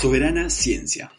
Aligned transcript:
Soberana 0.00 0.48
Ciencia. 0.48 1.10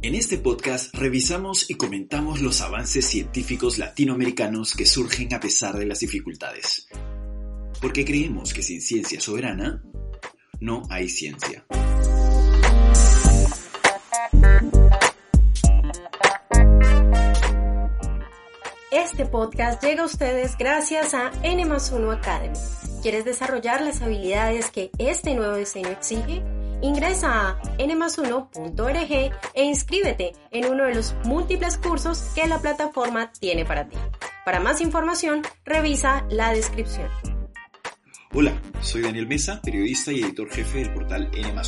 En 0.00 0.14
este 0.14 0.38
podcast 0.38 0.94
revisamos 0.94 1.68
y 1.68 1.74
comentamos 1.74 2.40
los 2.40 2.60
avances 2.60 3.04
científicos 3.04 3.78
latinoamericanos 3.78 4.76
que 4.76 4.86
surgen 4.86 5.34
a 5.34 5.40
pesar 5.40 5.76
de 5.76 5.86
las 5.86 5.98
dificultades. 5.98 6.86
Porque 7.80 8.04
creemos 8.04 8.54
que 8.54 8.62
sin 8.62 8.80
ciencia 8.80 9.20
soberana 9.20 9.82
no 10.60 10.84
hay 10.88 11.08
ciencia. 11.08 11.66
Este 18.92 19.26
podcast 19.26 19.82
llega 19.82 20.04
a 20.04 20.06
ustedes 20.06 20.56
gracias 20.56 21.12
a 21.14 21.32
N 21.42 21.64
1 21.66 22.12
Academy. 22.12 22.56
¿Quieres 23.02 23.24
desarrollar 23.24 23.82
las 23.82 24.00
habilidades 24.00 24.70
que 24.70 24.92
este 24.98 25.34
nuevo 25.34 25.56
diseño 25.56 25.88
exige? 25.88 26.40
Ingresa 26.82 27.50
a 27.50 27.62
nmas1.org 27.78 29.32
e 29.54 29.64
inscríbete 29.64 30.32
en 30.50 30.66
uno 30.66 30.84
de 30.84 30.94
los 30.96 31.14
múltiples 31.24 31.78
cursos 31.78 32.18
que 32.34 32.48
la 32.48 32.60
plataforma 32.60 33.30
tiene 33.38 33.64
para 33.64 33.88
ti. 33.88 33.96
Para 34.44 34.58
más 34.58 34.80
información, 34.80 35.42
revisa 35.64 36.26
la 36.28 36.52
descripción. 36.52 37.08
Hola, 38.34 38.60
soy 38.80 39.02
Daniel 39.02 39.28
Mesa, 39.28 39.60
periodista 39.62 40.10
y 40.10 40.22
editor 40.22 40.50
jefe 40.50 40.78
del 40.78 40.92
portal 40.92 41.30
N 41.32 41.52
1. 41.52 41.62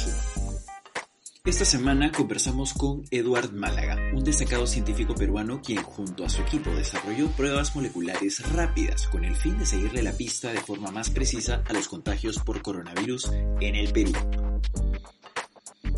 Esta 1.45 1.67
semana 1.67 2.11
conversamos 2.11 2.73
con 2.73 3.05
Eduard 3.11 3.53
Málaga, 3.53 3.99
un 4.15 4.25
destacado 4.25 4.67
científico 4.67 5.15
peruano 5.15 5.61
quien 5.61 5.83
junto 5.83 6.25
a 6.25 6.29
su 6.31 6.41
equipo 6.41 6.71
desarrolló 6.71 7.29
pruebas 7.33 7.77
moleculares 7.77 8.51
rápidas 8.51 9.07
con 9.09 9.25
el 9.25 9.37
fin 9.37 9.59
de 9.59 9.67
seguirle 9.67 10.03
la 10.03 10.13
pista 10.13 10.53
de 10.53 10.61
forma 10.61 10.91
más 10.91 11.11
precisa 11.11 11.63
a 11.69 11.73
los 11.75 11.87
contagios 11.87 12.39
por 12.39 12.63
coronavirus 12.63 13.31
en 13.61 13.75
el 13.75 13.93
Perú. 13.93 14.13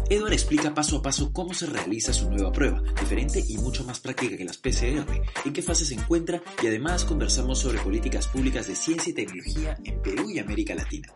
Edward 0.09 0.33
explica 0.33 0.73
paso 0.73 0.99
a 0.99 1.03
paso 1.03 1.33
cómo 1.33 1.53
se 1.53 1.67
realiza 1.67 2.13
su 2.13 2.31
nueva 2.31 2.53
prueba, 2.53 2.81
diferente 3.01 3.43
y 3.47 3.59
mucho 3.59 3.85
más 3.85 3.99
práctica 3.99 4.37
que 4.37 4.45
las 4.45 4.59
PCR, 4.59 5.05
en 5.45 5.53
qué 5.53 5.63
fase 5.63 5.85
se 5.85 5.95
encuentra 5.95 6.41
y 6.63 6.67
además 6.69 7.05
conversamos 7.05 7.59
sobre 7.59 7.79
políticas 7.79 8.29
públicas 8.29 8.69
de 8.69 8.77
ciencia 8.77 9.11
y 9.11 9.15
tecnología 9.15 9.77
en 9.85 10.01
Perú 10.03 10.31
y 10.31 10.39
América 10.39 10.75
Latina. 10.75 11.09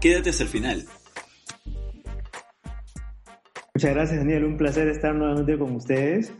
Quédate 0.00 0.30
hasta 0.30 0.44
el 0.44 0.48
final, 0.48 0.86
Muchas 3.76 3.92
gracias, 3.92 4.18
Daniel. 4.20 4.44
Un 4.44 4.56
placer 4.56 4.86
estar 4.86 5.16
nuevamente 5.16 5.58
con 5.58 5.74
ustedes 5.74 6.32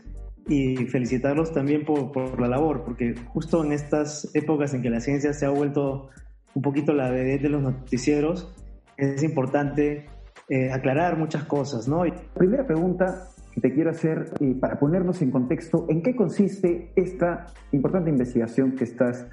y 0.47 0.77
felicitarlos 0.85 1.51
también 1.51 1.83
por, 1.83 2.39
la 2.39 2.47
labor, 2.47 2.85
porque 2.85 3.13
justo 3.27 3.61
en 3.61 3.73
estas 3.73 4.33
épocas 4.33 4.73
en 4.73 4.81
que 4.81 4.89
la 4.89 5.01
ciencia 5.01 5.33
se 5.33 5.45
ha 5.45 5.49
vuelto 5.49 6.11
un 6.53 6.61
poquito 6.61 6.93
la 6.93 7.09
vedette 7.09 7.41
de 7.41 7.49
los 7.49 7.61
noticieros, 7.61 8.54
es 8.97 9.23
importante 9.23 10.05
eh, 10.49 10.71
aclarar 10.71 11.17
muchas 11.17 11.43
cosas, 11.43 11.87
¿no? 11.87 12.03
Primera 12.33 12.65
pregunta 12.65 13.29
que 13.53 13.61
te 13.61 13.73
quiero 13.73 13.89
hacer 13.89 14.33
eh, 14.39 14.55
para 14.59 14.77
ponernos 14.77 15.21
en 15.21 15.31
contexto, 15.31 15.85
¿en 15.89 16.01
qué 16.01 16.15
consiste 16.15 16.91
esta 16.95 17.47
importante 17.71 18.09
investigación 18.09 18.73
que 18.73 18.83
estás 18.83 19.25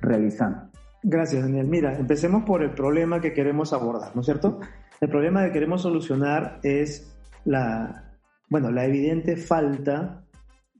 realizando? 0.00 0.68
Gracias, 1.02 1.42
Daniel. 1.42 1.66
Mira, 1.66 1.98
empecemos 1.98 2.44
por 2.44 2.62
el 2.62 2.70
problema 2.70 3.20
que 3.20 3.32
queremos 3.32 3.72
abordar, 3.72 4.14
¿no 4.14 4.20
es 4.20 4.26
cierto? 4.26 4.60
El 5.00 5.08
problema 5.08 5.44
que 5.44 5.52
queremos 5.52 5.82
solucionar 5.82 6.60
es 6.62 7.12
la, 7.44 8.14
bueno, 8.48 8.70
la 8.70 8.84
evidente 8.84 9.36
falta 9.36 10.22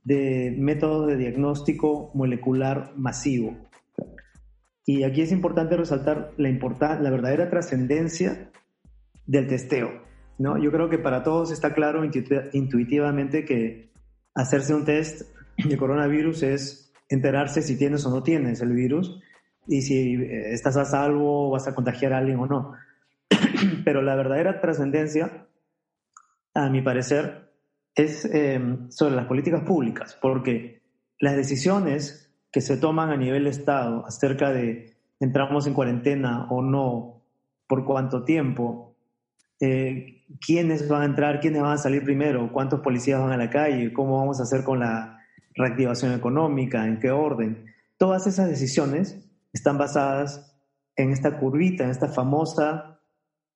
de 0.05 0.55
métodos 0.57 1.07
de 1.07 1.17
diagnóstico 1.17 2.11
molecular 2.13 2.93
masivo. 2.95 3.57
Y 4.85 5.03
aquí 5.03 5.21
es 5.21 5.31
importante 5.31 5.77
resaltar 5.77 6.33
la, 6.37 6.49
la 6.99 7.09
verdadera 7.09 7.49
trascendencia 7.49 8.51
del 9.25 9.47
testeo. 9.47 10.03
¿no? 10.37 10.57
Yo 10.57 10.71
creo 10.71 10.89
que 10.89 10.97
para 10.97 11.23
todos 11.23 11.51
está 11.51 11.73
claro 11.73 12.03
intuitivamente 12.03 13.45
que 13.45 13.91
hacerse 14.35 14.73
un 14.73 14.83
test 14.83 15.21
de 15.57 15.77
coronavirus 15.77 16.43
es 16.43 16.93
enterarse 17.09 17.61
si 17.61 17.77
tienes 17.77 18.05
o 18.05 18.09
no 18.09 18.23
tienes 18.23 18.61
el 18.61 18.73
virus 18.73 19.21
y 19.67 19.83
si 19.83 20.15
eh, 20.15 20.53
estás 20.53 20.75
a 20.77 20.85
salvo 20.85 21.47
o 21.47 21.51
vas 21.51 21.67
a 21.67 21.75
contagiar 21.75 22.13
a 22.13 22.17
alguien 22.17 22.39
o 22.39 22.47
no. 22.47 22.73
Pero 23.85 24.01
la 24.01 24.15
verdadera 24.15 24.59
trascendencia 24.59 25.47
a 26.53 26.69
mi 26.69 26.81
parecer, 26.81 27.51
es 27.95 28.25
em, 28.25 28.89
sobre 28.89 29.15
las 29.15 29.27
políticas 29.27 29.63
públicas, 29.63 30.17
porque 30.21 30.81
las 31.19 31.35
decisiones 31.35 32.22
que 32.53 32.61
se 32.61 32.77
toman 32.77 33.09
a 33.09 33.17
nivel 33.17 33.47
Estado 33.47 34.05
acerca 34.05 34.51
de 34.51 34.95
entramos 35.19 35.67
en 35.67 35.73
cuarentena 35.73 36.47
o 36.49 36.61
no, 36.61 37.23
por 37.67 37.83
cuánto 37.83 38.23
tiempo, 38.23 38.95
eh, 39.59 40.23
quiénes 40.39 40.87
van 40.87 41.01
a 41.01 41.05
entrar, 41.05 41.39
quiénes 41.39 41.61
van 41.61 41.73
a 41.73 41.77
salir 41.77 42.03
primero, 42.03 42.51
cuántos 42.53 42.81
policías 42.81 43.19
van 43.19 43.31
a 43.31 43.37
la 43.37 43.49
calle, 43.49 43.91
cómo 43.91 44.19
vamos 44.19 44.39
a 44.39 44.43
hacer 44.43 44.63
con 44.63 44.79
la 44.79 45.19
reactivación 45.55 46.13
económica, 46.13 46.85
en 46.85 46.99
qué 46.99 47.11
orden. 47.11 47.65
Todas 47.97 48.27
esas 48.27 48.47
decisiones 48.49 49.27
están 49.51 49.77
basadas 49.77 50.55
en 50.95 51.11
esta 51.11 51.39
curvita, 51.39 51.83
en 51.83 51.89
esta 51.89 52.07
famosa 52.07 52.99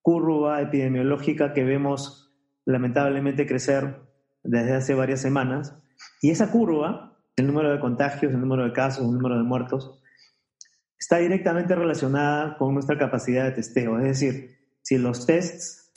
curva 0.02 0.62
epidemiológica 0.62 1.53
que 1.53 1.64
vemos 1.64 2.34
lamentablemente 2.66 3.46
crecer 3.46 4.02
desde 4.44 4.74
hace 4.74 4.94
varias 4.94 5.22
semanas. 5.22 5.75
Y 6.22 6.31
esa 6.31 6.52
curva, 6.52 7.16
el 7.37 7.47
número 7.47 7.71
de 7.71 7.79
contagios, 7.79 8.33
el 8.33 8.41
número 8.41 8.63
de 8.63 8.73
casos, 8.73 9.05
el 9.05 9.13
número 9.13 9.37
de 9.37 9.43
muertos, 9.43 10.01
está 10.99 11.17
directamente 11.17 11.75
relacionada 11.75 12.57
con 12.57 12.73
nuestra 12.73 12.97
capacidad 12.97 13.45
de 13.45 13.51
testeo. 13.51 13.99
Es 13.99 14.19
decir, 14.19 14.57
si 14.81 14.97
los 14.97 15.25
tests 15.25 15.93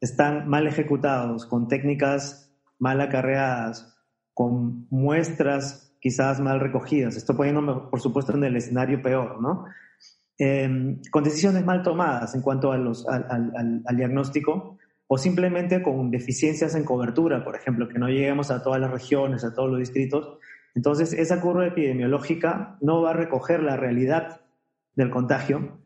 están 0.00 0.48
mal 0.48 0.66
ejecutados, 0.66 1.46
con 1.46 1.68
técnicas 1.68 2.52
mal 2.78 3.00
acarreadas, 3.00 3.96
con 4.34 4.88
muestras 4.90 5.94
quizás 6.00 6.40
mal 6.40 6.58
recogidas, 6.60 7.16
esto 7.16 7.36
poniéndome, 7.36 7.88
por 7.90 8.00
supuesto, 8.00 8.34
en 8.34 8.44
el 8.44 8.56
escenario 8.56 9.00
peor, 9.00 9.40
¿no? 9.40 9.66
Em, 10.38 11.00
con 11.10 11.22
decisiones 11.22 11.64
mal 11.64 11.82
tomadas 11.82 12.34
en 12.34 12.40
cuanto 12.40 12.72
al 12.72 13.96
diagnóstico, 13.96 14.78
o 15.12 15.18
simplemente 15.18 15.82
con 15.82 16.08
deficiencias 16.10 16.76
en 16.76 16.84
cobertura, 16.84 17.44
por 17.44 17.56
ejemplo, 17.56 17.88
que 17.88 17.98
no 17.98 18.08
lleguemos 18.08 18.52
a 18.52 18.62
todas 18.62 18.80
las 18.80 18.92
regiones, 18.92 19.44
a 19.44 19.52
todos 19.52 19.68
los 19.68 19.80
distritos. 19.80 20.38
Entonces, 20.74 21.12
esa 21.12 21.40
curva 21.40 21.66
epidemiológica 21.66 22.78
no 22.80 23.02
va 23.02 23.10
a 23.10 23.14
recoger 23.14 23.62
la 23.62 23.76
realidad 23.76 24.40
del 24.94 25.10
contagio 25.10 25.80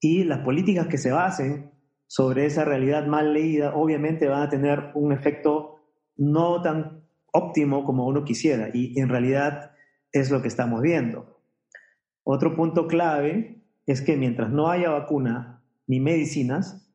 y 0.00 0.24
las 0.24 0.40
políticas 0.40 0.86
que 0.86 0.98
se 0.98 1.10
basen 1.10 1.72
sobre 2.06 2.46
esa 2.46 2.64
realidad 2.64 3.06
mal 3.06 3.34
leída 3.34 3.74
obviamente 3.74 4.28
van 4.28 4.42
a 4.42 4.48
tener 4.48 4.90
un 4.94 5.12
efecto 5.12 5.80
no 6.16 6.62
tan 6.62 7.04
óptimo 7.32 7.84
como 7.84 8.06
uno 8.06 8.24
quisiera 8.24 8.70
y 8.72 8.98
en 8.98 9.08
realidad 9.08 9.72
es 10.12 10.30
lo 10.30 10.40
que 10.40 10.48
estamos 10.48 10.80
viendo. 10.80 11.40
Otro 12.24 12.54
punto 12.54 12.86
clave 12.86 13.62
es 13.86 14.02
que 14.02 14.16
mientras 14.16 14.50
no 14.50 14.68
haya 14.68 14.90
vacuna 14.90 15.62
ni 15.86 16.00
medicinas, 16.00 16.88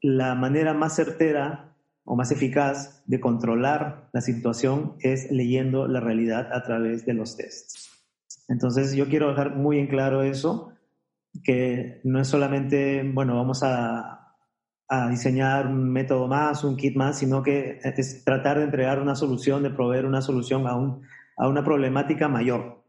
la 0.00 0.34
manera 0.34 0.74
más 0.74 0.96
certera 0.96 1.73
o 2.04 2.16
más 2.16 2.30
eficaz 2.30 3.02
de 3.06 3.20
controlar 3.20 4.08
la 4.12 4.20
situación 4.20 4.96
es 5.00 5.30
leyendo 5.30 5.88
la 5.88 6.00
realidad 6.00 6.52
a 6.52 6.62
través 6.62 7.06
de 7.06 7.14
los 7.14 7.36
tests. 7.36 7.90
Entonces 8.48 8.94
yo 8.94 9.08
quiero 9.08 9.28
dejar 9.30 9.56
muy 9.56 9.78
en 9.78 9.86
claro 9.86 10.22
eso, 10.22 10.72
que 11.42 12.00
no 12.04 12.20
es 12.20 12.28
solamente, 12.28 13.02
bueno, 13.12 13.36
vamos 13.36 13.62
a, 13.62 14.36
a 14.88 15.08
diseñar 15.08 15.66
un 15.66 15.90
método 15.90 16.28
más, 16.28 16.62
un 16.62 16.76
kit 16.76 16.94
más, 16.94 17.18
sino 17.18 17.42
que 17.42 17.80
es 17.82 18.24
tratar 18.24 18.58
de 18.58 18.64
entregar 18.64 19.00
una 19.00 19.14
solución, 19.14 19.62
de 19.62 19.70
proveer 19.70 20.04
una 20.04 20.20
solución 20.20 20.66
a, 20.66 20.76
un, 20.76 21.02
a 21.36 21.48
una 21.48 21.64
problemática 21.64 22.28
mayor. 22.28 22.84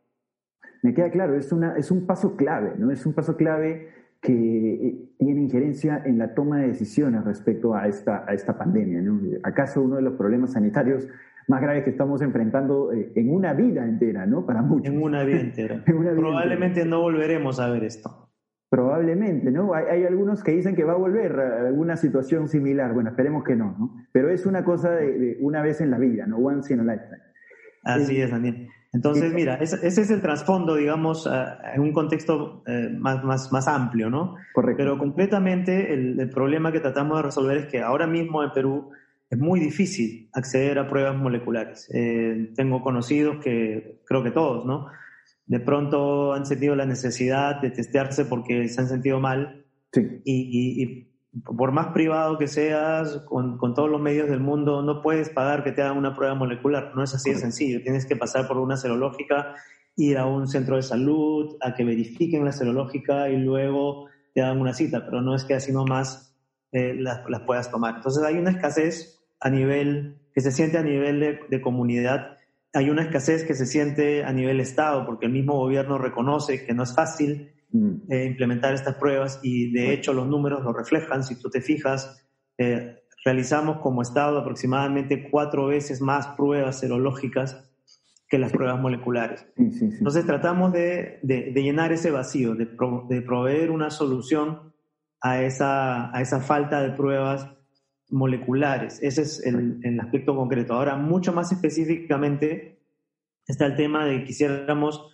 Me 0.83 0.93
queda 0.93 1.09
claro, 1.09 1.35
es, 1.35 1.51
una, 1.51 1.75
es 1.77 1.89
un 1.89 2.05
paso 2.05 2.35
clave, 2.35 2.73
¿no? 2.77 2.91
Es 2.91 3.05
un 3.05 3.13
paso 3.13 3.35
clave 3.35 3.89
que 4.25 4.33
eh, 4.33 5.09
tiene 5.19 5.41
injerencia 5.41 6.01
en 6.05 6.17
la 6.17 6.33
toma 6.33 6.59
de 6.59 6.67
decisiones 6.69 7.23
respecto 7.23 7.75
a 7.75 7.87
esta, 7.87 8.25
a 8.27 8.33
esta 8.33 8.57
pandemia. 8.57 9.01
¿no? 9.01 9.21
¿Acaso 9.43 9.81
uno 9.81 9.97
de 9.97 10.01
los 10.01 10.13
problemas 10.13 10.53
sanitarios 10.53 11.07
más 11.47 11.61
graves 11.61 11.83
que 11.83 11.91
estamos 11.91 12.21
enfrentando 12.21 12.91
eh, 12.91 13.11
en 13.15 13.29
una 13.29 13.53
vida 13.53 13.85
entera, 13.85 14.25
¿no? 14.25 14.45
Para 14.45 14.63
muchos. 14.63 14.93
En 14.93 15.01
una 15.01 15.23
vida 15.23 15.41
entera. 15.41 15.83
Probablemente 15.85 16.85
no 16.85 17.01
volveremos 17.01 17.59
a 17.59 17.69
ver 17.69 17.83
esto. 17.83 18.29
Probablemente, 18.69 19.51
¿no? 19.51 19.75
Hay, 19.75 19.85
hay, 19.85 20.03
algunos 20.05 20.43
que 20.43 20.51
dicen 20.51 20.75
que 20.75 20.83
va 20.83 20.93
a 20.93 20.97
volver 20.97 21.39
a 21.39 21.67
alguna 21.67 21.95
situación 21.97 22.47
similar. 22.47 22.93
Bueno, 22.93 23.11
esperemos 23.11 23.43
que 23.43 23.55
no, 23.55 23.75
¿no? 23.77 23.95
Pero 24.11 24.29
es 24.29 24.47
una 24.47 24.65
cosa 24.65 24.91
de, 24.91 25.37
una 25.39 25.61
vez 25.61 25.81
en 25.81 25.91
la 25.91 25.99
vida, 25.99 26.25
¿no? 26.25 26.37
Once 26.37 26.73
in 26.73 26.79
a 26.79 26.83
lifetime. 26.83 27.21
Así 27.83 28.19
es, 28.19 28.31
Daniel. 28.31 28.67
Entonces, 28.95 29.33
mira, 29.33 29.55
ese, 29.55 29.85
es 29.85 30.09
el 30.09 30.21
trasfondo, 30.21 30.75
digamos, 30.75 31.29
en 31.73 31.81
un 31.81 31.91
contexto 31.91 32.63
eh, 32.65 32.89
más, 32.97 33.23
más, 33.25 33.51
más, 33.51 33.67
amplio, 33.67 34.09
¿no? 34.09 34.35
Correcto. 34.53 34.77
Pero 34.77 34.97
completamente 34.97 35.93
el, 35.93 36.29
problema 36.29 36.71
que 36.71 36.79
tratamos 36.79 37.17
de 37.17 37.23
resolver 37.23 37.57
es 37.57 37.65
que 37.65 37.81
ahora 37.81 38.07
mismo 38.07 38.41
en 38.41 38.51
Perú 38.51 38.91
es 39.29 39.37
muy 39.37 39.59
difícil 39.59 40.29
acceder 40.31 40.79
a 40.79 40.87
pruebas 40.87 41.17
moleculares. 41.17 41.89
Eh, 41.93 42.53
tengo 42.55 42.81
conocidos 42.81 43.43
que, 43.43 43.99
creo 44.05 44.23
que 44.23 44.31
todos, 44.31 44.65
¿no? 44.65 44.87
De 45.45 45.59
pronto 45.59 46.33
han 46.33 46.45
sentido 46.45 46.75
la 46.75 46.85
necesidad 46.85 47.59
de 47.61 47.71
testearse 47.71 48.23
porque 48.23 48.69
se 48.69 48.79
han 48.79 48.87
sentido 48.87 49.19
mal 49.19 49.65
sí. 49.91 50.21
y, 50.23 51.09
por 51.43 51.71
más 51.71 51.87
privado 51.87 52.37
que 52.37 52.47
seas, 52.47 53.17
con, 53.25 53.57
con, 53.57 53.73
todos 53.73 53.89
los 53.89 53.99
medios 53.99 54.29
del 54.29 54.39
mundo, 54.39 54.81
no 54.81 55.01
puedes 55.01 55.29
pagar 55.29 55.63
que 55.63 55.71
te 55.71 55.81
hagan 55.81 55.97
una 55.97 56.15
prueba 56.15 56.35
molecular. 56.35 56.93
No 56.95 57.03
es 57.03 57.13
así 57.13 57.31
de 57.31 57.37
sencillo. 57.37 57.81
Tienes 57.81 58.05
que 58.05 58.15
pasar 58.15 58.47
por 58.47 58.57
una 58.57 58.77
serológica, 58.77 59.55
ir 59.97 60.17
a 60.17 60.25
un 60.25 60.47
centro 60.47 60.77
de 60.77 60.83
salud, 60.83 61.57
a 61.61 61.73
que 61.73 61.83
verifiquen 61.83 62.45
la 62.45 62.51
serológica 62.51 63.29
y 63.29 63.37
luego 63.37 64.07
te 64.33 64.41
dan 64.41 64.59
una 64.59 64.73
cita, 64.73 65.05
pero 65.05 65.21
no 65.21 65.35
es 65.35 65.43
que 65.43 65.53
así 65.53 65.71
nomás 65.71 66.35
eh, 66.71 66.93
las, 66.93 67.21
las, 67.29 67.41
puedas 67.41 67.71
tomar. 67.71 67.95
Entonces 67.95 68.23
hay 68.23 68.37
una 68.37 68.51
escasez 68.51 69.21
a 69.39 69.49
nivel, 69.49 70.17
que 70.33 70.41
se 70.41 70.51
siente 70.51 70.77
a 70.77 70.83
nivel 70.83 71.19
de, 71.19 71.39
de 71.49 71.61
comunidad, 71.61 72.37
hay 72.73 72.89
una 72.89 73.03
escasez 73.03 73.45
que 73.45 73.53
se 73.53 73.65
siente 73.65 74.25
a 74.25 74.33
nivel 74.33 74.59
Estado, 74.59 75.05
porque 75.05 75.27
el 75.27 75.31
mismo 75.31 75.53
gobierno 75.53 75.97
reconoce 75.97 76.65
que 76.65 76.73
no 76.73 76.83
es 76.83 76.93
fácil 76.93 77.54
Mm. 77.71 78.11
Eh, 78.11 78.25
implementar 78.25 78.73
estas 78.73 78.95
pruebas 78.95 79.39
y 79.43 79.71
de 79.71 79.93
hecho 79.93 80.13
los 80.13 80.27
números 80.27 80.63
lo 80.63 80.73
reflejan. 80.73 81.23
Si 81.23 81.39
tú 81.39 81.49
te 81.49 81.61
fijas, 81.61 82.25
eh, 82.57 83.03
realizamos 83.23 83.79
como 83.79 84.01
Estado 84.01 84.37
aproximadamente 84.37 85.29
cuatro 85.29 85.67
veces 85.67 86.01
más 86.01 86.27
pruebas 86.37 86.79
serológicas 86.79 87.69
que 88.27 88.39
las 88.39 88.51
pruebas 88.51 88.79
moleculares. 88.79 89.45
Entonces 89.57 90.25
tratamos 90.25 90.73
de, 90.73 91.19
de, 91.21 91.51
llenar 91.53 91.91
ese 91.91 92.09
vacío, 92.09 92.55
de, 92.55 92.67
de, 93.09 93.21
proveer 93.21 93.69
una 93.69 93.91
solución 93.91 94.73
a 95.21 95.41
esa, 95.43 96.15
a 96.15 96.21
esa 96.21 96.39
falta 96.39 96.81
de 96.81 96.91
pruebas 96.91 97.47
moleculares. 98.09 98.99
Ese 99.03 99.21
es 99.21 99.45
el, 99.45 99.79
el 99.83 99.99
aspecto 99.99 100.35
concreto. 100.35 100.73
Ahora, 100.73 100.95
mucho 100.95 101.33
más 101.33 101.51
específicamente, 101.51 102.79
está 103.47 103.67
el 103.67 103.75
tema 103.75 104.05
de 104.05 104.19
que 104.19 104.25
quisiéramos 104.25 105.11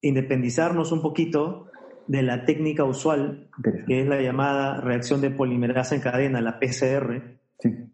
independizarnos 0.00 0.92
un 0.92 1.02
poquito 1.02 1.66
de 2.06 2.22
la 2.22 2.44
técnica 2.44 2.84
usual, 2.84 3.48
que 3.86 4.00
es 4.00 4.06
la 4.06 4.20
llamada 4.20 4.80
reacción 4.80 5.20
de 5.20 5.30
polimerasa 5.30 5.94
en 5.94 6.00
cadena, 6.00 6.40
la 6.40 6.58
PCR. 6.58 7.38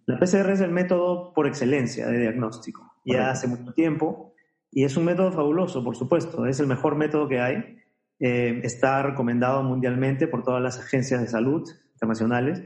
La 0.06 0.18
PCR 0.18 0.50
es 0.50 0.60
el 0.60 0.72
método 0.72 1.32
por 1.32 1.46
excelencia 1.46 2.06
de 2.06 2.18
diagnóstico, 2.18 2.94
ya 3.04 3.30
hace 3.30 3.46
mucho 3.46 3.72
tiempo, 3.72 4.34
y 4.70 4.84
es 4.84 4.96
un 4.96 5.04
método 5.04 5.32
fabuloso, 5.32 5.84
por 5.84 5.96
supuesto, 5.96 6.46
es 6.46 6.60
el 6.60 6.66
mejor 6.66 6.96
método 6.96 7.28
que 7.28 7.40
hay, 7.40 7.78
eh, 8.18 8.60
está 8.64 9.02
recomendado 9.02 9.62
mundialmente 9.62 10.26
por 10.26 10.42
todas 10.42 10.62
las 10.62 10.78
agencias 10.78 11.20
de 11.20 11.28
salud 11.28 11.68
internacionales, 11.94 12.62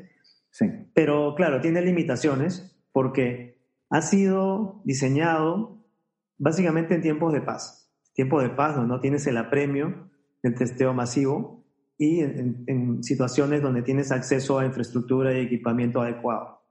sí. 0.51 0.67
pero 0.95 1.35
claro, 1.35 1.61
tiene 1.61 1.81
limitaciones 1.83 2.77
porque 2.93 3.59
ha 3.91 4.03
sido 4.03 4.81
diseñado 4.85 5.85
básicamente 6.39 6.95
en 6.95 7.03
tiempos 7.03 7.33
de 7.33 7.41
paz, 7.41 7.93
tiempo 8.15 8.41
de 8.41 8.51
paz 8.51 8.77
donde 8.77 8.95
no 8.95 9.01
tienes 9.01 9.27
el 9.27 9.37
apremio, 9.37 10.11
el 10.45 10.55
testeo 10.55 10.93
masivo 10.93 11.65
y 11.97 12.21
en, 12.21 13.03
situaciones 13.03 13.63
donde 13.63 13.83
tienes 13.83 14.13
acceso 14.13 14.59
a 14.59 14.67
infraestructura 14.67 15.33
y 15.33 15.43
equipamiento 15.43 16.01
adecuado. 16.01 16.63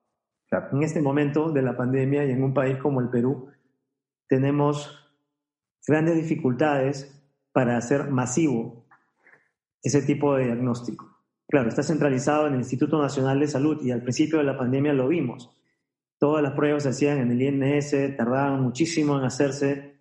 En 0.71 0.83
este 0.83 1.01
momento 1.01 1.51
de 1.51 1.63
la 1.63 1.75
pandemia 1.75 2.23
y 2.25 2.31
en 2.31 2.43
un 2.43 2.53
país 2.53 2.77
como 2.77 3.01
el 3.01 3.09
Perú, 3.09 3.49
tenemos 4.27 5.11
grandes 5.87 6.15
dificultades 6.15 7.19
para 7.51 7.75
hacer 7.75 8.11
masivo 8.11 8.85
ese 9.81 10.03
tipo 10.03 10.35
de 10.35 10.45
diagnóstico. 10.45 11.09
Claro, 11.47 11.69
está 11.69 11.81
centralizado 11.81 12.45
en 12.47 12.53
el 12.53 12.59
Instituto 12.59 13.01
Nacional 13.01 13.39
de 13.39 13.47
Salud 13.47 13.81
y 13.83 13.89
al 13.89 14.03
principio 14.03 14.37
de 14.37 14.43
la 14.43 14.57
pandemia 14.57 14.93
lo 14.93 15.07
vimos. 15.07 15.49
Todas 16.19 16.43
las 16.43 16.53
pruebas 16.53 16.83
se 16.83 16.89
hacían 16.89 17.17
en 17.17 17.31
el 17.31 17.41
INS, 17.41 18.15
tardaban 18.15 18.61
muchísimo 18.61 19.17
en 19.17 19.25
hacerse 19.25 19.92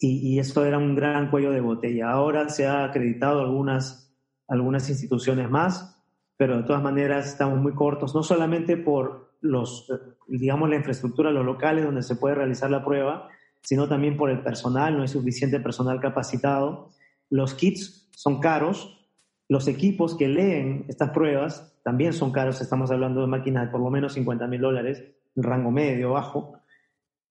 y, 0.00 0.38
esto 0.38 0.64
era 0.64 0.78
un 0.78 0.94
gran 0.94 1.30
cuello 1.30 1.50
de 1.50 1.60
botella. 1.60 2.10
Ahora 2.10 2.48
se 2.48 2.66
ha 2.66 2.84
acreditado 2.84 3.40
algunas, 3.40 4.14
algunas 4.46 4.88
instituciones 4.88 5.50
más, 5.50 6.00
pero 6.36 6.56
de 6.56 6.62
todas 6.62 6.82
maneras 6.82 7.26
estamos 7.26 7.58
muy 7.58 7.74
cortos, 7.74 8.14
no 8.14 8.22
solamente 8.22 8.76
por 8.76 9.32
los, 9.40 9.92
digamos, 10.28 10.68
la 10.68 10.76
infraestructura, 10.76 11.30
los 11.30 11.44
locales 11.44 11.84
donde 11.84 12.02
se 12.02 12.16
puede 12.16 12.36
realizar 12.36 12.70
la 12.70 12.84
prueba, 12.84 13.28
sino 13.62 13.88
también 13.88 14.16
por 14.16 14.30
el 14.30 14.42
personal, 14.42 14.96
no 14.96 15.02
hay 15.02 15.08
suficiente 15.08 15.58
personal 15.58 16.00
capacitado. 16.00 16.90
Los 17.28 17.54
kits 17.54 18.08
son 18.14 18.40
caros, 18.40 19.08
los 19.48 19.66
equipos 19.66 20.16
que 20.16 20.28
leen 20.28 20.84
estas 20.88 21.10
pruebas 21.10 21.76
también 21.82 22.12
son 22.12 22.32
caros, 22.32 22.60
estamos 22.60 22.90
hablando 22.90 23.22
de 23.22 23.26
máquinas 23.26 23.66
de 23.66 23.72
por 23.72 23.80
lo 23.80 23.90
menos 23.90 24.12
50 24.12 24.46
mil 24.46 24.60
dólares, 24.60 25.02
rango 25.34 25.70
medio, 25.70 26.12
bajo 26.12 26.57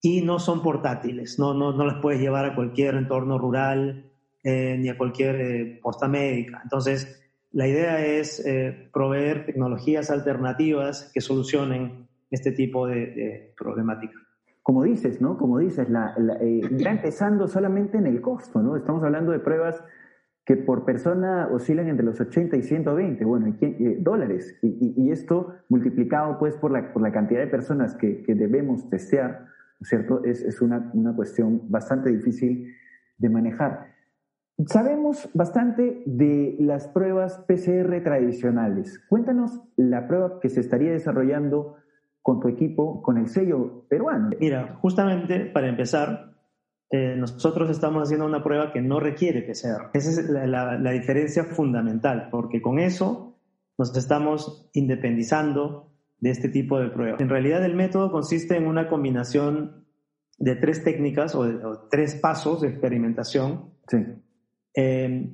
y 0.00 0.22
no 0.22 0.38
son 0.38 0.62
portátiles, 0.62 1.38
no, 1.38 1.54
no, 1.54 1.72
no 1.72 1.84
las 1.84 2.00
puedes 2.00 2.20
llevar 2.20 2.44
a 2.44 2.54
cualquier 2.54 2.94
entorno 2.94 3.38
rural 3.38 4.08
eh, 4.44 4.76
ni 4.78 4.88
a 4.88 4.96
cualquier 4.96 5.40
eh, 5.40 5.80
posta 5.82 6.06
médica. 6.06 6.60
Entonces, 6.62 7.20
la 7.50 7.66
idea 7.66 8.04
es 8.04 8.44
eh, 8.46 8.88
proveer 8.92 9.44
tecnologías 9.46 10.10
alternativas 10.10 11.10
que 11.12 11.20
solucionen 11.20 12.06
este 12.30 12.52
tipo 12.52 12.86
de, 12.86 13.52
problemática. 13.58 14.14
Como 14.62 14.84
dices, 14.84 15.20
¿no? 15.20 15.36
Como 15.38 15.58
dices, 15.58 15.88
la, 15.88 16.14
ya 16.70 16.90
empezando 16.90 17.48
solamente 17.48 17.98
en 17.98 18.06
el 18.06 18.20
costo, 18.20 18.62
¿no? 18.62 18.76
Estamos 18.76 19.02
hablando 19.02 19.32
de 19.32 19.40
pruebas 19.40 19.82
que 20.44 20.56
por 20.56 20.84
persona 20.84 21.48
oscilan 21.52 21.88
entre 21.88 22.06
los 22.06 22.20
80 22.20 22.56
y 22.56 22.62
120 22.62 23.24
bueno, 23.24 23.54
dólares. 23.98 24.56
Y, 24.62 24.94
y, 24.96 25.10
esto 25.10 25.54
multiplicado 25.68 26.38
pues 26.38 26.54
por 26.56 26.70
la, 26.70 26.92
por 26.92 27.02
la 27.02 27.12
cantidad 27.12 27.40
de 27.40 27.48
personas 27.48 27.94
que, 27.94 28.22
que 28.22 28.34
debemos 28.34 28.88
testear, 28.88 29.46
cierto? 29.82 30.24
Es, 30.24 30.42
es 30.42 30.60
una, 30.60 30.90
una, 30.94 31.14
cuestión 31.14 31.62
bastante 31.70 32.10
difícil 32.10 32.74
de 33.16 33.28
manejar. 33.28 33.94
Sabemos 34.66 35.30
bastante 35.34 36.02
de 36.04 36.56
las 36.58 36.88
pruebas 36.88 37.38
PCR 37.46 38.02
tradicionales. 38.02 38.98
Cuéntanos 39.08 39.60
la 39.76 40.08
prueba 40.08 40.40
que 40.40 40.48
se 40.48 40.60
estaría 40.60 40.90
desarrollando 40.90 41.76
con 42.22 42.40
tu 42.40 42.48
equipo, 42.48 43.00
con 43.02 43.18
el 43.18 43.28
sello 43.28 43.84
peruano. 43.88 44.30
Mira, 44.40 44.76
justamente 44.80 45.46
para 45.46 45.68
empezar, 45.68 46.34
eh, 46.90 47.14
nosotros 47.16 47.70
estamos 47.70 48.02
haciendo 48.02 48.26
una 48.26 48.42
prueba 48.42 48.72
que 48.72 48.82
no 48.82 48.98
requiere 48.98 49.42
PCR. 49.42 49.90
Esa 49.94 50.10
es 50.10 50.28
la, 50.28 50.46
la, 50.46 50.78
la 50.78 50.90
diferencia 50.90 51.44
fundamental, 51.44 52.28
porque 52.30 52.60
con 52.60 52.80
eso 52.80 53.38
nos 53.78 53.96
estamos 53.96 54.68
independizando 54.72 55.88
de 56.20 56.30
este 56.30 56.48
tipo 56.48 56.78
de 56.78 56.88
pruebas. 56.88 57.20
En 57.20 57.28
realidad 57.28 57.64
el 57.64 57.74
método 57.74 58.10
consiste 58.10 58.56
en 58.56 58.66
una 58.66 58.88
combinación 58.88 59.86
de 60.38 60.56
tres 60.56 60.84
técnicas 60.84 61.34
o, 61.34 61.88
tres 61.90 62.14
pasos 62.16 62.60
de 62.60 62.68
experimentación 62.68 63.74
eh, 64.74 65.32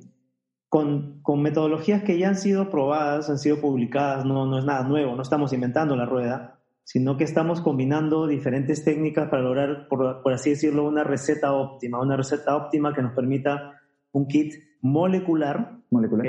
con, 0.69 1.21
con, 1.21 1.41
metodologías 1.41 2.03
que 2.03 2.17
ya 2.17 2.29
han 2.29 2.37
sido 2.37 2.69
probadas, 2.69 3.29
han 3.29 3.37
sido 3.37 3.61
publicadas, 3.61 4.25
no, 4.25 4.45
no 4.45 4.57
es 4.59 4.65
nada 4.65 4.87
nuevo, 4.87 5.15
no 5.15 5.21
estamos 5.21 5.53
inventando 5.53 5.95
la 5.95 6.05
rueda, 6.05 6.59
sino 6.83 7.17
que 7.17 7.23
estamos 7.23 7.61
combinando 7.61 8.27
diferentes 8.27 8.83
técnicas 8.83 9.29
para 9.29 9.43
lograr, 9.43 9.87
por, 9.87 10.21
por 10.21 10.33
así 10.33 10.51
decirlo, 10.51 10.87
una 10.87 11.03
receta 11.03 11.53
óptima, 11.53 12.01
una 12.01 12.17
receta 12.17 12.55
óptima 12.55 12.93
que 12.93 13.01
nos 13.01 13.13
permita 13.13 13.81
un 14.11 14.27
kit 14.27 14.53
molecular, 14.81 15.79
molecular 15.89 16.25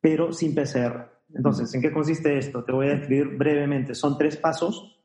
pero 0.00 0.32
sin 0.32 0.54
PCR. 0.54 1.15
Entonces, 1.34 1.74
¿en 1.74 1.82
qué 1.82 1.92
consiste 1.92 2.38
esto? 2.38 2.64
Te 2.64 2.72
voy 2.72 2.86
a 2.86 2.94
describir 2.94 3.36
brevemente. 3.36 3.94
Son 3.94 4.16
tres 4.16 4.36
pasos. 4.36 5.02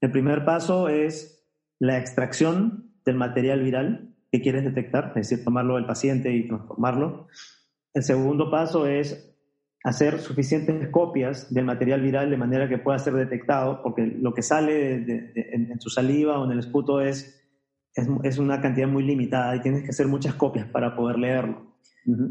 El 0.00 0.10
primer 0.10 0.44
paso 0.44 0.88
es 0.88 1.46
la 1.78 1.98
extracción 1.98 2.92
del 3.04 3.16
material 3.16 3.62
viral 3.62 4.14
que 4.30 4.40
quieres 4.40 4.64
detectar, 4.64 5.12
es 5.16 5.28
decir, 5.28 5.44
tomarlo 5.44 5.76
del 5.76 5.86
paciente 5.86 6.32
y 6.32 6.48
transformarlo. 6.48 7.28
El 7.94 8.02
segundo 8.02 8.50
paso 8.50 8.86
es 8.86 9.32
hacer 9.84 10.20
suficientes 10.20 10.88
copias 10.88 11.52
del 11.52 11.64
material 11.64 12.00
viral 12.00 12.30
de 12.30 12.36
manera 12.36 12.68
que 12.68 12.78
pueda 12.78 12.98
ser 12.98 13.14
detectado, 13.14 13.82
porque 13.82 14.06
lo 14.06 14.32
que 14.32 14.42
sale 14.42 14.94
en, 14.94 15.80
su 15.80 15.90
saliva 15.90 16.38
o 16.38 16.44
en 16.46 16.52
el 16.52 16.60
esputo 16.60 17.00
es, 17.00 17.44
es, 17.94 18.08
es 18.22 18.38
una 18.38 18.60
cantidad 18.60 18.88
muy 18.88 19.02
limitada 19.02 19.56
y 19.56 19.60
tienes 19.60 19.82
que 19.82 19.90
hacer 19.90 20.06
muchas 20.06 20.34
copias 20.34 20.66
para 20.66 20.96
poder 20.96 21.18
leerlo. 21.18 21.71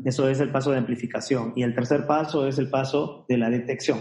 Eso 0.03 0.29
es 0.29 0.39
el 0.39 0.51
paso 0.51 0.71
de 0.71 0.77
amplificación. 0.77 1.53
Y 1.55 1.63
el 1.63 1.73
tercer 1.73 2.05
paso 2.05 2.47
es 2.47 2.57
el 2.57 2.69
paso 2.69 3.25
de 3.29 3.37
la 3.37 3.49
detección. 3.49 3.99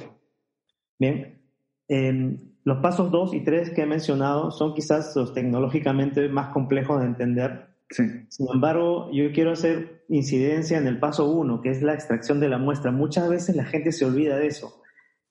Bien, 0.98 1.42
em, 1.88 2.50
los 2.64 2.78
pasos 2.78 3.10
2 3.10 3.34
y 3.34 3.40
3 3.40 3.70
que 3.70 3.82
he 3.82 3.86
mencionado 3.86 4.50
son 4.50 4.74
quizás 4.74 5.14
los 5.16 5.32
tecnológicamente 5.32 6.28
más 6.28 6.52
complejos 6.52 7.00
de 7.00 7.06
entender. 7.06 7.68
Sin 7.88 8.48
embargo, 8.52 9.10
yo 9.12 9.32
quiero 9.32 9.52
hacer 9.52 10.04
incidencia 10.08 10.78
en 10.78 10.86
el 10.86 11.00
paso 11.00 11.30
1, 11.30 11.60
que 11.60 11.70
es 11.70 11.82
la 11.82 11.94
extracción 11.94 12.38
de 12.38 12.48
la 12.48 12.58
muestra. 12.58 12.92
Muchas 12.92 13.28
veces 13.28 13.56
la 13.56 13.64
gente 13.64 13.92
se 13.92 14.04
olvida 14.04 14.36
de 14.36 14.46
eso 14.46 14.80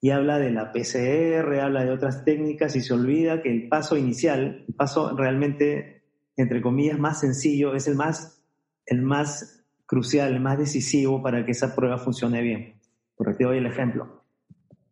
y 0.01 0.11
habla 0.11 0.39
de 0.39 0.51
la 0.51 0.71
PCR, 0.71 1.59
habla 1.61 1.83
de 1.83 1.91
otras 1.91 2.23
técnicas 2.23 2.75
y 2.75 2.81
se 2.81 2.93
olvida 2.93 3.41
que 3.41 3.51
el 3.51 3.69
paso 3.69 3.97
inicial, 3.97 4.65
el 4.67 4.73
paso 4.73 5.15
realmente, 5.15 6.03
entre 6.35 6.61
comillas, 6.61 6.99
más 6.99 7.19
sencillo, 7.19 7.75
es 7.75 7.87
el 7.87 7.95
más, 7.95 8.43
el 8.85 9.01
más 9.01 9.58
crucial, 9.89 10.39
más 10.39 10.59
decisivo 10.59 11.23
para 11.23 11.43
que 11.43 11.51
esa 11.51 11.75
prueba 11.75 11.97
funcione 11.97 12.43
bien. 12.43 12.75
Por 13.15 13.35
te 13.35 13.43
doy 13.43 13.57
el 13.57 13.65
ejemplo. 13.65 14.23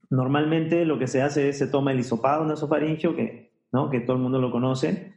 Normalmente 0.09 0.85
lo 0.85 0.97
que 0.97 1.05
se 1.05 1.21
hace 1.21 1.49
es 1.49 1.59
se 1.59 1.67
toma 1.67 1.91
el 1.91 1.99
hisopado 1.99 2.43
nasofaringeo, 2.45 3.15
que, 3.15 3.51
¿no? 3.71 3.91
que 3.91 3.99
todo 3.99 4.15
el 4.15 4.23
mundo 4.23 4.41
lo 4.41 4.51
conoce, 4.51 5.13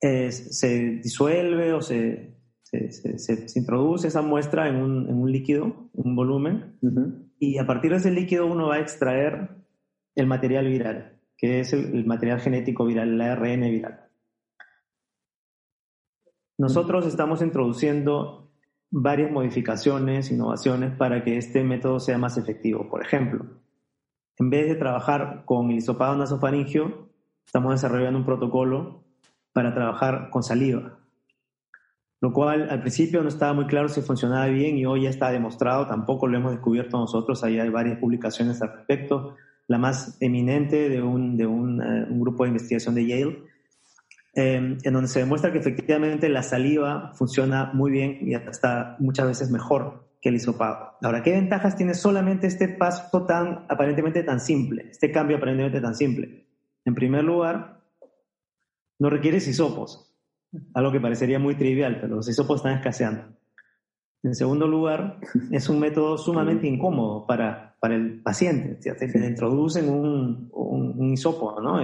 se 0.00 1.00
disuelve 1.02 1.72
o 1.72 1.82
se, 1.82 2.36
se, 2.62 3.58
introduce 3.58 4.06
esa 4.06 4.22
muestra 4.22 4.68
en 4.68 4.76
un, 4.76 5.32
líquido, 5.32 5.90
un 5.92 6.14
volumen, 6.14 6.78
y 7.40 7.58
a 7.58 7.66
partir 7.66 7.90
de 7.90 7.96
ese 7.96 8.12
líquido 8.12 8.46
uno 8.46 8.68
va 8.68 8.76
a 8.76 8.80
extraer 8.80 9.48
el 10.14 10.28
material 10.28 10.68
viral, 10.68 11.18
que 11.36 11.58
es 11.58 11.72
el, 11.72 12.06
material 12.06 12.38
genético 12.38 12.86
viral, 12.86 13.14
el 13.14 13.20
ARN 13.20 13.62
viral. 13.62 14.04
Nosotros 16.56 17.04
estamos 17.04 17.42
introduciendo 17.42 18.45
varias 18.90 19.30
modificaciones, 19.30 20.30
innovaciones 20.30 20.96
para 20.96 21.24
que 21.24 21.36
este 21.36 21.64
método 21.64 22.00
sea 22.00 22.18
más 22.18 22.38
efectivo. 22.38 22.88
Por 22.88 23.02
ejemplo, 23.02 23.46
en 24.38 24.50
vez 24.50 24.68
de 24.68 24.74
trabajar 24.76 25.44
con 25.44 25.70
el 25.70 25.78
hisopado 25.78 26.16
nasofaringio, 26.16 27.08
estamos 27.44 27.72
desarrollando 27.72 28.18
un 28.18 28.26
protocolo 28.26 29.04
para 29.52 29.74
trabajar 29.74 30.30
con 30.30 30.42
saliva 30.42 30.98
lo 32.20 32.32
cual 32.32 32.68
al 32.70 32.80
principio 32.80 33.22
no 33.22 33.28
estaba 33.28 33.52
muy 33.52 33.66
claro 33.66 33.88
si 33.88 34.00
funcionaba 34.00 34.46
bien 34.46 34.78
y 34.78 34.86
hoy 34.86 35.02
ya 35.02 35.10
está 35.10 35.30
demostrado, 35.30 35.86
tampoco 35.86 36.26
lo 36.26 36.38
hemos 36.38 36.52
descubierto 36.52 36.98
nosotros, 36.98 37.44
hay 37.44 37.56
varias 37.68 37.98
publicaciones 37.98 38.62
al 38.62 38.72
respecto, 38.72 39.36
la 39.68 39.78
más 39.78 40.16
eminente 40.20 40.88
de 40.88 41.02
un, 41.02 41.36
de 41.36 41.46
un, 41.46 41.82
eh, 41.82 42.06
grupo 42.10 42.44
de 42.44 42.50
investigación 42.50 42.94
de 42.94 43.06
Yale, 43.06 43.42
em, 44.36 44.78
en 44.82 44.92
donde 44.92 45.08
se 45.08 45.18
demuestra 45.18 45.52
que 45.52 45.58
efectivamente 45.58 46.28
la 46.28 46.42
saliva 46.42 47.12
funciona 47.14 47.72
muy 47.74 47.90
bien 47.90 48.18
y 48.20 48.34
hasta 48.34 48.96
muchas 49.00 49.26
veces 49.26 49.50
mejor 49.50 50.06
que 50.22 50.28
el 50.28 50.36
hisopado. 50.36 50.92
Ahora, 51.02 51.22
¿qué 51.22 51.32
ventajas 51.32 51.76
tiene 51.76 51.94
solamente 51.94 52.46
este 52.46 52.68
paso 52.68 53.26
tan 53.26 53.66
aparentemente 53.68 54.22
tan 54.22 54.38
simple, 54.38 54.88
este 54.90 55.10
cambio 55.10 55.38
aparentemente 55.38 55.80
tan 55.80 55.94
simple? 55.94 56.46
En 56.84 56.94
primer 56.94 57.24
lugar, 57.24 57.80
no 58.98 59.10
requiere 59.10 59.38
hisopos 59.38 60.06
algo 60.74 60.92
que 60.92 61.00
parecería 61.00 61.38
muy 61.38 61.54
trivial, 61.56 61.98
pero 62.00 62.16
los 62.16 62.28
hisopos 62.28 62.56
están 62.56 62.74
escaseando. 62.74 63.24
En 64.22 64.34
segundo 64.34 64.66
lugar, 64.66 65.18
es 65.50 65.68
un 65.68 65.78
método 65.78 66.18
sumamente 66.18 66.66
incómodo 66.66 67.26
para, 67.26 67.76
para 67.80 67.94
el 67.94 68.22
paciente. 68.22 68.94
Te, 68.94 69.26
introducen 69.26 69.88
un, 69.88 70.48
un, 70.52 71.12
hisopo, 71.12 71.60
¿no? 71.60 71.80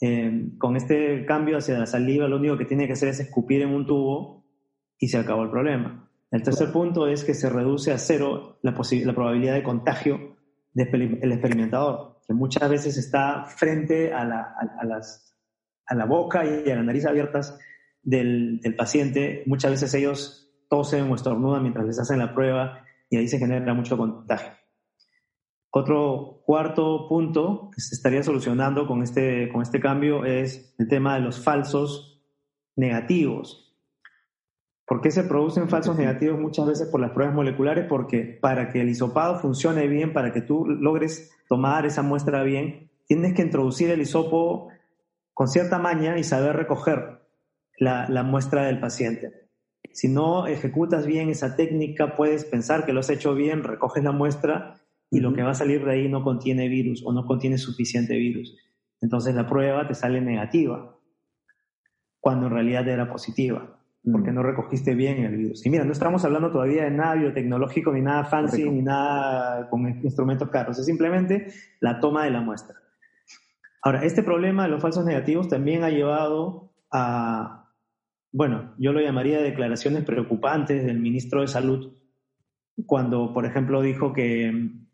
Eh, 0.00 0.26
eh, 0.26 0.58
con 0.58 0.76
este 0.76 1.24
cambio 1.24 1.58
hacia 1.58 1.78
la 1.78 1.86
saliva, 1.86 2.28
lo 2.28 2.36
único 2.36 2.58
que 2.58 2.64
tiene 2.64 2.86
que 2.86 2.92
hacer 2.92 3.08
es 3.08 3.20
escupir 3.20 3.62
en 3.62 3.70
un 3.70 3.86
tubo 3.86 4.44
y 4.98 5.08
se 5.08 5.18
acabó 5.18 5.42
el 5.42 5.50
problema. 5.50 6.10
El 6.30 6.42
tercer 6.42 6.72
punto 6.72 7.06
es 7.06 7.24
que 7.24 7.34
se 7.34 7.48
reduce 7.48 7.92
a 7.92 7.98
cero 7.98 8.58
la, 8.62 8.72
la 8.72 9.14
probabilidad 9.14 9.54
de 9.54 9.62
contagio 9.62 10.36
del 10.72 11.32
experimentador, 11.32 12.20
que 12.26 12.34
muchas 12.34 12.68
veces 12.68 12.98
está 12.98 13.44
frente 13.44 14.12
a, 14.12 14.24
la, 14.24 14.54
a, 14.78 14.84
las, 14.84 15.34
a 15.86 15.94
la 15.94 16.04
boca 16.04 16.44
y 16.44 16.68
a 16.70 16.76
la 16.76 16.82
nariz 16.82 17.06
abiertas 17.06 17.58
del, 18.02 18.60
paciente, 18.76 19.42
muchas 19.46 19.70
veces 19.70 19.94
ellos 19.94 20.50
tosen 20.68 21.10
o 21.10 21.14
estornudan 21.14 21.62
mientras 21.62 21.86
les 21.86 21.98
hacen 21.98 22.18
la 22.18 22.34
prueba 22.34 22.84
y 23.08 23.16
ahí 23.16 23.28
se 23.28 23.38
genera 23.38 23.74
mucho 23.74 23.96
contagio. 23.96 24.52
Otro 25.78 26.40
cuarto 26.46 27.06
punto 27.06 27.68
que 27.70 27.82
se 27.82 27.94
estaría 27.94 28.22
solucionando 28.22 28.86
con 28.86 29.02
este, 29.02 29.50
con 29.52 29.60
este 29.60 29.78
cambio 29.78 30.24
es 30.24 30.74
el 30.78 30.88
tema 30.88 31.16
de 31.16 31.20
los 31.20 31.44
falsos 31.44 32.18
negativos. 32.76 33.76
¿Por 34.86 35.02
qué 35.02 35.10
se 35.10 35.24
producen 35.24 35.68
falsos 35.68 35.98
negativos 35.98 36.40
muchas 36.40 36.66
veces 36.66 36.88
por 36.88 37.02
las 37.02 37.10
pruebas 37.10 37.34
moleculares? 37.34 37.84
Porque 37.90 38.38
para 38.40 38.70
que 38.70 38.80
el 38.80 38.88
hisopado 38.88 39.38
funcione 39.38 39.86
bien, 39.86 40.14
para 40.14 40.32
que 40.32 40.40
tú 40.40 40.64
logres 40.64 41.30
tomar 41.46 41.84
esa 41.84 42.00
muestra 42.00 42.42
bien, 42.42 42.88
tienes 43.04 43.34
que 43.34 43.42
introducir 43.42 43.90
el 43.90 44.00
hisopo 44.00 44.70
con 45.34 45.46
cierta 45.46 45.78
maña 45.78 46.16
y 46.16 46.24
saber 46.24 46.56
recoger 46.56 47.20
la, 47.78 48.22
muestra 48.22 48.64
del 48.64 48.80
paciente. 48.80 49.50
Si 49.92 50.08
no 50.08 50.46
ejecutas 50.46 51.04
bien 51.04 51.28
esa 51.28 51.54
técnica, 51.54 52.16
puedes 52.16 52.46
pensar 52.46 52.86
que 52.86 52.94
lo 52.94 53.00
has 53.00 53.10
hecho 53.10 53.34
bien, 53.34 53.62
recoges 53.62 54.02
la 54.02 54.12
muestra 54.12 54.80
y 55.10 55.20
lo 55.20 55.32
que 55.32 55.42
va 55.42 55.50
a 55.50 55.54
salir 55.54 55.84
de 55.84 55.92
ahí 55.92 56.08
no 56.08 56.22
contiene 56.22 56.68
virus 56.68 57.02
o 57.04 57.12
no 57.12 57.26
contiene 57.26 57.58
suficiente 57.58 58.16
virus. 58.16 58.56
Entonces 59.00 59.34
la 59.34 59.46
prueba 59.46 59.86
te 59.86 59.94
sale 59.94 60.20
negativa, 60.20 60.96
cuando 62.20 62.46
en 62.46 62.52
realidad 62.54 62.88
era 62.88 63.08
positiva, 63.08 63.78
porque 64.10 64.32
no 64.32 64.42
recogiste 64.42 64.94
bien 64.94 65.24
el 65.24 65.36
virus. 65.36 65.64
Y 65.64 65.70
mira, 65.70 65.84
no 65.84 65.92
estamos 65.92 66.24
hablando 66.24 66.50
todavía 66.50 66.84
de 66.84 66.90
nada 66.90 67.14
biotecnológico, 67.14 67.92
ni 67.92 68.00
nada 68.00 68.24
fancy, 68.24 68.68
ni 68.68 68.82
nada 68.82 69.68
con 69.68 69.86
instrumentos 70.02 70.48
caros, 70.50 70.78
es 70.78 70.86
simplemente 70.86 71.52
la 71.80 72.00
toma 72.00 72.24
de 72.24 72.30
la 72.30 72.40
muestra. 72.40 72.76
Ahora, 73.82 74.04
este 74.04 74.24
problema 74.24 74.64
de 74.64 74.70
los 74.70 74.82
falsos 74.82 75.04
negativos 75.04 75.48
también 75.48 75.84
ha 75.84 75.90
llevado 75.90 76.72
a, 76.90 77.70
bueno, 78.32 78.74
yo 78.78 78.92
lo 78.92 79.00
llamaría 79.00 79.40
declaraciones 79.40 80.04
preocupantes 80.04 80.84
del 80.84 80.98
ministro 80.98 81.42
de 81.42 81.48
Salud, 81.48 81.92
cuando, 82.86 83.32
por 83.32 83.46
ejemplo, 83.46 83.82
dijo 83.82 84.12
que, 84.12 84.85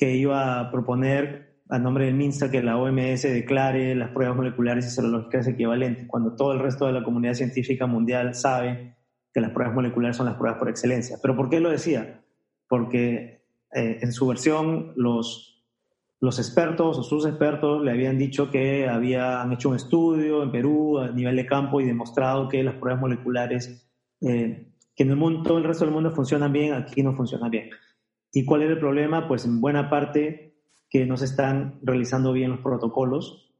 que 0.00 0.16
iba 0.16 0.58
a 0.58 0.70
proponer 0.70 1.60
a 1.68 1.78
nombre 1.78 2.06
del 2.06 2.14
MINSA 2.14 2.50
que 2.50 2.62
la 2.62 2.78
OMS 2.78 3.20
declare 3.20 3.94
las 3.94 4.12
pruebas 4.12 4.34
moleculares 4.34 4.86
y 4.86 4.90
serológicas 4.90 5.46
equivalentes, 5.46 6.06
cuando 6.08 6.34
todo 6.34 6.54
el 6.54 6.58
resto 6.58 6.86
de 6.86 6.94
la 6.94 7.04
comunidad 7.04 7.34
científica 7.34 7.84
mundial 7.84 8.34
sabe 8.34 8.96
que 9.30 9.42
las 9.42 9.50
pruebas 9.50 9.74
moleculares 9.74 10.16
son 10.16 10.24
las 10.24 10.36
pruebas 10.36 10.58
por 10.58 10.70
excelencia. 10.70 11.18
¿Pero 11.20 11.36
por 11.36 11.50
qué 11.50 11.60
lo 11.60 11.68
decía? 11.68 12.22
Porque 12.66 13.44
eh, 13.74 13.98
en 14.00 14.12
su 14.12 14.26
versión 14.26 14.94
los 14.96 15.48
los 16.18 16.38
expertos 16.38 16.98
o 16.98 17.02
sus 17.02 17.26
expertos 17.26 17.82
le 17.82 17.90
habían 17.90 18.18
dicho 18.18 18.50
que 18.50 18.88
habían 18.88 19.52
hecho 19.52 19.70
un 19.70 19.76
estudio 19.76 20.42
en 20.42 20.50
Perú 20.50 20.98
a 20.98 21.10
nivel 21.10 21.36
de 21.36 21.46
campo 21.46 21.80
y 21.80 21.86
demostrado 21.86 22.48
que 22.48 22.62
las 22.62 22.74
pruebas 22.74 23.00
moleculares, 23.00 23.86
eh, 24.20 24.66
que 24.94 25.02
en 25.02 25.10
el 25.10 25.16
mundo, 25.16 25.42
todo 25.42 25.58
el 25.58 25.64
resto 25.64 25.84
del 25.84 25.94
mundo 25.94 26.10
funcionan 26.10 26.52
bien, 26.52 26.74
aquí 26.74 27.02
no 27.02 27.14
funcionan 27.14 27.50
bien. 27.50 27.70
¿Y 28.32 28.44
cuál 28.44 28.62
era 28.62 28.72
el 28.72 28.78
problema? 28.78 29.26
Pues 29.28 29.44
en 29.44 29.60
buena 29.60 29.90
parte 29.90 30.54
que 30.88 31.06
no 31.06 31.16
se 31.16 31.24
están 31.24 31.78
realizando 31.82 32.32
bien 32.32 32.50
los 32.50 32.60
protocolos. 32.60 33.52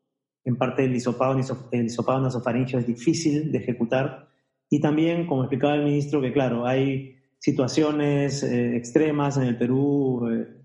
En 0.44 0.56
parte 0.56 0.84
el 0.84 0.94
hisopado, 0.94 1.38
el 1.72 1.84
hisopado 1.84 2.20
nasofaringeo 2.20 2.80
es 2.80 2.86
difícil 2.86 3.52
de 3.52 3.58
ejecutar. 3.58 4.28
Y 4.68 4.80
también, 4.80 5.26
como 5.26 5.42
explicaba 5.42 5.74
el 5.74 5.84
ministro, 5.84 6.20
que 6.20 6.32
claro, 6.32 6.66
hay 6.66 7.16
situaciones 7.38 8.42
eh, 8.42 8.76
extremas 8.76 9.36
en 9.36 9.44
el 9.44 9.58
Perú. 9.58 10.28
Eh, 10.30 10.60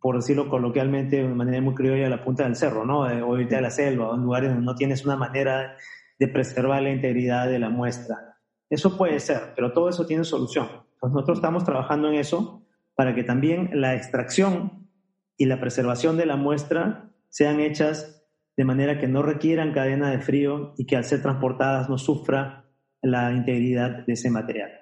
por 0.00 0.16
decirlo 0.16 0.48
coloquialmente, 0.48 1.16
de 1.16 1.28
manera 1.28 1.60
muy 1.60 1.74
criolla, 1.74 2.08
la 2.08 2.24
punta 2.24 2.44
del 2.44 2.54
cerro, 2.54 2.84
¿no? 2.84 3.00
O 3.00 3.38
irte 3.38 3.56
a 3.56 3.60
la 3.60 3.70
selva, 3.70 4.10
o 4.10 4.14
en 4.14 4.22
lugares 4.22 4.50
donde 4.50 4.64
no 4.64 4.74
tienes 4.74 5.04
una 5.04 5.16
manera 5.16 5.76
de 6.18 6.28
preservar 6.28 6.82
la 6.82 6.90
integridad 6.90 7.48
de 7.48 7.58
la 7.58 7.68
muestra. 7.68 8.36
Eso 8.70 8.96
puede 8.96 9.18
ser, 9.18 9.52
pero 9.56 9.72
todo 9.72 9.88
eso 9.88 10.06
tiene 10.06 10.24
solución. 10.24 10.68
Nosotros 11.02 11.38
estamos 11.38 11.64
trabajando 11.64 12.08
en 12.08 12.14
eso 12.14 12.64
para 12.98 13.14
que 13.14 13.22
también 13.22 13.70
la 13.74 13.94
extracción 13.94 14.88
y 15.36 15.44
la 15.44 15.60
preservación 15.60 16.16
de 16.16 16.26
la 16.26 16.34
muestra 16.34 17.12
sean 17.28 17.60
hechas 17.60 18.26
de 18.56 18.64
manera 18.64 18.98
que 18.98 19.06
no 19.06 19.22
requieran 19.22 19.72
cadena 19.72 20.10
de 20.10 20.18
frío 20.18 20.74
y 20.76 20.84
que 20.84 20.96
al 20.96 21.04
ser 21.04 21.22
transportadas 21.22 21.88
no 21.88 21.96
sufra 21.96 22.64
la 23.00 23.30
integridad 23.30 24.04
de 24.04 24.14
ese 24.14 24.32
material. 24.32 24.72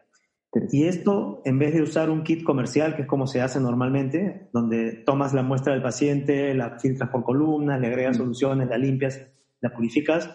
Y 0.73 0.85
esto, 0.85 1.42
en 1.44 1.58
vez 1.58 1.75
de 1.75 1.82
usar 1.82 2.08
un 2.08 2.25
kit 2.25 2.42
comercial, 2.42 2.96
que 2.96 3.02
es 3.02 3.06
como 3.06 3.26
se 3.26 3.42
hace 3.42 3.61
normalmente, 3.61 4.49
donde 4.50 4.92
tomas 5.04 5.35
la 5.35 5.42
muestra 5.42 5.75
del 5.75 5.82
paciente, 5.82 6.54
la 6.54 6.78
filtras 6.78 7.11
por 7.11 7.23
columnas, 7.23 7.78
le 7.78 7.88
agregas 7.88 8.16
mm. 8.16 8.20
soluciones, 8.23 8.68
la 8.70 8.78
limpias, 8.78 9.20
la 9.61 9.75
purificas, 9.75 10.30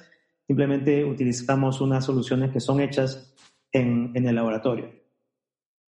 simplemente 0.45 1.03
utilizamos 1.03 1.81
unas 1.81 2.05
soluciones 2.05 2.51
que 2.51 2.59
son 2.59 2.79
hechas 2.79 3.33
en, 3.71 4.11
en 4.13 4.27
el 4.27 4.35
laboratorio. 4.35 5.00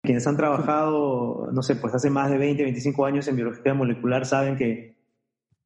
Quienes 0.03 0.27
han 0.27 0.35
trabajado, 0.35 1.49
no 1.53 1.61
sé, 1.63 1.77
pues 1.77 1.95
hace 1.95 2.09
más 2.09 2.29
de 2.29 2.37
20, 2.37 2.61
25 2.61 3.05
años 3.05 3.27
en 3.29 3.37
biología 3.37 3.73
molecular 3.73 4.25
saben 4.25 4.57
que 4.57 4.97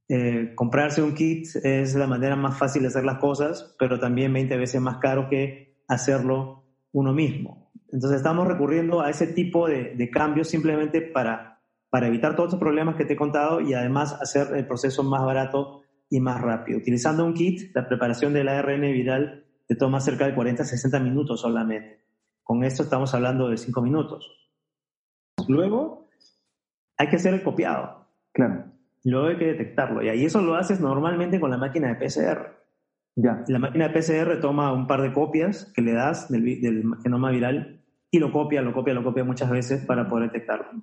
eh, 0.10 0.53
comprarse 0.53 1.01
un 1.01 1.15
kit 1.15 1.48
es 1.63 1.96
la 1.96 2.06
manera 2.06 2.36
más 2.36 2.56
fácil 2.56 2.84
de 2.84 2.89
hacer 2.89 3.03
las 3.03 3.17
cosas, 3.17 3.75
pero 3.79 4.00
también 4.00 4.32
20 4.32 4.56
veces 4.56 4.79
más 4.79 4.98
caro 4.98 5.27
que 5.27 5.82
hacerlo 5.88 6.65
uno 6.91 7.13
mismo. 7.13 7.72
Entonces 7.91 8.17
estamos 8.17 8.48
recurriendo 8.48 9.01
a 9.01 9.10
ese 9.10 9.25
tipo 9.25 9.67
de, 9.67 10.10
cambios 10.12 10.50
simplemente 10.50 11.01
para, 11.01 11.60
para 11.89 12.08
evitar 12.08 12.36
todos 12.36 12.50
estos 12.50 12.60
problemas 12.60 12.96
que 12.96 13.06
te 13.06 13.13
he 13.13 13.17
contado 13.17 13.60
y 13.60 13.74
además 13.74 14.13
hacer 14.22 14.56
el 14.56 14.67
proceso 14.67 15.03
más 15.03 15.25
barato 15.25 15.82
y 16.12 16.20
más 16.20 16.39
rápido. 16.39 16.77
Utilizando 16.77 17.25
un 17.25 17.34
kit, 17.34 17.75
la 17.75 17.88
preparación 17.88 18.34
del 18.34 18.50
ARN 18.50 18.82
viral 18.82 19.46
te 19.65 19.75
toma 19.75 20.00
cerca 20.00 20.27
de 20.27 20.36
40 20.36 20.62
a 20.62 20.65
60 20.67 21.00
minutos 21.00 21.41
solamente. 21.41 22.07
Con 22.48 22.63
esto 22.63 22.82
estamos 22.82 23.13
hablando 23.13 23.50
de 23.50 23.58
5 23.58 23.82
minutos. 23.82 24.32
Luego 25.50 26.08
hay 26.98 27.10
que 27.10 27.18
hacer 27.18 27.34
el 27.34 27.44
copiado. 27.44 28.08
Claro. 28.32 28.72
Luego 29.04 29.27
hay 29.27 29.38
que 29.38 29.48
detectarlo. 29.48 30.01
Y 30.01 30.08
ahí 30.08 30.24
eso 30.24 30.42
lo 30.42 30.56
haces 30.56 30.80
normalmente 30.80 31.42
con 31.42 31.51
la 31.51 31.58
máquina 31.58 31.89
de 31.89 31.96
PCR. 31.96 32.56
Ya. 33.18 33.44
La 33.50 33.60
máquina 33.60 33.89
de 33.89 34.00
PCR 34.00 34.39
toma 34.39 34.72
un 34.72 34.88
par 34.88 35.01
de 35.01 35.12
copias 35.12 35.74
que 35.75 35.82
le 35.82 35.92
das 35.92 36.32
del, 36.32 36.62
del 36.62 36.86
genoma 37.04 37.32
viral 37.32 37.84
y 38.10 38.20
lo 38.20 38.32
copia, 38.32 38.62
lo 38.62 38.72
copia, 38.72 38.94
lo 38.94 39.04
copia 39.04 39.25
muchas 39.25 39.50
veces 39.50 39.86
para 39.86 40.08
poder 40.08 40.32
detectarlo. 40.32 40.82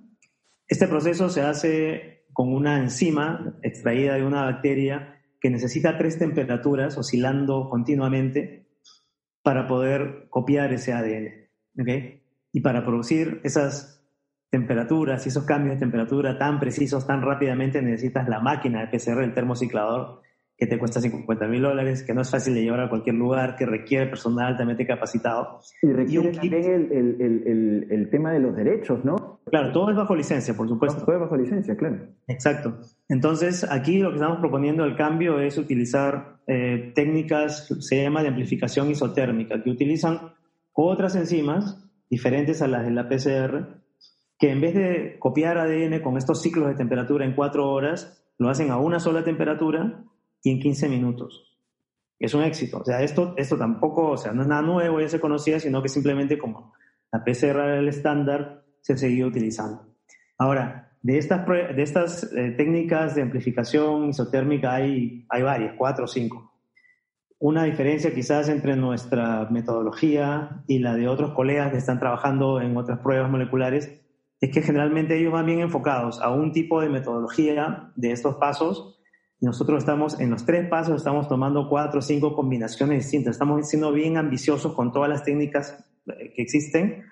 Este 0.68 0.87
proceso 0.87 1.30
se 1.30 1.40
hace 1.40 2.26
con 2.35 2.52
una 2.52 2.78
enzima 2.78 3.56
extraída 3.62 4.16
de 4.16 4.26
una 4.26 4.44
bacteria 4.44 5.18
que 5.40 5.49
necesita 5.49 5.97
tres 5.97 6.18
temperaturas 6.18 6.99
oscilando 6.99 7.71
continuamente 7.71 8.68
para 9.42 9.66
poder 9.66 10.26
copiar 10.28 10.75
ese 10.75 10.92
ADN. 10.92 11.43
¿Okay? 11.81 12.23
Y 12.52 12.61
para 12.61 12.85
producir 12.85 13.40
esas 13.45 14.02
temperaturas 14.50 15.26
y 15.26 15.31
esos 15.31 15.45
cambios 15.45 15.75
de 15.75 15.81
temperatura 15.81 16.38
tan 16.38 16.61
precisos, 16.61 17.07
tan 17.07 17.23
rápidamente, 17.23 17.83
necesitas 17.83 18.28
la 18.28 18.38
máquina 18.38 18.87
de 18.87 18.99
PCR, 18.99 19.23
el 19.23 19.35
termociclador, 19.35 20.23
que 20.57 20.66
te 20.66 20.78
cuesta 20.78 21.00
50 21.00 21.49
mil 21.49 21.62
dólares, 21.62 22.04
que 22.04 22.14
no 22.14 22.21
es 22.21 22.31
fácil 22.31 22.54
de 22.54 22.62
llevar 22.62 22.81
a 22.81 22.88
cualquier 22.88 23.16
lugar, 23.16 23.57
que 23.57 23.66
requiere 23.66 24.07
personal 24.07 24.52
altamente 24.52 24.87
capacitado. 24.87 25.61
Y 25.83 25.88
requiere 25.88 26.31
también 26.31 26.54
el, 26.54 26.93
el, 26.93 27.43
el, 27.47 27.87
el, 27.90 28.11
tema 28.11 28.31
de 28.33 28.38
los 28.38 28.54
derechos, 28.54 29.04
¿no? 29.04 29.40
Claro, 29.47 29.73
todo 29.73 29.90
es 29.90 29.97
bajo 29.97 30.14
licencia, 30.14 30.54
por 30.54 30.69
supuesto. 30.69 31.04
Todo 31.04 31.16
es 31.16 31.21
bajo 31.23 31.37
licencia, 31.37 31.76
claro. 31.76 32.07
Exacto. 32.28 32.78
Entonces, 33.09 33.66
aquí 33.69 33.99
lo 33.99 34.11
que 34.11 34.16
estamos 34.16 34.38
proponiendo 34.38 34.85
el 34.85 34.97
cambio 34.97 35.40
es 35.40 35.59
utilizar 35.59 36.37
eh, 36.47 36.93
técnicas, 36.95 37.66
se 37.81 38.02
llama 38.04 38.23
de 38.23 38.28
amplificación 38.28 38.88
isotérmica, 38.90 39.61
que 39.61 39.71
utilizan 39.71 40.21
otras 40.83 41.14
enzimas 41.14 41.85
diferentes 42.11 42.62
a 42.62 42.69
las 42.69 42.85
de 42.85 42.90
la 42.90 43.09
PCR, 43.09 43.83
que 44.38 44.50
en 44.50 44.61
vez 44.61 44.75
de 44.75 45.19
copiar 45.19 45.59
ADN 45.59 46.00
con 46.02 46.16
estos 46.16 46.43
ciclos 46.43 46.69
de 46.69 46.75
temperatura 46.75 47.25
en 47.25 47.35
cuatro 47.35 47.71
horas, 47.71 48.25
lo 48.38 48.49
hacen 48.49 48.71
a 48.71 48.78
una 48.78 49.00
sola 49.00 49.25
temperatura 49.25 50.04
y 50.43 50.50
en 50.50 50.61
15 50.61 50.88
minutos. 50.88 51.57
Es 52.19 52.35
un 52.35 52.43
éxito. 52.43 52.78
O 52.78 52.85
sea, 52.85 53.02
esto, 53.02 53.35
esto 53.37 53.57
tampoco, 53.57 54.11
o 54.11 54.16
sea, 54.16 54.33
no 54.33 54.43
es 54.43 54.49
nada 54.49 54.62
nuevo, 54.62 55.00
ya 55.00 55.09
se 55.09 55.21
conocía, 55.21 55.61
sino 55.61 55.83
que 55.83 55.88
simplemente 55.88 56.38
como 56.38 56.73
la 57.12 57.25
PCR 57.25 57.45
era 57.45 57.78
el 57.78 57.88
estándar, 57.88 58.64
se 58.81 58.97
seguía 58.97 59.26
utilizando. 59.26 59.95
Ahora, 60.37 60.93
de 61.02 61.19
estas, 61.19 61.47
de 61.47 61.83
estas 61.83 62.33
eh, 62.33 62.50
técnicas 62.57 63.14
de 63.14 63.23
amplificación 63.23 64.09
isotérmica 64.09 64.75
hay, 64.75 65.26
hay 65.28 65.43
varias, 65.43 65.75
cuatro 65.76 66.04
o 66.04 66.09
cinco. 66.09 66.53
Una 67.44 67.64
diferencia 67.64 68.14
quizás 68.14 68.48
entre 68.48 68.74
nuestra 68.74 69.46
metodología 69.50 70.64
y 70.66 70.78
la 70.78 70.94
de 70.94 71.08
otros 71.08 71.32
colegas 71.32 71.72
que 71.72 71.76
están 71.76 71.98
trabajando 71.98 72.58
en 72.58 72.74
otras 72.74 73.00
pruebas 73.00 73.30
moleculares 73.30 74.00
es 74.40 74.50
que 74.50 74.62
generalmente 74.62 75.18
ellos 75.18 75.34
van 75.34 75.44
bien 75.44 75.60
enfocados 75.60 76.22
a 76.22 76.30
un 76.30 76.52
tipo 76.52 76.80
de 76.80 76.88
metodología 76.88 77.92
de 77.96 78.12
estos 78.12 78.36
pasos 78.36 78.94
nosotros 79.40 79.78
estamos 79.78 80.18
en 80.20 80.30
los 80.30 80.46
tres 80.46 80.68
pasos, 80.70 80.96
estamos 80.96 81.28
tomando 81.28 81.68
cuatro 81.68 81.98
o 81.98 82.02
cinco 82.02 82.34
combinaciones 82.34 83.02
distintas. 83.02 83.32
Estamos 83.32 83.68
siendo 83.68 83.92
bien 83.92 84.16
ambiciosos 84.16 84.72
con 84.72 84.90
todas 84.90 85.10
las 85.10 85.22
técnicas 85.22 85.84
eh, 86.06 86.32
que 86.34 86.42
existen 86.42 87.04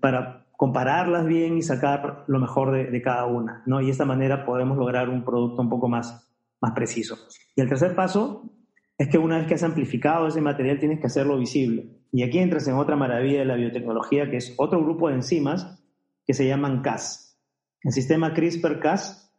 para 0.00 0.46
compararlas 0.56 1.26
bien 1.26 1.56
y 1.56 1.62
sacar 1.62 2.24
lo 2.26 2.40
mejor 2.40 2.72
de, 2.72 3.02
cada 3.02 3.26
una. 3.26 3.62
¿no? 3.66 3.80
Y 3.80 3.86
de 3.86 3.92
esta 3.92 4.04
manera 4.04 4.44
podemos 4.44 4.76
lograr 4.76 5.08
un 5.08 5.24
producto 5.24 5.62
un 5.62 5.68
poco 5.68 5.88
más, 5.88 6.28
más 6.60 6.72
preciso. 6.72 7.16
Y 7.54 7.60
el 7.60 7.68
tercer 7.68 7.94
paso 7.94 8.57
es 8.98 9.08
que 9.08 9.18
una 9.18 9.38
vez 9.38 9.46
que 9.46 9.54
has 9.54 9.62
amplificado 9.62 10.26
ese 10.26 10.40
material 10.40 10.80
tienes 10.80 10.98
que 10.98 11.06
hacerlo 11.06 11.38
visible. 11.38 11.86
Y 12.10 12.24
aquí 12.24 12.38
entras 12.38 12.66
en 12.66 12.74
otra 12.74 12.96
maravilla 12.96 13.38
de 13.38 13.44
la 13.44 13.54
biotecnología, 13.54 14.28
que 14.28 14.38
es 14.38 14.54
otro 14.58 14.82
grupo 14.82 15.08
de 15.08 15.14
enzimas 15.14 15.80
que 16.26 16.34
se 16.34 16.46
llaman 16.46 16.82
Cas. 16.82 17.38
El 17.84 17.92
sistema 17.92 18.34
CRISPR-Cas 18.34 19.32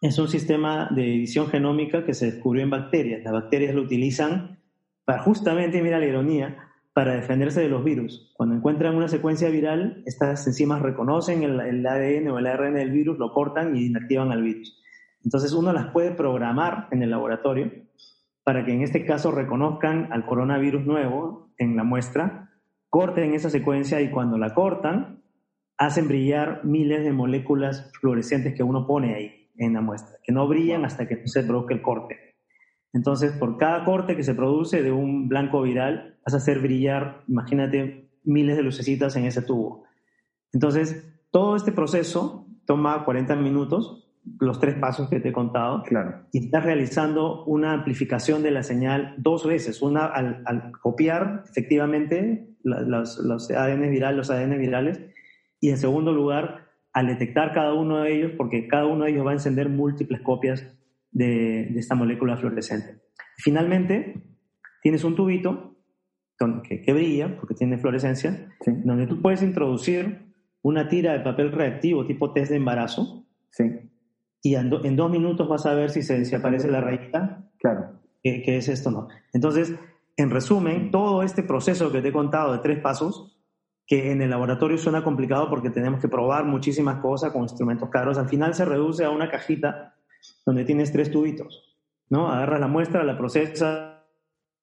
es 0.00 0.18
un 0.18 0.28
sistema 0.28 0.88
de 0.90 1.02
edición 1.02 1.48
genómica 1.48 2.04
que 2.06 2.14
se 2.14 2.32
descubrió 2.32 2.62
en 2.62 2.70
bacterias. 2.70 3.22
Las 3.22 3.32
bacterias 3.34 3.74
lo 3.74 3.82
utilizan 3.82 4.58
para 5.04 5.22
justamente, 5.22 5.82
mira 5.82 5.98
la 5.98 6.06
ironía, 6.06 6.56
para 6.94 7.14
defenderse 7.14 7.60
de 7.60 7.68
los 7.68 7.84
virus. 7.84 8.32
Cuando 8.36 8.54
encuentran 8.54 8.96
una 8.96 9.08
secuencia 9.08 9.50
viral, 9.50 10.02
estas 10.06 10.46
enzimas 10.46 10.80
reconocen 10.80 11.42
el, 11.42 11.86
ADN 11.86 12.28
o 12.28 12.38
el 12.38 12.46
ARN 12.46 12.74
del 12.74 12.90
virus, 12.90 13.18
lo 13.18 13.32
cortan 13.32 13.76
y 13.76 13.86
inactivan 13.86 14.32
al 14.32 14.42
virus. 14.42 14.82
Entonces 15.22 15.52
uno 15.52 15.72
las 15.72 15.92
puede 15.92 16.12
programar 16.12 16.88
en 16.90 17.02
el 17.02 17.10
laboratorio 17.10 17.70
para 18.48 18.64
que 18.64 18.72
en 18.72 18.80
este 18.80 19.04
caso 19.04 19.30
reconozcan 19.30 20.10
al 20.10 20.24
coronavirus 20.24 20.86
nuevo 20.86 21.52
en 21.58 21.76
la 21.76 21.84
muestra, 21.84 22.50
corten 22.88 23.34
esa 23.34 23.50
secuencia 23.50 24.00
y 24.00 24.10
cuando 24.10 24.38
la 24.38 24.54
cortan, 24.54 25.22
hacen 25.76 26.08
brillar 26.08 26.64
miles 26.64 27.04
de 27.04 27.12
moléculas 27.12 27.92
fluorescentes 28.00 28.54
que 28.54 28.62
uno 28.62 28.86
pone 28.86 29.14
ahí 29.14 29.50
en 29.58 29.74
la 29.74 29.82
muestra, 29.82 30.16
que 30.24 30.32
no 30.32 30.48
brillan 30.48 30.86
hasta 30.86 31.06
que 31.06 31.28
se 31.28 31.42
produzca 31.42 31.74
el 31.74 31.82
corte. 31.82 32.36
Entonces, 32.94 33.32
por 33.32 33.58
cada 33.58 33.84
corte 33.84 34.16
que 34.16 34.22
se 34.22 34.34
produce 34.34 34.82
de 34.82 34.92
un 34.92 35.28
blanco 35.28 35.60
viral, 35.60 36.18
vas 36.24 36.32
a 36.32 36.38
hacer 36.38 36.60
brillar, 36.60 37.24
imagínate, 37.28 38.08
miles 38.24 38.56
de 38.56 38.62
lucecitas 38.62 39.14
en 39.16 39.26
ese 39.26 39.42
tubo. 39.42 39.84
Entonces, 40.54 41.20
todo 41.30 41.54
este 41.54 41.70
proceso 41.70 42.46
toma 42.64 43.04
40 43.04 43.36
minutos, 43.36 44.07
los 44.40 44.60
tres 44.60 44.76
pasos 44.76 45.08
que 45.08 45.20
te 45.20 45.30
he 45.30 45.32
contado, 45.32 45.82
claro. 45.82 46.26
y 46.32 46.46
estás 46.46 46.64
realizando 46.64 47.44
una 47.44 47.72
amplificación 47.72 48.42
de 48.42 48.50
la 48.50 48.62
señal 48.62 49.14
dos 49.18 49.46
veces. 49.46 49.82
Una 49.82 50.06
al, 50.06 50.72
copiar 50.80 51.44
efectivamente 51.48 52.48
los, 52.62 53.18
los 53.18 53.50
ADN 53.50 53.90
virales, 53.90 54.16
los 54.16 54.30
ADN 54.30 54.58
virales, 54.58 55.00
y 55.60 55.70
en 55.70 55.78
segundo 55.78 56.12
lugar, 56.12 56.68
al 56.92 57.06
detectar 57.06 57.52
cada 57.52 57.74
uno 57.74 58.00
de 58.00 58.14
ellos, 58.14 58.32
porque 58.36 58.68
cada 58.68 58.86
uno 58.86 59.04
de 59.04 59.12
ellos 59.12 59.26
va 59.26 59.30
a 59.30 59.34
encender 59.34 59.68
múltiples 59.68 60.20
copias 60.20 60.66
de, 61.10 61.68
esta 61.78 61.94
molécula 61.94 62.36
fluorescente. 62.36 63.00
Finalmente, 63.36 64.22
tienes 64.82 65.04
un 65.04 65.16
tubito 65.16 65.76
que, 66.64 66.92
brilla, 66.92 67.36
porque 67.36 67.54
tiene 67.54 67.78
fluorescencia, 67.78 68.48
donde 68.66 69.06
tú 69.06 69.20
puedes 69.20 69.42
introducir 69.42 70.28
una 70.62 70.88
tira 70.88 71.12
de 71.12 71.20
papel 71.20 71.52
reactivo 71.52 72.06
tipo 72.06 72.32
test 72.32 72.50
de 72.50 72.56
embarazo. 72.56 73.26
Y 74.42 74.54
en, 74.54 74.70
dos 74.70 75.10
minutos 75.10 75.48
vas 75.48 75.66
a 75.66 75.74
ver 75.74 75.90
si, 75.90 76.02
se, 76.02 76.36
aparece 76.36 76.70
la 76.70 76.80
rayita. 76.80 77.44
Claro. 77.58 78.00
Que, 78.22 78.42
que 78.42 78.56
es 78.56 78.68
esto, 78.68 78.90
¿no? 78.90 79.08
Entonces, 79.32 79.74
en 80.16 80.30
resumen, 80.30 80.90
todo 80.90 81.22
este 81.22 81.42
proceso 81.42 81.92
que 81.92 82.02
te 82.02 82.08
he 82.08 82.12
contado 82.12 82.52
de 82.52 82.58
tres 82.58 82.80
pasos 82.80 83.38
que 83.88 84.12
en 84.12 84.20
el 84.20 84.30
laboratorio 84.30 84.76
suena 84.76 85.02
complicado 85.02 85.48
porque 85.48 85.70
tenemos 85.70 86.00
que 86.00 86.08
probar 86.08 86.44
muchísimas 86.44 87.00
cosas 87.00 87.32
con 87.32 87.42
instrumentos 87.42 87.88
caros. 87.88 88.18
Al 88.18 88.28
final 88.28 88.54
se 88.54 88.66
reduce 88.66 89.04
a 89.04 89.10
una 89.10 89.30
cajita 89.30 89.94
donde 90.44 90.64
tienes 90.64 90.92
tres 90.92 91.10
tubitos, 91.10 91.74
¿no? 92.10 92.30
Agarras 92.30 92.60
la 92.60 92.68
muestra, 92.68 93.02
la 93.02 93.16
procesas, 93.16 93.94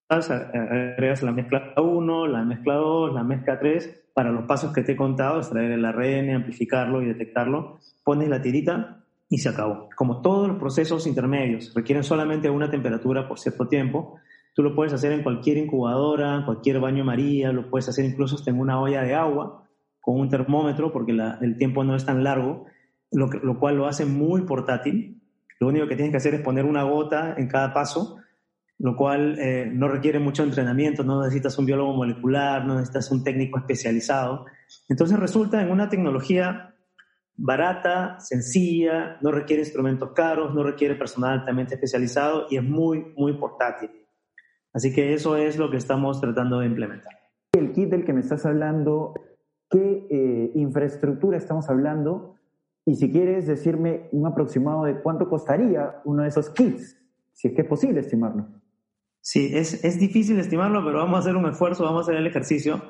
agregas 0.09 1.23
la 1.23 1.31
mezcla 1.31 1.73
1, 1.75 2.27
la 2.27 2.43
mezcla 2.43 2.75
2, 2.75 3.13
la 3.13 3.23
mezcla 3.23 3.59
3, 3.59 4.09
para 4.13 4.31
los 4.31 4.45
pasos 4.45 4.71
que 4.71 4.83
te 4.83 4.91
he 4.91 4.95
contado, 4.95 5.39
extraer 5.39 5.71
el 5.71 5.85
ARN, 5.85 6.35
amplificarlo 6.35 7.01
y 7.01 7.07
detectarlo, 7.07 7.79
pones 8.03 8.29
la 8.29 8.43
tirita 8.43 9.04
y 9.35 9.37
se 9.37 9.49
acabó. 9.49 9.89
Como 9.97 10.21
todos 10.21 10.47
los 10.47 10.57
procesos 10.57 11.05
intermedios 11.05 11.73
requieren 11.75 12.03
solamente 12.03 12.49
una 12.49 12.71
temperatura 12.71 13.27
por 13.27 13.37
cierto 13.37 13.67
tiempo, 13.67 14.19
Tú 14.55 14.63
lo 14.63 14.73
puedes 14.73 14.93
hacer 14.93 15.11
en 15.11 15.21
cualquier 15.21 15.57
incubadora, 15.57 16.43
cualquier 16.45 16.79
baño 16.79 17.03
María, 17.03 17.51
lo 17.51 17.69
puedes 17.69 17.89
hacer 17.89 18.05
incluso 18.05 18.37
en 18.49 18.57
una 18.57 18.79
olla 18.79 19.01
de 19.01 19.13
agua 19.13 19.67
con 19.99 20.17
un 20.17 20.29
termómetro 20.29 20.93
porque 20.93 21.11
el 21.41 21.57
tiempo 21.57 21.83
no 21.83 21.93
es 21.93 22.05
tan 22.05 22.23
largo, 22.23 22.65
lo, 23.11 23.27
lo 23.27 23.59
cual 23.59 23.75
lo 23.75 23.85
hace 23.85 24.05
muy 24.05 24.43
portátil. 24.43 25.21
Lo 25.59 25.67
único 25.67 25.87
que 25.87 25.97
tienes 25.97 26.11
que 26.11 26.17
hacer 26.17 26.35
es 26.35 26.41
poner 26.41 26.63
una 26.63 26.83
gota 26.83 27.35
en 27.37 27.49
cada 27.49 27.73
paso, 27.73 28.15
lo 28.79 28.95
cual 28.95 29.37
eh, 29.39 29.69
no 29.69 29.89
requiere 29.89 30.19
mucho 30.19 30.43
entrenamiento, 30.43 31.03
no 31.03 31.21
necesitas 31.21 31.57
un 31.57 31.65
biólogo 31.65 31.93
molecular, 31.93 32.65
no 32.65 32.75
necesitas 32.75 33.11
un 33.11 33.25
técnico 33.25 33.59
especializado. 33.59 34.45
Entonces 34.87 35.19
resulta 35.19 35.61
en 35.61 35.69
una 35.69 35.89
tecnología 35.89 36.74
barata, 37.37 38.19
sencilla, 38.19 39.17
no 39.21 39.31
requiere 39.31 39.63
instrumentos 39.63 40.11
caros, 40.11 40.53
no 40.53 40.63
requiere 40.63 40.95
personal 40.95 41.39
altamente 41.39 41.75
especializado 41.75 42.47
y 42.49 42.57
es 42.57 42.63
muy, 42.63 43.13
muy 43.17 43.33
portátil. 43.33 43.89
Así 44.73 44.93
que 44.93 45.13
eso 45.13 45.37
es 45.37 45.57
lo 45.57 45.69
que 45.69 45.77
estamos 45.77 46.19
tratando 46.19 46.59
de 46.59 46.67
implementar. 46.67 47.13
El 47.53 47.71
kit 47.71 47.89
del 47.89 48.03
que 48.03 48.13
me 48.13 48.19
estás 48.19 48.45
hablando, 48.45 49.13
¿qué 49.69 50.07
eh, 50.09 50.51
infraestructura 50.55 51.37
estamos 51.37 51.69
hablando? 51.69 52.35
Y 52.85 52.95
si 52.95 53.11
quieres 53.11 53.47
decirme 53.47 54.09
un 54.11 54.27
aproximado 54.27 54.83
de 54.83 55.01
cuánto 55.01 55.29
costaría 55.29 56.01
uno 56.03 56.23
de 56.23 56.29
esos 56.29 56.49
kits, 56.49 56.97
si 57.31 57.47
es 57.47 57.53
que 57.53 57.61
es 57.61 57.67
posible 57.67 58.01
estimarlo. 58.01 58.47
Sí, 59.21 59.51
es, 59.53 59.83
es 59.83 59.99
difícil 59.99 60.39
estimarlo, 60.39 60.83
pero 60.85 60.99
vamos 60.99 61.15
a 61.15 61.19
hacer 61.19 61.35
un 61.35 61.47
esfuerzo, 61.47 61.83
vamos 61.83 62.01
a 62.01 62.11
hacer 62.11 62.15
el 62.15 62.27
ejercicio. 62.27 62.81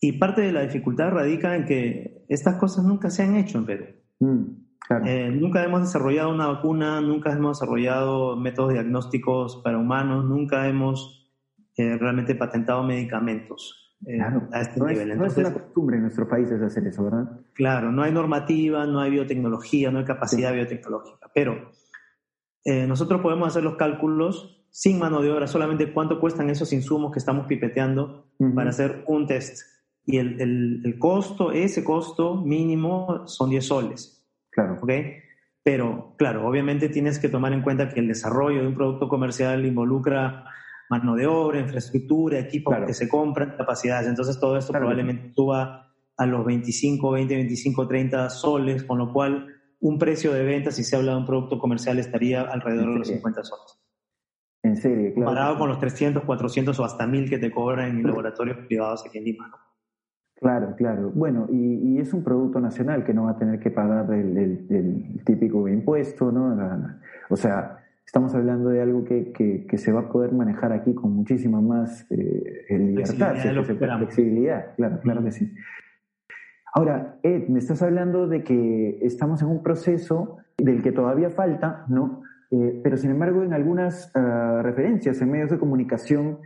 Y 0.00 0.12
parte 0.12 0.40
de 0.40 0.52
la 0.52 0.62
dificultad 0.62 1.10
radica 1.10 1.54
en 1.54 1.66
que 1.66 2.24
estas 2.28 2.56
cosas 2.56 2.84
nunca 2.84 3.10
se 3.10 3.22
han 3.22 3.36
hecho 3.36 3.58
en 3.58 3.66
Perú. 3.66 3.84
Mm, 4.20 4.44
eh, 5.04 5.30
nunca 5.30 5.62
hemos 5.62 5.82
desarrollado 5.82 6.30
una 6.32 6.46
vacuna, 6.46 7.00
nunca 7.00 7.32
hemos 7.32 7.60
desarrollado 7.60 8.36
métodos 8.36 8.72
diagnósticos 8.72 9.60
para 9.62 9.78
humanos, 9.78 10.24
nunca 10.24 10.66
hemos 10.68 11.16
realmente 11.76 12.34
patentado 12.34 12.82
medicamentos 12.82 13.90
eh, 14.06 14.18
a 14.18 14.60
este 14.62 14.80
nivel. 14.80 15.18
no 15.18 15.26
es 15.26 15.36
una 15.36 15.52
costumbre 15.52 15.96
en 15.96 16.02
nuestro 16.02 16.26
país 16.26 16.50
hacer 16.50 16.86
eso, 16.86 17.04
¿verdad? 17.04 17.40
Claro, 17.52 17.92
no 17.92 18.02
hay 18.02 18.12
normativa, 18.12 18.86
no 18.86 19.00
hay 19.00 19.10
biotecnología, 19.10 19.90
no 19.90 19.98
hay 19.98 20.06
capacidad 20.06 20.54
biotecnológica, 20.54 21.30
pero 21.34 21.70
eh, 22.64 22.86
nosotros 22.86 23.20
podemos 23.20 23.48
hacer 23.48 23.62
los 23.62 23.76
cálculos 23.76 24.66
sin 24.70 24.98
mano 24.98 25.20
de 25.20 25.30
obra, 25.30 25.46
solamente 25.46 25.92
cuánto 25.92 26.18
cuestan 26.18 26.48
esos 26.48 26.72
insumos 26.72 27.12
que 27.12 27.18
estamos 27.18 27.46
pipeteando 27.46 28.28
para 28.54 28.70
hacer 28.70 29.04
un 29.06 29.26
test. 29.26 29.60
Y 30.06 30.18
el, 30.18 30.40
el, 30.40 30.82
el, 30.84 30.98
costo, 30.98 31.52
ese 31.52 31.84
costo 31.84 32.36
mínimo 32.36 33.26
son 33.26 33.50
10 33.50 33.64
soles. 33.64 34.26
Claro. 34.50 34.78
¿Ok? 34.82 34.90
Pero, 35.62 36.14
claro, 36.16 36.46
obviamente 36.48 36.88
tienes 36.88 37.18
que 37.18 37.28
tomar 37.28 37.52
en 37.52 37.62
cuenta 37.62 37.88
que 37.88 38.00
el 38.00 38.08
desarrollo 38.08 38.62
de 38.62 38.66
un 38.66 38.74
producto 38.74 39.08
comercial 39.08 39.64
involucra 39.66 40.44
mano 40.90 41.14
de 41.14 41.26
obra, 41.26 41.60
infraestructura, 41.60 42.38
equipos 42.40 42.74
que 42.86 42.94
se 42.94 43.08
compran, 43.08 43.54
capacidades. 43.56 44.08
Entonces 44.08 44.40
todo 44.40 44.56
esto 44.56 44.72
probablemente 44.72 45.32
suba 45.32 45.94
a 46.16 46.26
los 46.26 46.44
25, 46.44 47.12
20, 47.12 47.34
25, 47.34 47.86
30 47.86 48.30
soles, 48.30 48.82
con 48.84 48.98
lo 48.98 49.12
cual 49.12 49.46
un 49.78 49.98
precio 49.98 50.32
de 50.32 50.42
venta, 50.42 50.72
si 50.72 50.82
se 50.82 50.96
habla 50.96 51.12
de 51.12 51.18
un 51.18 51.26
producto 51.26 51.58
comercial, 51.58 51.98
estaría 51.98 52.42
alrededor 52.42 52.92
de 52.92 52.98
los 52.98 53.08
50 53.08 53.44
soles. 53.44 53.80
En 54.62 54.76
serio, 54.76 55.14
claro. 55.14 55.26
Comparado 55.26 55.58
con 55.58 55.68
los 55.68 55.78
300, 55.78 56.24
400 56.24 56.78
o 56.78 56.84
hasta 56.84 57.06
1000 57.06 57.30
que 57.30 57.38
te 57.38 57.50
cobran 57.50 57.98
en 57.98 58.02
laboratorios 58.02 58.58
privados 58.66 59.06
aquí 59.06 59.18
en 59.18 59.24
Lima, 59.24 59.48
¿no? 59.48 59.56
Claro, 60.40 60.74
claro. 60.76 61.12
Bueno, 61.14 61.46
y, 61.50 61.98
es 61.98 62.14
un 62.14 62.24
producto 62.24 62.60
nacional 62.60 63.04
que 63.04 63.12
no 63.12 63.24
va 63.24 63.32
a 63.32 63.38
tener 63.38 63.60
que 63.60 63.70
pagar 63.70 64.10
el, 64.12 65.20
típico 65.24 65.68
impuesto, 65.68 66.32
¿no? 66.32 66.56
o 67.28 67.36
sea, 67.36 67.78
estamos 68.06 68.34
hablando 68.34 68.70
de 68.70 68.80
algo 68.80 69.04
que, 69.04 69.32
que, 69.32 69.78
se 69.78 69.92
va 69.92 70.00
a 70.00 70.08
poder 70.08 70.32
manejar 70.32 70.72
aquí 70.72 70.94
con 70.94 71.14
muchísima 71.14 71.60
más 71.60 72.06
eh, 72.10 72.66
libertad, 72.70 73.36
flexibilidad, 73.36 73.98
flexibilidad, 73.98 74.74
claro, 74.76 75.00
claro 75.00 75.22
que 75.24 75.30
sí. 75.30 75.52
Ahora, 76.72 77.18
Ed, 77.22 77.48
me 77.48 77.58
estás 77.58 77.82
hablando 77.82 78.26
de 78.26 78.42
que 78.42 78.98
estamos 79.02 79.42
en 79.42 79.48
un 79.48 79.62
proceso 79.62 80.38
del 80.56 80.82
que 80.82 80.92
todavía 80.92 81.30
falta, 81.30 81.84
¿no? 81.88 82.22
Eh, 82.50 82.80
pero 82.82 82.96
sin 82.96 83.10
embargo, 83.10 83.42
en 83.42 83.52
algunas 83.52 84.10
ah, 84.14 84.60
referencias 84.62 85.20
en 85.20 85.30
medios 85.30 85.50
de 85.50 85.58
comunicación 85.58 86.38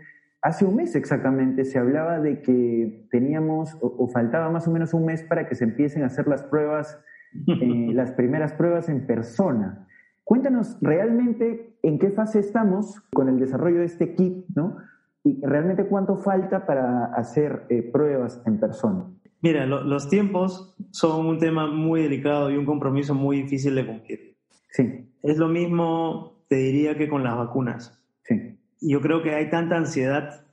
Hace 0.44 0.66
un 0.66 0.76
mes 0.76 0.94
exactamente 0.94 1.64
se 1.64 1.78
hablaba 1.78 2.20
de 2.20 2.42
que 2.42 3.07
teníamos 3.11 3.78
o, 3.80 4.07
faltaba 4.09 4.50
más 4.50 4.68
o 4.68 4.70
menos 4.70 4.92
un 4.92 5.07
mes 5.07 5.22
para 5.22 5.48
que 5.48 5.54
se 5.54 5.64
empiecen 5.64 6.02
a 6.02 6.09
hacer 6.09 6.28
las 6.28 6.42
pruebas, 6.42 7.02
eh, 7.46 7.88
las 7.94 8.12
primeras 8.12 8.52
pruebas 8.52 8.90
en 8.90 9.07
persona. 9.07 9.88
Cuéntanos 10.22 10.76
realmente 10.83 11.78
en 11.83 11.98
qué 11.98 12.11
fase 12.11 12.40
estamos 12.40 13.00
con 13.14 13.30
el 13.30 13.38
desarrollo 13.38 13.78
de 13.78 13.87
este 13.87 14.14
kit, 14.14 14.44
¿no? 14.54 14.76
Y 15.22 15.40
realmente 15.40 15.87
cuánto 15.87 16.18
falta 16.18 16.66
para 16.66 17.07
hacer 17.07 17.64
eh, 17.70 17.83
pruebas 17.83 18.42
en 18.44 18.61
persona. 18.61 19.07
Mira, 19.40 19.64
los 19.64 20.11
tiempos 20.11 20.76
son 20.90 21.24
un 21.24 21.38
tema 21.38 21.68
muy 21.68 22.02
delicado 22.02 22.50
y 22.50 22.59
un 22.59 22.66
compromiso 22.66 23.14
muy 23.14 23.44
difícil 23.44 23.74
de 23.76 23.87
cumplir. 23.87 24.37
Sí. 24.72 25.11
Es 25.22 25.38
lo 25.38 25.48
mismo, 25.48 26.44
te 26.48 26.57
diría, 26.57 26.98
que 26.98 27.09
con 27.09 27.24
las 27.24 27.35
vacunas. 27.35 27.98
Sí 28.24 28.59
yo 28.88 29.00
creo 29.00 29.22
que 29.22 29.34
hay 29.34 29.50
tanta 29.50 29.76
ansiedad 29.76 30.44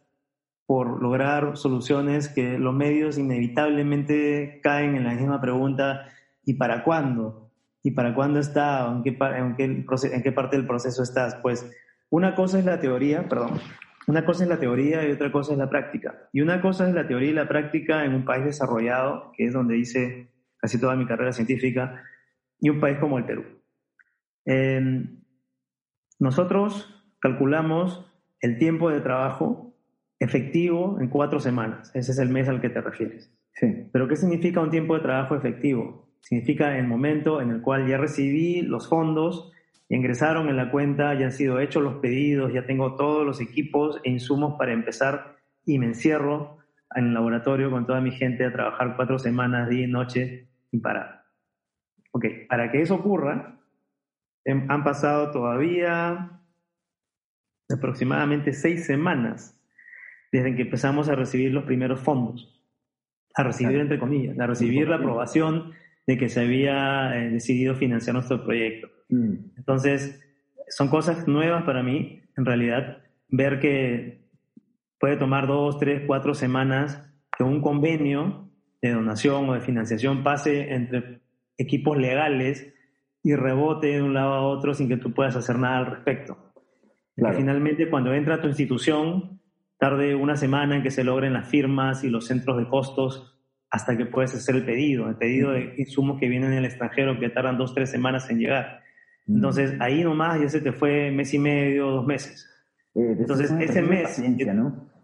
por 0.66 1.02
lograr 1.02 1.58
soluciones 1.58 2.30
que 2.30 2.58
los 2.58 2.74
medios 2.74 3.18
inevitablemente 3.18 4.62
caen 4.64 4.96
en 4.96 5.04
la 5.04 5.14
misma 5.14 5.42
pregunta, 5.42 6.08
¿y 6.46 6.54
para 6.54 6.84
cuándo? 6.84 7.52
¿Y 7.84 7.92
para 7.92 8.16
cuándo 8.16 8.40
está? 8.40 8.88
¿En 8.90 9.04
qué, 9.04 9.18
en 9.20 9.56
qué, 9.56 9.86
en 10.14 10.24
qué 10.24 10.32
parte 10.32 10.56
del 10.56 10.66
proceso 10.66 11.04
estás? 11.04 11.36
Pues 11.42 11.70
una 12.10 12.36
cosa 12.36 12.60
es 12.60 12.66
la 12.66 12.80
teoría, 12.80 13.28
perdón, 13.28 13.60
una 14.08 14.26
cosa 14.26 14.44
es 14.44 14.50
la 14.50 14.60
teoría 14.60 15.08
y 15.08 15.12
otra 15.12 15.32
cosa 15.32 15.52
es 15.54 15.58
la 15.58 15.70
práctica. 15.70 16.30
Y 16.32 16.42
una 16.42 16.62
cosa 16.62 16.88
es 16.88 16.94
la 16.94 17.08
teoría 17.08 17.30
y 17.30 17.34
la 17.34 17.48
práctica 17.48 18.06
en 18.06 18.14
un 18.14 18.26
país 18.26 18.46
desarrollado, 18.46 19.32
que 19.36 19.46
es 19.46 19.54
donde 19.54 19.78
hice 19.78 20.32
casi 20.58 20.80
toda 20.80 20.96
mi 20.96 21.06
carrera 21.06 21.34
científica, 21.34 22.04
y 22.60 22.70
un 22.70 22.80
país 22.80 22.98
como 23.00 23.18
el 23.18 23.26
Perú. 23.26 23.44
Eh, 24.46 25.06
nosotros 26.20 27.04
calculamos 27.20 28.11
el 28.42 28.58
tiempo 28.58 28.90
de 28.90 29.02
trabajo 29.02 29.74
efectivo 30.20 30.98
en 31.00 31.08
cuatro 31.08 31.40
semanas. 31.40 31.92
Ese 31.96 32.12
es 32.12 32.20
el 32.20 32.30
mes 32.30 32.48
al 32.48 32.62
que 32.62 32.70
te 32.70 32.82
refieres. 32.82 33.32
Sí. 33.54 33.88
Pero 33.92 34.08
¿qué 34.08 34.16
significa 34.16 34.62
un 34.62 34.70
tiempo 34.70 34.96
de 34.96 35.02
trabajo 35.02 35.36
efectivo? 35.36 36.10
Significa 36.22 36.78
el 36.78 36.88
momento 36.88 37.42
en 37.42 37.50
el 37.50 37.62
cual 37.62 37.88
ya 37.88 37.98
recibí 37.98 38.62
los 38.62 38.88
fondos, 38.88 39.52
ingresaron 39.90 40.48
en 40.50 40.58
la 40.58 40.72
cuenta, 40.72 41.14
ya 41.16 41.26
han 41.26 41.32
sido 41.32 41.60
hechos 41.60 41.84
los 41.84 41.96
pedidos, 41.96 42.54
ya 42.54 42.66
tengo 42.66 42.96
todos 42.96 43.26
los 43.26 43.42
equipos 43.42 44.00
e 44.04 44.12
insumos 44.12 44.58
para 44.58 44.74
empezar 44.74 45.38
y 45.66 45.80
me 45.80 45.88
encierro 45.88 46.60
en 46.96 47.08
el 47.08 47.14
laboratorio 47.14 47.72
con 47.72 47.86
toda 47.86 48.02
mi 48.02 48.12
gente 48.12 48.46
a 48.46 48.52
trabajar 48.52 48.96
cuatro 48.96 49.18
semanas, 49.18 49.70
día 49.70 49.86
y 49.86 49.92
noche, 49.92 50.48
sin 50.70 50.82
parar. 50.82 51.24
Ok, 52.12 52.26
para 52.48 52.72
que 52.72 52.82
eso 52.82 52.96
ocurra, 52.96 53.60
em, 54.46 54.70
han 54.70 54.84
pasado 54.84 55.32
todavía 55.32 56.41
aproximadamente 57.74 58.54
seis 58.54 58.86
semanas 58.86 59.58
desde 60.32 60.56
que 60.56 60.64
empezamos 60.64 61.10
a 61.10 61.16
recibir 61.16 61.52
los 61.52 61.66
primeros 61.66 62.00
fondos, 62.00 62.62
a 63.34 63.44
recibir 63.44 63.80
entre 63.80 64.00
comillas, 64.00 64.40
a 64.40 64.48
recibir 64.48 64.88
la 64.88 64.96
aprobación 64.96 65.74
de 66.08 66.18
que 66.18 66.30
se 66.30 66.42
había 66.42 67.18
eh, 67.18 67.30
decidido 67.30 67.76
financiar 67.76 68.16
nuestro 68.16 68.44
proyecto. 68.44 68.90
Mm. 69.10 69.34
Entonces, 69.58 70.20
son 70.70 70.88
cosas 70.88 71.28
nuevas 71.28 71.64
para 71.64 71.84
mí, 71.84 72.24
en 72.38 72.46
realidad, 72.46 73.04
ver 73.30 73.60
que 73.60 74.22
puede 75.00 75.18
tomar 75.18 75.48
dos, 75.48 75.78
tres, 75.80 76.04
cuatro 76.08 76.34
semanas 76.34 77.02
que 77.38 77.44
un 77.44 77.62
convenio 77.62 78.50
de 78.82 78.92
donación 78.92 79.50
o 79.50 79.54
de 79.54 79.62
financiación 79.62 80.24
pase 80.24 80.74
entre 80.74 81.22
equipos 81.58 81.98
legales 81.98 82.74
y 83.24 83.36
rebote 83.36 83.88
de 83.88 84.02
un 84.02 84.14
lado 84.14 84.34
a 84.34 84.42
otro 84.42 84.74
sin 84.74 84.88
que 84.88 84.98
tú 84.98 85.14
puedas 85.14 85.36
hacer 85.36 85.58
nada 85.60 85.80
al 85.80 85.86
respecto. 85.88 86.51
Finalmente, 87.36 87.90
cuando 87.90 88.14
entra 88.14 88.36
a 88.36 88.42
tu 88.42 88.48
institución, 88.48 89.40
tarde 89.78 90.16
una 90.16 90.36
semana 90.36 90.76
en 90.76 90.84
que 90.84 90.92
se 90.92 91.04
logren 91.04 91.34
las 91.34 91.48
firmas 91.48 92.04
y 92.04 92.10
los 92.10 92.26
centros 92.26 92.58
de 92.58 92.68
costos 92.68 93.40
hasta 93.70 93.96
que 93.96 94.06
puedes 94.06 94.34
hacer 94.36 94.56
el 94.56 94.66
pedido, 94.66 95.08
el 95.08 95.16
pedido 95.16 95.52
de 95.52 95.76
insumos 95.78 96.20
que 96.20 96.28
vienen 96.28 96.52
del 96.52 96.66
extranjero 96.66 97.20
que 97.20 97.30
tardan 97.30 97.58
dos, 97.58 97.74
tres 97.74 97.90
semanas 97.90 98.30
en 98.30 98.40
llegar. 98.40 98.82
Entonces, 99.28 99.76
ahí 99.80 100.04
nomás 100.04 100.42
ya 100.42 100.50
se 100.50 100.62
te 100.62 100.72
fue 100.74 101.12
mes 101.12 101.34
y 101.34 101.40
medio, 101.40 101.90
dos 101.90 102.06
meses. 102.06 102.50
Eh, 102.96 103.16
Entonces, 103.20 103.52
ese 103.60 103.82
mes, 103.82 104.22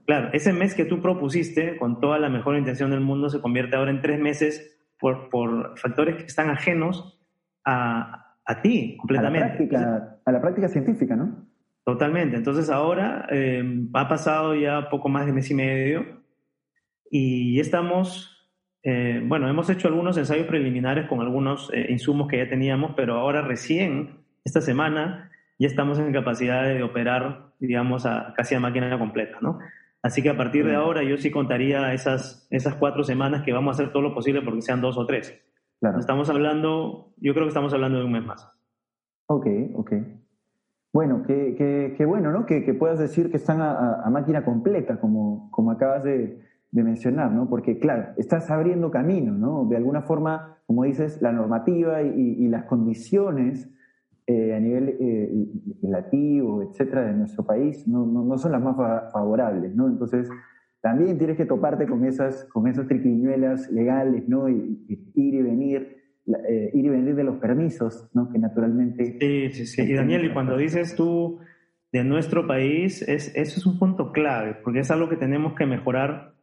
claro, 0.05 0.29
ese 0.33 0.51
mes 0.51 0.75
que 0.75 0.85
tú 0.85 1.01
propusiste 1.01 1.77
con 1.77 2.01
toda 2.01 2.19
la 2.19 2.29
mejor 2.29 2.57
intención 2.57 2.91
del 2.91 2.99
mundo 2.99 3.29
se 3.29 3.39
convierte 3.39 3.77
ahora 3.77 3.91
en 3.91 4.01
tres 4.01 4.19
meses 4.19 4.77
por, 4.99 5.29
por 5.29 5.77
factores 5.79 6.17
que 6.17 6.23
están 6.23 6.49
ajenos 6.49 7.21
a, 7.63 8.35
a 8.43 8.61
ti 8.61 8.97
completamente. 8.97 9.45
A 9.45 9.49
la, 9.49 9.55
práctica, 9.55 10.19
a 10.25 10.31
la 10.31 10.41
práctica 10.41 10.67
científica, 10.67 11.15
¿no? 11.15 11.47
Totalmente. 11.87 12.35
Entonces 12.35 12.69
ahora 12.69 13.25
eh, 13.31 13.63
ha 13.93 14.09
pasado 14.09 14.53
ya 14.53 14.89
poco 14.89 15.07
más 15.07 15.25
de 15.25 15.31
mes 15.31 15.49
y 15.49 15.53
medio 15.53 16.05
y 17.09 17.61
estamos, 17.61 18.45
eh, 18.83 19.23
bueno, 19.23 19.47
hemos 19.47 19.69
hecho 19.69 19.87
algunos 19.87 20.17
ensayos 20.17 20.47
preliminares 20.47 21.07
con 21.07 21.21
algunos 21.21 21.71
eh, 21.73 21.85
insumos 21.87 22.27
que 22.27 22.39
ya 22.39 22.49
teníamos, 22.49 22.91
pero 22.97 23.15
ahora 23.15 23.41
recién, 23.41 24.17
esta 24.43 24.59
semana, 24.59 25.31
ya 25.59 25.67
estamos 25.67 25.97
en 25.97 26.11
capacidad 26.11 26.65
de 26.65 26.83
operar, 26.83 27.53
digamos, 27.57 28.05
a, 28.05 28.33
casi 28.35 28.53
a 28.53 28.59
máquina 28.59 28.99
completa, 28.99 29.37
¿no? 29.39 29.57
Así 30.01 30.21
que 30.21 30.29
a 30.29 30.35
partir 30.35 30.65
de 30.65 30.75
ahora 30.75 31.03
yo 31.03 31.15
sí 31.15 31.31
contaría 31.31 31.93
esas, 31.93 32.49
esas 32.51 32.75
cuatro 32.75 33.05
semanas 33.05 33.43
que 33.43 33.53
vamos 33.53 33.79
a 33.79 33.81
hacer 33.81 33.93
todo 33.93 34.03
lo 34.03 34.13
posible 34.13 34.41
porque 34.41 34.61
sean 34.61 34.81
dos 34.81 34.97
o 34.97 35.05
tres. 35.05 35.41
Claro. 35.79 35.99
Estamos 35.99 36.29
hablando, 36.29 37.13
yo 37.15 37.33
creo 37.33 37.45
que 37.45 37.51
estamos 37.51 37.73
hablando 37.73 37.99
de 37.99 38.03
un 38.03 38.11
mes 38.11 38.25
más. 38.25 38.51
Ok, 39.27 39.47
ok. 39.75 39.93
Bueno, 40.93 41.23
qué, 41.23 42.05
bueno, 42.07 42.31
¿no? 42.31 42.45
Que, 42.45 42.61
puedas 42.73 42.99
decir 42.99 43.29
que 43.29 43.37
están 43.37 43.61
a, 43.61 44.09
máquina 44.09 44.43
completa, 44.43 44.99
como, 44.99 45.49
como 45.51 45.71
acabas 45.71 46.03
de, 46.03 46.41
mencionar, 46.71 47.31
¿no? 47.31 47.49
Porque, 47.49 47.79
claro, 47.79 48.13
estás 48.17 48.51
abriendo 48.51 48.91
camino, 48.91 49.33
¿no? 49.33 49.65
De 49.65 49.77
alguna 49.77 50.03
forma, 50.03 50.59
como 50.67 50.83
dices, 50.83 51.21
la 51.21 51.31
normativa 51.31 52.03
y, 52.03 52.47
las 52.47 52.65
condiciones 52.65 53.69
eh, 54.27 54.53
a 54.53 54.59
nivel 54.59 54.89
eh, 54.99 55.31
legislativo, 55.65 56.61
etcétera, 56.61 57.05
de 57.05 57.13
nuestro 57.13 57.45
país 57.45 57.87
no, 57.87 58.05
no, 58.05 58.37
son 58.37 58.51
las 58.51 58.61
más 58.61 58.75
favorables, 59.11 59.73
¿no? 59.75 59.87
Entonces, 59.87 60.29
también 60.81 61.17
tienes 61.17 61.37
que 61.37 61.45
toparte 61.45 61.87
con 61.87 62.05
esas, 62.05 62.45
con 62.45 62.67
esas 62.67 62.87
triquiñuelas 62.87 63.71
legales, 63.71 64.27
¿no? 64.27 64.47
ir 64.47 64.79
y 65.15 65.41
venir 65.41 65.97
eh, 66.27 66.71
ir 66.73 66.85
y 66.85 66.89
venir 66.89 67.15
de 67.15 67.23
los 67.23 67.37
permisos, 67.37 68.09
¿no? 68.13 68.29
Que 68.29 68.37
naturalmente... 68.37 69.17
Sí, 69.19 69.51
sí, 69.53 69.65
sí. 69.65 69.81
Y 69.83 69.93
Daniel, 69.93 70.25
y 70.25 70.33
cuando 70.33 70.57
dices 70.57 70.95
tú 70.95 71.39
de 71.91 72.03
nuestro 72.03 72.45
país, 72.45 73.01
es, 73.01 73.33
eso 73.35 73.59
es 73.59 73.65
un 73.65 73.79
punto 73.79 74.11
clave, 74.11 74.55
porque 74.63 74.79
es 74.79 74.91
algo 74.91 75.07
que 75.07 75.15
tenemos 75.15 75.53
que 75.53 75.65
mejorar 75.65 76.33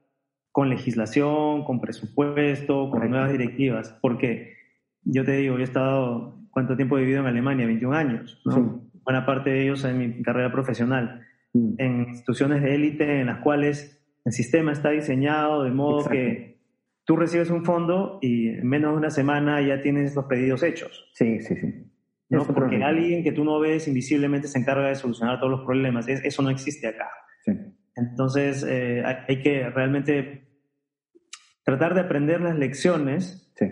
con 0.52 0.70
legislación, 0.70 1.64
con 1.64 1.80
presupuesto, 1.80 2.88
con 2.90 3.10
nuevas 3.10 3.32
directivas, 3.32 3.98
porque 4.00 4.54
yo 5.02 5.24
te 5.24 5.32
digo, 5.32 5.56
yo 5.56 5.60
he 5.60 5.64
estado, 5.64 6.38
¿cuánto 6.50 6.76
tiempo 6.76 6.96
he 6.96 7.02
vivido 7.02 7.20
en 7.20 7.26
Alemania? 7.26 7.66
21 7.66 7.94
años, 7.96 8.40
¿no? 8.44 8.82
Buena 9.04 9.26
parte 9.26 9.50
de 9.50 9.64
ellos 9.64 9.84
en 9.84 9.98
mi 9.98 10.22
carrera 10.22 10.50
profesional, 10.50 11.22
mm. 11.52 11.74
en 11.78 12.00
instituciones 12.08 12.62
de 12.62 12.74
élite 12.74 13.20
en 13.20 13.26
las 13.26 13.40
cuales 13.40 14.00
el 14.24 14.32
sistema 14.32 14.72
está 14.72 14.90
diseñado 14.90 15.64
de 15.64 15.72
modo 15.72 16.08
que 16.08 16.53
tú 17.04 17.16
recibes 17.16 17.50
un 17.50 17.64
fondo 17.64 18.18
y 18.22 18.48
en 18.48 18.66
menos 18.66 18.92
de 18.92 18.98
una 18.98 19.10
semana 19.10 19.60
ya 19.60 19.80
tienes 19.80 20.14
los 20.14 20.24
pedidos 20.24 20.62
hechos. 20.62 21.10
Sí, 21.14 21.40
sí, 21.40 21.56
sí. 21.56 21.90
¿no? 22.30 22.44
Porque 22.46 22.82
alguien 22.82 23.22
que 23.22 23.32
tú 23.32 23.44
no 23.44 23.60
ves 23.60 23.86
invisiblemente 23.86 24.48
se 24.48 24.58
encarga 24.58 24.88
de 24.88 24.94
solucionar 24.94 25.38
todos 25.38 25.52
los 25.52 25.64
problemas. 25.64 26.08
eso 26.08 26.42
no 26.42 26.50
existe 26.50 26.88
acá. 26.88 27.08
Sí. 27.44 27.52
Entonces 27.96 28.64
eh, 28.68 29.02
hay 29.04 29.40
que 29.40 29.68
realmente 29.70 30.48
tratar 31.62 31.94
de 31.94 32.00
aprender 32.00 32.40
las 32.40 32.56
lecciones 32.56 33.52
sí. 33.56 33.66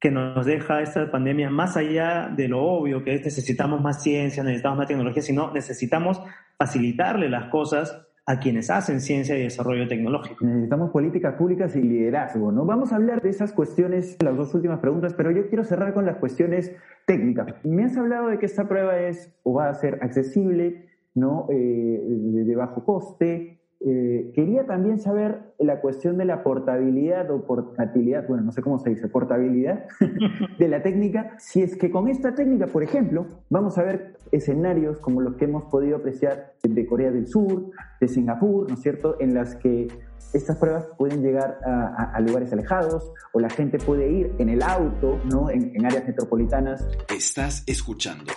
que 0.00 0.10
nos 0.10 0.44
deja 0.44 0.82
esta 0.82 1.10
pandemia, 1.10 1.50
más 1.50 1.76
allá 1.76 2.28
de 2.28 2.48
lo 2.48 2.62
obvio 2.62 3.02
que 3.02 3.14
es 3.14 3.24
necesitamos 3.24 3.80
más 3.80 4.02
ciencia, 4.02 4.42
necesitamos 4.42 4.78
más 4.78 4.88
tecnología, 4.88 5.22
sino 5.22 5.52
necesitamos 5.52 6.20
facilitarle 6.58 7.28
las 7.30 7.50
cosas 7.50 8.07
a 8.28 8.38
quienes 8.40 8.68
hacen 8.68 9.00
ciencia 9.00 9.38
y 9.38 9.44
desarrollo 9.44 9.88
tecnológico. 9.88 10.44
Necesitamos 10.44 10.90
políticas 10.90 11.36
públicas 11.36 11.74
y 11.76 11.80
liderazgo, 11.80 12.52
¿no? 12.52 12.66
Vamos 12.66 12.92
a 12.92 12.96
hablar 12.96 13.22
de 13.22 13.30
esas 13.30 13.54
cuestiones, 13.54 14.18
las 14.22 14.36
dos 14.36 14.52
últimas 14.54 14.80
preguntas, 14.80 15.14
pero 15.14 15.30
yo 15.30 15.48
quiero 15.48 15.64
cerrar 15.64 15.94
con 15.94 16.04
las 16.04 16.16
cuestiones 16.16 16.76
técnicas. 17.06 17.54
Me 17.64 17.84
has 17.84 17.96
hablado 17.96 18.28
de 18.28 18.38
que 18.38 18.44
esta 18.44 18.68
prueba 18.68 18.98
es 18.98 19.34
o 19.44 19.54
va 19.54 19.70
a 19.70 19.74
ser 19.74 20.00
accesible, 20.02 20.90
¿no? 21.14 21.46
Eh, 21.48 22.02
de 22.04 22.54
bajo 22.54 22.84
coste, 22.84 23.62
eh, 23.80 24.32
quería 24.34 24.66
también 24.66 24.98
saber 24.98 25.52
la 25.58 25.80
cuestión 25.80 26.18
de 26.18 26.24
la 26.24 26.42
portabilidad 26.42 27.30
o 27.30 27.46
portabilidad, 27.46 28.26
bueno, 28.26 28.42
no 28.42 28.52
sé 28.52 28.60
cómo 28.60 28.78
se 28.78 28.90
dice, 28.90 29.08
portabilidad 29.08 29.86
de 30.58 30.68
la 30.68 30.82
técnica. 30.82 31.36
Si 31.38 31.62
es 31.62 31.76
que 31.76 31.90
con 31.90 32.08
esta 32.08 32.34
técnica, 32.34 32.66
por 32.66 32.82
ejemplo, 32.82 33.26
vamos 33.50 33.78
a 33.78 33.84
ver 33.84 34.16
escenarios 34.32 34.98
como 34.98 35.20
los 35.20 35.36
que 35.36 35.44
hemos 35.44 35.64
podido 35.64 35.98
apreciar 35.98 36.54
de 36.62 36.86
Corea 36.86 37.10
del 37.12 37.28
Sur, 37.28 37.70
de 38.00 38.08
Singapur, 38.08 38.68
¿no 38.68 38.74
es 38.74 38.80
cierto?, 38.80 39.16
en 39.20 39.34
las 39.34 39.54
que 39.56 39.86
estas 40.32 40.58
pruebas 40.58 40.86
pueden 40.98 41.22
llegar 41.22 41.58
a, 41.64 42.20
lugares 42.20 42.52
alejados 42.52 43.12
o 43.32 43.40
la 43.40 43.48
gente 43.48 43.78
puede 43.78 44.10
ir 44.10 44.32
en 44.38 44.48
el 44.48 44.62
auto, 44.62 45.20
¿no?, 45.24 45.50
en, 45.50 45.74
en 45.74 45.86
áreas 45.86 46.06
metropolitanas. 46.06 46.86
Estás 47.14 47.62
escuchando 47.66 48.32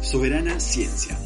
Soberana 0.00 0.58
Ciencia 0.60 1.16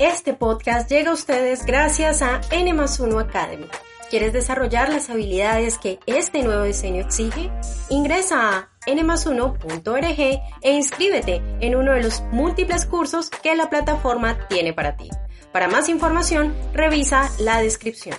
este 0.00 0.32
podcast 0.32 0.90
llega 0.90 1.10
a 1.10 1.14
ustedes 1.14 1.66
gracias 1.66 2.22
a 2.22 2.40
N 2.50 2.72
1 2.72 3.18
Academy. 3.18 3.66
¿Quieres 4.08 4.32
desarrollar 4.32 4.88
las 4.88 5.10
habilidades 5.10 5.76
que 5.76 6.00
este 6.06 6.42
nuevo 6.42 6.62
diseño 6.64 7.02
exige? 7.02 7.50
Ingresa 7.90 8.56
a 8.56 8.68
n1.org 8.86 10.20
e 10.62 10.72
inscríbete 10.72 11.42
en 11.60 11.76
uno 11.76 11.92
de 11.92 12.02
los 12.02 12.22
múltiples 12.32 12.86
cursos 12.86 13.28
que 13.28 13.54
la 13.54 13.68
plataforma 13.68 14.48
tiene 14.48 14.72
para 14.72 14.96
ti. 14.96 15.10
Para 15.52 15.68
más 15.68 15.90
información, 15.90 16.54
revisa 16.72 17.28
la 17.38 17.60
descripción. 17.60 18.16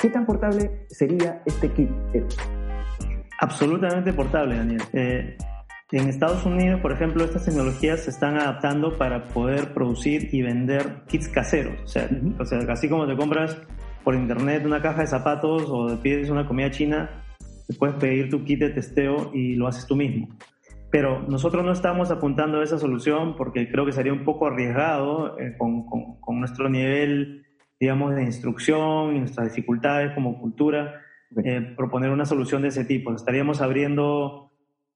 ¿Qué 0.00 0.10
tan 0.10 0.26
portable 0.26 0.86
sería 0.90 1.42
este 1.46 1.72
kit? 1.72 1.88
Absolutamente 3.40 4.12
portable, 4.12 4.58
Daniel. 4.58 4.82
Eh, 4.92 5.36
en 5.90 6.08
Estados 6.08 6.44
Unidos, 6.44 6.80
por 6.80 6.92
ejemplo, 6.92 7.24
estas 7.24 7.46
tecnologías 7.46 8.00
se 8.00 8.10
están 8.10 8.36
adaptando 8.36 8.98
para 8.98 9.28
poder 9.28 9.72
producir 9.72 10.28
y 10.32 10.42
vender 10.42 11.02
kits 11.06 11.28
caseros. 11.28 11.80
O 11.82 11.86
sea, 11.86 12.10
o 12.38 12.44
sea, 12.44 12.58
así 12.68 12.88
como 12.88 13.06
te 13.06 13.16
compras 13.16 13.56
por 14.04 14.14
internet 14.14 14.64
una 14.66 14.82
caja 14.82 15.00
de 15.00 15.06
zapatos 15.06 15.64
o 15.68 15.98
pides 16.02 16.28
una 16.28 16.46
comida 16.46 16.70
china, 16.70 17.10
te 17.66 17.74
puedes 17.74 17.96
pedir 17.96 18.28
tu 18.28 18.44
kit 18.44 18.60
de 18.60 18.70
testeo 18.70 19.30
y 19.32 19.54
lo 19.54 19.66
haces 19.66 19.86
tú 19.86 19.96
mismo. 19.96 20.28
Pero 20.90 21.22
nosotros 21.22 21.64
no 21.64 21.72
estamos 21.72 22.10
apuntando 22.10 22.60
a 22.60 22.64
esa 22.64 22.78
solución 22.78 23.34
porque 23.36 23.70
creo 23.70 23.86
que 23.86 23.92
sería 23.92 24.12
un 24.12 24.24
poco 24.24 24.46
arriesgado 24.46 25.38
eh, 25.38 25.54
con, 25.56 25.84
con, 25.84 26.38
nuestro 26.38 26.68
nivel, 26.68 27.46
digamos, 27.78 28.14
de 28.14 28.22
instrucción 28.22 29.16
y 29.16 29.20
nuestras 29.20 29.54
dificultades 29.54 30.12
como 30.14 30.40
cultura, 30.40 31.02
eh, 31.44 31.74
proponer 31.76 32.10
una 32.10 32.24
solución 32.24 32.62
de 32.62 32.68
ese 32.68 32.84
tipo. 32.84 33.14
Estaríamos 33.14 33.60
abriendo 33.60 34.47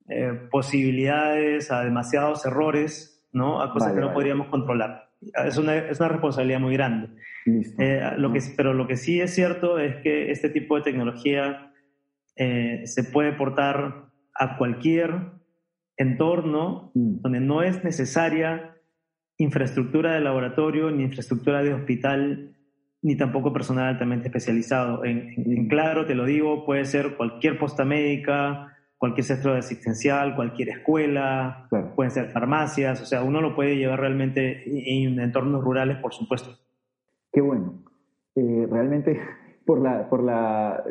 eh, 0.08 0.32
posibilidades 0.50 1.70
a 1.70 1.84
demasiados 1.84 2.44
errores, 2.44 3.24
¿no? 3.32 3.62
A 3.62 3.72
cosas 3.72 3.92
que 3.92 4.00
no 4.00 4.12
podríamos 4.12 4.48
controlar. 4.48 5.10
Es 5.46 5.56
una, 5.56 5.76
es 5.76 6.00
una, 6.00 6.08
responsabilidad 6.08 6.58
muy 6.58 6.74
grande. 6.74 7.08
Eh, 7.78 8.00
lo 8.16 8.32
que, 8.32 8.40
pero 8.56 8.74
lo 8.74 8.86
que 8.88 8.96
sí 8.96 9.20
es 9.20 9.32
cierto 9.34 9.78
es 9.78 9.96
que 10.02 10.32
este 10.32 10.48
tipo 10.50 10.76
de 10.76 10.82
tecnología 10.82 11.72
eh, 12.36 12.82
se 12.86 13.04
puede 13.04 13.32
portar 13.32 14.10
a 14.34 14.56
cualquier 14.56 15.32
entorno 15.96 16.90
mm. 16.94 17.20
donde 17.20 17.40
no 17.40 17.62
es 17.62 17.84
necesaria 17.84 18.76
infraestructura 19.38 20.14
de 20.14 20.20
laboratorio, 20.20 20.90
ni 20.90 21.04
infraestructura 21.04 21.62
de 21.62 21.74
hospital, 21.74 22.56
ni 23.02 23.16
tampoco 23.16 23.52
personal 23.52 23.88
altamente 23.88 24.28
especializado. 24.28 25.04
En, 25.04 25.34
en 25.36 25.68
claro, 25.68 26.06
te 26.06 26.14
lo 26.14 26.24
digo, 26.24 26.64
puede 26.64 26.84
ser 26.84 27.16
cualquier 27.16 27.58
posta 27.58 27.84
médica, 27.84 28.72
cualquier 29.02 29.24
centro 29.24 29.54
asistencial, 29.54 30.36
cualquier 30.36 30.68
escuela, 30.68 31.66
pueden 31.96 32.12
ser 32.12 32.30
farmacias, 32.30 33.02
o 33.02 33.04
sea, 33.04 33.24
uno 33.24 33.40
lo 33.40 33.56
puede 33.56 33.76
llevar 33.76 33.98
realmente 33.98 34.62
en 34.64 35.18
entornos 35.18 35.64
rurales, 35.64 35.96
por 35.96 36.14
supuesto. 36.14 36.52
Qué 37.32 37.40
bueno. 37.40 37.82
Eh, 38.36 38.68
realmente, 38.70 39.18
por 39.66 39.82
la, 39.82 40.08
por 40.08 40.22
la 40.22 40.84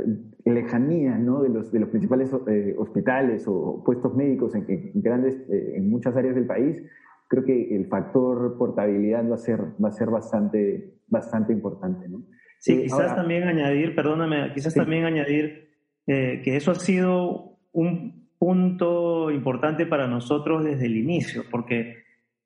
lejanía 0.44 1.18
¿no? 1.18 1.42
de, 1.42 1.48
los, 1.48 1.72
de 1.72 1.80
los 1.80 1.88
principales 1.88 2.30
eh, 2.48 2.76
hospitales 2.78 3.46
o 3.48 3.82
puestos 3.86 4.14
médicos 4.14 4.56
en, 4.56 4.92
grandes, 4.96 5.36
eh, 5.50 5.76
en 5.78 5.90
muchas 5.90 6.14
áreas 6.14 6.36
del 6.36 6.48
país, 6.48 6.84
creo 7.30 7.46
que 7.46 7.74
el 7.74 7.88
factor 7.88 8.58
portabilidad 8.58 9.24
va 9.32 9.36
a 9.36 9.38
ser, 9.38 9.62
va 9.82 9.88
a 9.88 9.94
ser 9.94 10.10
bastante, 10.10 10.96
bastante 11.08 11.54
importante. 11.54 12.10
¿no? 12.10 12.24
Sí, 12.60 12.84
quizás 12.84 13.16
también 13.16 13.44
añadir, 13.44 13.96
perdóname, 13.96 14.52
quizás 14.54 14.74
también 14.74 15.06
añadir 15.06 15.70
que 16.06 16.58
eso 16.58 16.72
ha 16.72 16.76
sido 16.76 17.51
un 17.74 18.30
punto 18.38 19.30
importante 19.32 19.86
para 19.86 20.08
nosotros 20.08 20.64
desde 20.64 20.88
el 20.88 20.98
inicio, 20.98 21.44
porque 21.52 22.04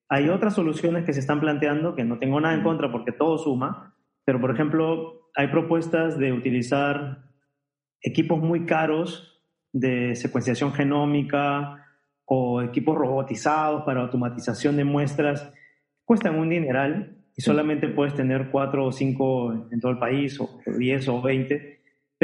hay 0.09 0.29
otras 0.29 0.53
soluciones 0.53 1.05
que 1.05 1.13
se 1.13 1.19
están 1.19 1.39
planteando 1.39 1.95
que 1.95 2.03
no 2.03 2.19
tengo 2.19 2.39
nada 2.39 2.53
en 2.53 2.63
contra 2.63 2.91
porque 2.91 3.11
todo 3.11 3.38
suma, 3.38 3.95
pero 4.23 4.39
por 4.39 4.51
ejemplo 4.51 5.29
hay 5.35 5.47
propuestas 5.47 6.17
de 6.17 6.33
utilizar 6.33 7.23
equipos 8.01 8.39
muy 8.39 8.65
caros 8.65 9.41
de 9.71 10.15
secuenciación 10.15 10.73
genómica 10.73 11.85
o 12.25 12.61
equipos 12.61 12.97
robotizados 12.97 13.83
para 13.83 14.01
automatización 14.01 14.77
de 14.77 14.83
muestras, 14.83 15.51
cuestan 16.03 16.38
un 16.38 16.49
dineral 16.49 17.17
y 17.35 17.41
solamente 17.41 17.88
puedes 17.88 18.13
tener 18.13 18.49
cuatro 18.51 18.85
o 18.85 18.91
cinco 18.91 19.67
en 19.71 19.79
todo 19.79 19.91
el 19.91 19.99
país, 19.99 20.39
o 20.39 20.59
diez 20.77 21.07
o 21.09 21.21
veinte 21.21 21.74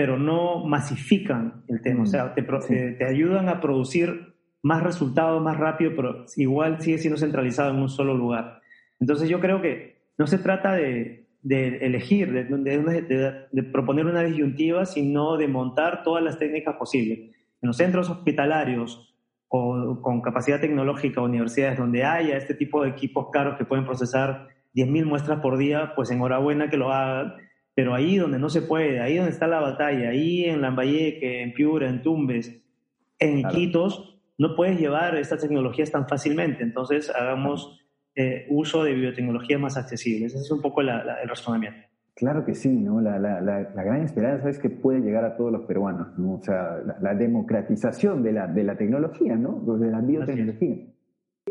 pero 0.02 0.18
no 0.18 0.66
masifican 0.66 1.64
el 1.68 1.80
tema, 1.84 2.02
o 2.02 2.06
sea, 2.08 2.26
mm, 2.26 2.34
te, 2.34 2.92
te, 2.94 3.06
ayudan 3.06 3.50
a 3.50 3.62
producir 3.62 4.34
más 4.64 4.82
resultados 4.82 5.40
más 5.44 5.58
rápido, 5.58 5.92
pero 5.96 6.26
igual 6.38 6.82
sigue 6.82 6.98
siendo 6.98 7.20
centralizado 7.20 7.70
en 7.70 7.76
un 7.76 7.88
solo 7.88 8.16
lugar. 8.16 8.62
Entonces 9.00 9.30
yo 9.30 9.40
creo 9.40 9.62
que 9.62 10.02
no 10.18 10.26
se 10.26 10.40
trata 10.40 10.74
de, 10.74 11.28
de 11.44 11.86
elegir, 11.86 12.32
de, 12.32 13.48
de, 13.52 13.64
proponer 13.66 14.08
una 14.08 14.24
disyuntiva, 14.24 14.88
sino 14.88 15.38
de 15.38 15.48
montar 15.48 16.02
todas 16.02 16.24
las 16.24 16.40
técnicas 16.40 16.78
posibles. 16.78 17.20
En 17.62 17.68
los 17.68 17.78
centros 17.78 18.10
hospitalarios 18.10 19.16
o 19.50 20.02
con 20.02 20.24
capacidad 20.24 20.60
tecnológica, 20.60 21.22
universidades 21.22 21.78
donde 21.78 22.06
haya 22.06 22.38
este 22.38 22.56
tipo 22.56 22.82
de 22.82 22.90
equipos 22.90 23.28
caros 23.32 23.56
que 23.56 23.66
pueden 23.66 23.86
procesar 23.86 24.48
10.000 24.74 25.06
muestras 25.06 25.42
por 25.42 25.60
día, 25.60 25.94
pues 25.96 26.10
enhorabuena 26.10 26.72
que 26.72 26.78
lo 26.78 26.92
hagan 26.92 27.36
pero 27.74 27.94
ahí 27.94 28.18
donde 28.18 28.40
no 28.40 28.50
se 28.50 28.62
puede, 28.62 29.00
ahí 29.00 29.18
donde 29.18 29.32
está 29.32 29.48
la 29.48 29.60
batalla, 29.60 30.10
ahí 30.10 30.46
en 30.46 30.62
Lambayeque, 30.62 31.42
en 31.42 31.54
Piura, 31.54 31.90
en 31.90 32.02
Tumbes, 32.02 32.62
en 33.20 33.40
Iquitos, 33.40 34.20
no 34.38 34.56
puedes 34.56 34.80
llevar 34.80 35.16
estas 35.16 35.42
tecnologías 35.42 35.92
tan 35.92 36.08
fácilmente. 36.08 36.64
Entonces, 36.64 37.10
hagamos 37.10 37.80
eh, 38.16 38.46
uso 38.50 38.84
de 38.84 38.94
biotecnologías 38.94 39.60
más 39.60 39.78
accesibles. 39.78 40.34
Ese 40.34 40.42
es 40.42 40.52
un 40.52 40.62
poco 40.62 40.82
el 40.82 40.90
razonamiento. 41.28 41.88
Claro 42.16 42.46
que 42.46 42.56
sí, 42.56 42.70
¿no? 42.70 43.00
La, 43.02 43.18
la, 43.18 43.40
la, 43.40 43.84
gran 43.84 44.02
esperanza 44.02 44.50
es 44.50 44.60
que 44.60 44.70
puede 44.70 45.00
llegar 45.00 45.24
a 45.24 45.38
todos 45.38 45.52
los 45.52 45.62
peruanos, 45.64 46.20
¿no? 46.20 46.34
O 46.34 46.42
sea, 46.42 46.78
la, 47.02 47.16
democratización 47.16 48.22
de 48.22 48.34
la, 48.34 48.48
de 48.48 48.64
la 48.64 48.76
tecnología, 48.76 49.36
¿no? 49.36 49.62
De 49.78 49.90
la 49.90 50.02
biotecnología. 50.02 50.76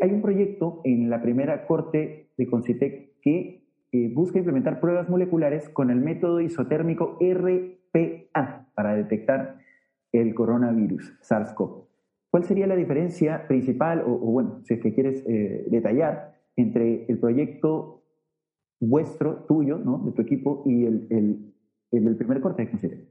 Hay 0.01 0.11
un 0.11 0.23
proyecto 0.23 0.81
en 0.85 1.11
la 1.11 1.23
primera 1.23 1.67
corte 1.67 2.31
de 2.37 2.47
Concitec 2.47 3.21
que 3.21 3.60
busca 3.93 4.39
implementar 4.39 4.81
pruebas 4.81 5.09
moleculares 5.09 5.69
con 5.69 5.91
el 5.91 6.01
método 6.01 6.41
isotérmico 6.41 7.19
RPA 7.21 8.69
para 8.75 8.95
detectar 8.95 9.59
el 10.13 10.35
coronavirus 10.35 11.19
SARS-CoV. 11.21 11.87
¿Cuál 12.31 12.45
sería 12.45 12.67
la 12.67 12.77
diferencia 12.77 13.49
principal, 13.49 14.03
o, 14.07 14.17
bueno, 14.19 14.61
si 14.63 14.75
es 14.75 14.81
que 14.81 14.95
quieres 14.95 15.25
eh, 15.27 15.65
detallar, 15.69 16.41
entre 16.57 17.07
el 17.09 17.19
proyecto 17.19 18.05
vuestro, 18.79 19.45
tuyo, 19.49 19.79
¿no? 19.79 19.99
de 19.99 20.13
tu 20.13 20.23
equipo, 20.23 20.63
y 20.67 20.85
el, 20.85 21.07
el, 21.11 22.05
del 22.05 22.17
primer 22.17 22.41
corte 22.41 22.67
de 22.67 23.09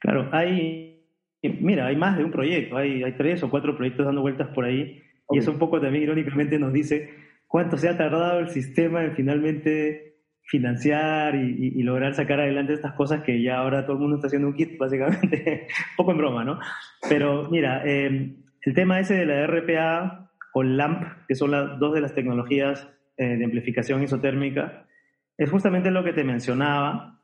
Claro, 0.00 0.28
hay, 0.32 1.04
mira, 1.42 1.86
hay 1.86 1.96
más 1.96 2.16
de 2.16 2.24
un 2.24 2.30
proyecto, 2.30 2.76
hay, 2.76 3.02
hay 3.02 3.16
tres 3.16 3.42
o 3.42 3.50
cuatro 3.50 3.76
proyectos 3.76 4.06
dando 4.06 4.22
vueltas 4.22 4.48
por 4.54 4.64
ahí, 4.64 5.02
y 5.30 5.38
eso 5.38 5.50
un 5.50 5.58
poco 5.58 5.80
también 5.80 6.04
irónicamente 6.04 6.58
nos 6.58 6.72
dice 6.72 7.10
cuánto 7.46 7.76
se 7.76 7.88
ha 7.88 7.96
tardado 7.96 8.40
el 8.40 8.50
sistema 8.50 9.04
en 9.04 9.14
finalmente 9.14 10.06
financiar 10.46 11.34
y, 11.34 11.82
lograr 11.82 12.14
sacar 12.14 12.40
adelante 12.40 12.72
estas 12.72 12.94
cosas 12.94 13.22
que 13.22 13.42
ya 13.42 13.58
ahora 13.58 13.84
todo 13.84 13.94
el 13.94 14.02
mundo 14.02 14.16
está 14.16 14.28
haciendo 14.28 14.48
un 14.48 14.54
kit, 14.54 14.78
básicamente, 14.78 15.66
poco 15.96 16.12
en 16.12 16.18
broma, 16.18 16.44
¿no? 16.44 16.58
Pero 17.08 17.50
mira, 17.50 17.82
em, 17.84 18.44
el 18.62 18.74
tema 18.74 19.00
ese 19.00 19.14
de 19.14 19.26
la 19.26 19.46
RPA 19.46 20.30
o 20.54 20.62
LAMP, 20.62 21.26
que 21.28 21.34
son 21.34 21.50
las 21.50 21.78
dos 21.78 21.94
de 21.94 22.00
las 22.00 22.14
tecnologías 22.14 22.88
eh, 23.16 23.36
de 23.36 23.44
amplificación 23.44 24.02
isotérmica, 24.02 24.86
es 25.36 25.50
justamente 25.50 25.90
lo 25.90 26.02
que 26.02 26.12
te 26.12 26.24
mencionaba 26.24 27.20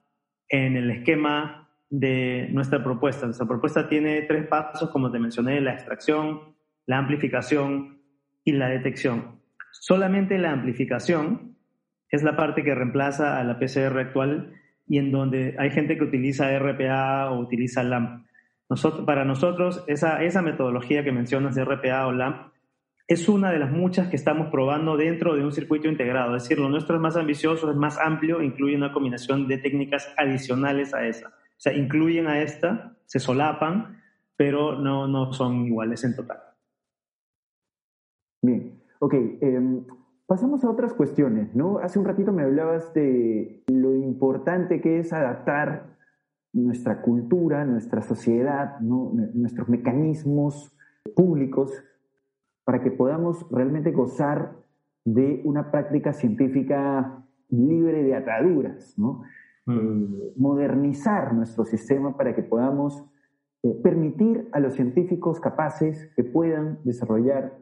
en 0.49 0.77
el 0.77 0.91
esquema 0.91 1.71
de 1.89 2.49
nuestra 2.51 2.83
propuesta. 2.83 3.27
Nuestra 3.27 3.47
propuesta 3.47 3.89
tiene 3.89 4.23
tres 4.23 4.47
pasos, 4.47 4.91
como 4.91 5.11
te 5.11 5.19
mencioné, 5.19 5.61
la 5.61 5.75
extracción, 5.75 6.55
la 6.87 6.99
amplificación 6.99 8.03
y 8.45 8.53
la 8.53 8.69
detección. 8.69 9.42
Solamente 9.73 10.39
la 10.39 10.53
amplificación 10.53 11.57
es 12.11 12.23
la 12.23 12.37
parte 12.37 12.63
que 12.63 12.75
reemplaza 12.75 13.41
a 13.41 13.45
la 13.45 13.59
PCR 13.59 13.99
actual 13.99 14.55
y 14.87 14.99
en 14.99 15.11
donde 15.11 15.57
hay 15.59 15.71
gente 15.71 15.97
que 15.97 16.05
utiliza 16.05 16.57
RPA 16.59 17.31
o 17.31 17.41
utiliza 17.41 17.83
LAMP. 17.83 18.27
Nosotros, 18.69 19.05
para 19.07 19.25
nosotros, 19.25 19.85
esa, 19.87 20.43
metodología 20.43 21.05
que 21.05 21.13
mencionas 21.13 21.55
de 21.55 21.65
RPA 21.65 22.07
o 22.07 22.13
LAMP 22.13 22.53
es 23.09 23.29
una 23.29 23.51
de 23.51 23.59
las 23.59 23.71
muchas 23.71 24.09
que 24.09 24.17
estamos 24.17 24.49
probando 24.51 24.97
dentro 24.97 25.35
de 25.35 25.45
un 25.45 25.53
circuito 25.53 25.89
integrado. 25.89 26.37
Es 26.37 26.45
decir, 26.45 26.59
lo 26.59 26.69
nuestro 26.69 26.97
es 26.97 27.03
más 27.03 27.17
ambicioso, 27.17 27.71
es 27.71 27.77
más 27.77 27.99
amplio, 27.99 28.43
incluye 28.43 28.77
una 28.77 28.93
combinación 28.93 29.49
de 29.49 29.59
técnicas 29.59 30.13
adicionales 30.17 30.95
a 30.95 31.07
esa. 31.07 31.29
O 31.29 31.61
sea, 31.63 31.73
incluyen 31.75 32.27
a 32.27 32.43
esta, 32.43 32.97
se 33.07 33.21
solapan, 33.21 34.01
pero 34.37 34.79
no, 34.79 35.07
no 35.09 35.33
son 35.33 35.67
iguales 35.67 36.05
en 36.05 36.17
total. 36.17 36.39
Bien, 38.43 38.82
ok. 39.03 39.15
Em, 39.41 39.85
pasamos 40.27 40.63
a 40.65 40.71
otras 40.71 40.95
cuestiones, 40.95 41.57
¿no? 41.57 41.79
Hace 41.79 41.99
un 41.99 42.05
ratito 42.05 42.33
me 42.33 42.45
hablabas 42.45 42.95
de 42.95 43.65
lo 43.67 43.97
importante 43.97 44.81
que 44.81 45.01
es 45.01 45.13
adaptar 45.13 45.97
nuestra 46.53 47.03
cultura, 47.03 47.65
nuestra 47.65 48.03
sociedad, 48.03 48.79
nuestros 48.81 49.69
mecanismos 49.69 50.73
públicos 51.17 51.73
para 52.65 52.81
que 52.81 52.93
podamos 52.93 53.45
realmente 53.51 53.91
gozar 53.91 54.57
de 55.05 55.43
una 55.45 55.73
práctica 55.73 56.13
científica 56.13 57.27
libre 57.49 58.05
de 58.05 58.15
ataduras, 58.15 58.97
¿no? 58.97 59.23
Mm. 59.67 59.79
Eh, 59.79 60.33
modernizar 60.37 61.35
nuestro 61.35 61.65
sistema 61.65 62.17
para 62.17 62.37
que 62.37 62.43
podamos 62.43 63.05
eh, 63.65 63.75
permitir 63.83 64.49
a 64.53 64.61
los 64.61 64.75
científicos 64.75 65.41
capaces 65.41 66.13
que 66.15 66.23
puedan 66.23 66.79
desarrollar 66.85 67.62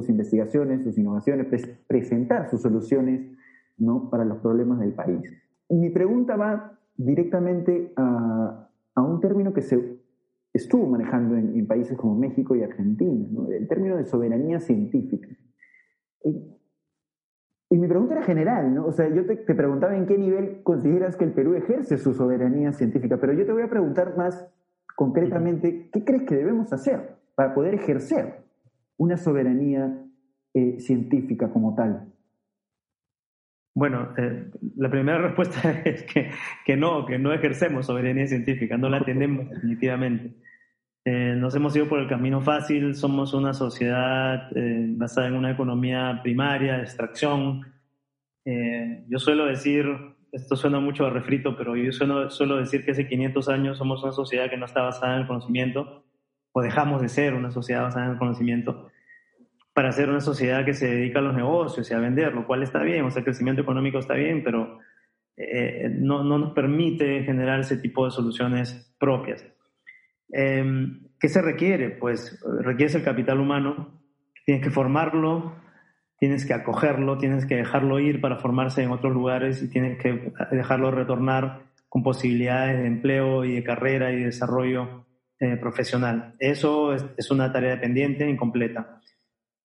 sus 0.00 0.08
investigaciones, 0.10 0.82
sus 0.84 0.96
innovaciones, 0.96 1.46
presentar 1.86 2.48
sus 2.48 2.62
soluciones 2.62 3.20
¿no? 3.76 4.08
para 4.10 4.24
los 4.24 4.38
problemas 4.38 4.78
del 4.80 4.92
país. 4.92 5.20
Mi 5.68 5.90
pregunta 5.90 6.36
va 6.36 6.78
directamente 6.96 7.92
a, 7.96 8.68
a 8.94 9.02
un 9.02 9.20
término 9.20 9.52
que 9.52 9.62
se 9.62 9.98
estuvo 10.52 10.86
manejando 10.86 11.36
en, 11.36 11.66
países 11.66 11.96
como 11.96 12.14
México 12.14 12.56
y 12.56 12.62
Argentina, 12.62 13.26
el 13.50 13.68
término 13.68 13.96
de 13.96 14.04
soberanía 14.04 14.60
científica. 14.60 15.28
Y, 16.24 16.56
mi 17.70 17.86
pregunta 17.86 18.14
era 18.14 18.24
general, 18.24 18.74
¿no? 18.74 18.86
O 18.86 18.92
sea, 18.92 19.08
yo 19.08 19.26
te, 19.26 19.36
te, 19.36 19.54
preguntaba 19.54 19.94
en 19.94 20.06
qué 20.06 20.16
nivel 20.16 20.62
consideras 20.62 21.16
que 21.16 21.24
el 21.24 21.32
Perú 21.32 21.54
ejerce 21.54 21.98
su 21.98 22.14
soberanía 22.14 22.72
científica, 22.72 23.18
pero 23.20 23.34
yo 23.34 23.44
te 23.44 23.52
voy 23.52 23.62
a 23.62 23.68
preguntar 23.68 24.16
más 24.16 24.48
concretamente, 24.96 25.90
¿qué 25.92 26.02
crees 26.02 26.22
que 26.22 26.34
debemos 26.34 26.72
hacer 26.72 27.18
para 27.34 27.54
poder 27.54 27.74
ejercer 27.74 28.47
una 28.98 29.16
soberanía 29.16 30.04
eh, 30.54 30.78
científica 30.80 31.50
como 31.50 31.74
tal? 31.74 32.12
Bueno, 33.74 34.12
eh, 34.18 34.50
la 34.76 34.90
primera 34.90 35.18
respuesta 35.22 35.70
es 35.84 36.02
que, 36.02 36.30
que, 36.64 36.76
no, 36.76 37.06
que 37.06 37.18
no 37.18 37.32
ejercemos 37.32 37.86
soberanía 37.86 38.26
científica, 38.26 38.76
no 38.76 38.88
la 38.88 39.00
tenemos 39.00 39.48
definitivamente. 39.50 40.34
Eh, 41.04 41.34
nos 41.36 41.54
hemos 41.54 41.74
ido 41.74 41.88
por 41.88 42.00
el 42.00 42.08
camino 42.08 42.40
fácil, 42.42 42.94
somos 42.94 43.32
una 43.32 43.54
sociedad 43.54 44.50
basada 44.96 45.28
en 45.28 45.34
una 45.34 45.52
economía 45.52 46.20
primaria, 46.22 46.76
de 46.76 46.82
extracción. 46.82 47.62
yo 48.44 49.18
suelo 49.18 49.46
decir, 49.46 49.86
esto 50.32 50.56
suena 50.56 50.80
mucho 50.80 51.06
a 51.06 51.10
refrito, 51.10 51.56
pero 51.56 51.76
yo 51.76 51.92
suelo, 51.92 52.28
suelo 52.30 52.56
decir 52.56 52.84
que 52.84 52.90
hace 52.90 53.08
500 53.08 53.48
años 53.48 53.78
somos 53.78 54.02
una 54.02 54.12
sociedad 54.12 54.50
que 54.50 54.58
no 54.58 54.66
está 54.66 54.82
basada 54.82 55.14
en 55.14 55.22
el 55.22 55.26
conocimiento, 55.26 56.04
o 56.58 56.62
dejamos 56.62 57.00
de 57.00 57.08
ser 57.08 57.34
una 57.34 57.52
sociedad 57.52 57.82
basada 57.82 58.06
en 58.06 58.12
el 58.12 58.18
conocimiento 58.18 58.90
para 59.72 59.92
ser 59.92 60.10
una 60.10 60.20
sociedad 60.20 60.64
que 60.64 60.74
se 60.74 60.88
dedica 60.88 61.20
a 61.20 61.22
los 61.22 61.36
negocios 61.36 61.88
y 61.88 61.94
a 61.94 62.00
vender, 62.00 62.34
lo 62.34 62.46
cual 62.48 62.64
está 62.64 62.82
bien, 62.82 63.04
o 63.04 63.10
sea, 63.12 63.20
el 63.20 63.24
crecimiento 63.24 63.62
económico 63.62 63.98
está 64.00 64.14
bien, 64.14 64.42
pero 64.42 64.80
eh, 65.36 65.88
no, 66.00 66.24
no, 66.24 66.36
nos 66.36 66.52
permite 66.52 67.22
generar 67.22 67.60
ese 67.60 67.76
tipo 67.76 68.04
de 68.04 68.10
soluciones 68.10 68.92
propias. 68.98 69.46
Em, 70.32 71.04
¿Qué 71.20 71.28
se 71.28 71.40
requiere? 71.40 71.90
Pues 71.90 72.44
requiere 72.60 72.92
el 72.92 73.04
capital 73.04 73.38
humano, 73.38 74.00
tienes 74.44 74.64
que 74.64 74.70
formarlo, 74.70 75.54
tienes 76.18 76.44
que 76.44 76.54
acogerlo, 76.54 77.18
tienes 77.18 77.46
que 77.46 77.54
dejarlo 77.54 78.00
ir 78.00 78.20
para 78.20 78.38
formarse 78.38 78.82
en 78.82 78.90
otros 78.90 79.12
lugares 79.12 79.62
y 79.62 79.70
tienes 79.70 79.96
que 79.98 80.32
dejarlo 80.50 80.90
retornar 80.90 81.60
con 81.88 82.02
posibilidades 82.02 82.80
de 82.80 82.86
empleo 82.88 83.44
y 83.44 83.54
de 83.54 83.62
carrera 83.62 84.10
y 84.10 84.16
de 84.16 84.24
desarrollo 84.24 85.06
eh, 85.40 85.56
profesional. 85.56 86.34
Eso 86.38 86.94
es, 86.94 87.04
es, 87.16 87.30
una 87.30 87.52
tarea 87.52 87.70
dependiente, 87.70 88.28
incompleta. 88.28 89.00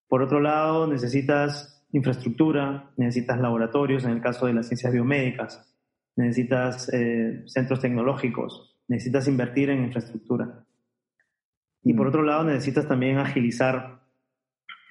Por 0.07 0.21
otro 0.21 0.39
lado, 0.39 0.87
necesitas 0.87 1.73
infraestructura, 1.93 2.91
necesitas 2.97 3.39
laboratorios, 3.39 4.03
en 4.03 4.11
el 4.11 4.21
caso 4.21 4.47
de 4.47 4.53
las 4.53 4.67
ciencias 4.67 4.91
biomédicas, 4.91 5.73
necesitas 6.15 6.91
eh, 6.93 7.43
centros 7.47 7.79
tecnológicos, 7.79 8.77
necesitas 8.87 9.27
invertir 9.27 9.69
en 9.69 9.85
infraestructura. 9.85 10.65
Y 11.83 11.93
por 11.93 12.05
mm. 12.05 12.09
otro 12.09 12.23
lado, 12.23 12.43
necesitas 12.43 12.87
también 12.87 13.17
agilizar 13.17 14.01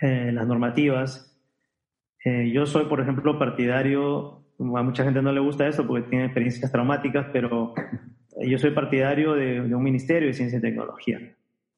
eh, 0.01 0.31
las 0.33 0.47
normativas. 0.47 1.39
Eh, 2.25 2.51
yo 2.53 2.67
soy, 2.67 2.87
por 2.87 3.01
ejemplo, 3.01 3.39
partidario, 3.39 4.45
a 4.59 4.83
mucha 4.83 5.05
gente 5.05 5.23
no 5.23 5.33
le 5.33 5.41
gusta 5.41 5.67
eso 5.67 5.87
porque 5.87 6.09
tiene 6.09 6.27
experiencias 6.27 6.71
traumáticas, 6.71 7.27
pero 7.33 7.75
yo 8.47 8.59
soy 8.59 8.71
partidario 8.73 9.35
de, 9.35 9.61
de 9.61 9.75
un 9.75 9.83
ministerio 9.83 10.29
de 10.29 10.35
ciencia 10.35 10.59
y 10.59 10.63
tecnología. 10.63 11.21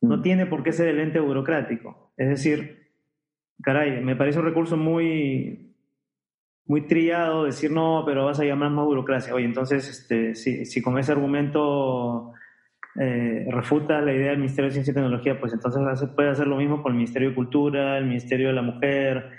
No 0.00 0.18
mm. 0.18 0.22
tiene 0.22 0.46
por 0.46 0.62
qué 0.62 0.72
ser 0.72 0.88
el 0.88 1.00
ente 1.00 1.20
burocrático. 1.20 2.12
Es 2.16 2.28
decir, 2.28 2.90
caray, 3.62 4.02
me 4.02 4.16
parece 4.16 4.38
un 4.38 4.44
recurso 4.44 4.76
muy, 4.76 5.74
muy 6.66 6.86
trillado 6.86 7.44
decir 7.44 7.70
no, 7.70 8.04
pero 8.06 8.24
vas 8.24 8.40
a 8.40 8.44
llamar 8.44 8.70
más 8.70 8.84
burocracia. 8.84 9.34
Oye, 9.34 9.44
entonces, 9.44 9.88
este, 9.88 10.34
si, 10.34 10.64
si 10.64 10.82
con 10.82 10.98
ese 10.98 11.12
argumento 11.12 12.32
eh, 12.98 13.46
refuta 13.50 14.00
la 14.00 14.12
idea 14.12 14.30
del 14.30 14.38
Ministerio 14.38 14.66
de 14.68 14.72
Ciencia 14.72 14.92
y 14.92 14.94
Tecnología, 14.94 15.38
pues 15.38 15.52
entonces 15.52 16.08
puede 16.10 16.30
hacer 16.30 16.46
lo 16.46 16.56
mismo 16.56 16.82
con 16.82 16.92
el 16.92 16.98
Ministerio 16.98 17.30
de 17.30 17.34
Cultura, 17.34 17.98
el 17.98 18.06
Ministerio 18.06 18.48
de 18.48 18.54
la 18.54 18.62
Mujer, 18.62 19.30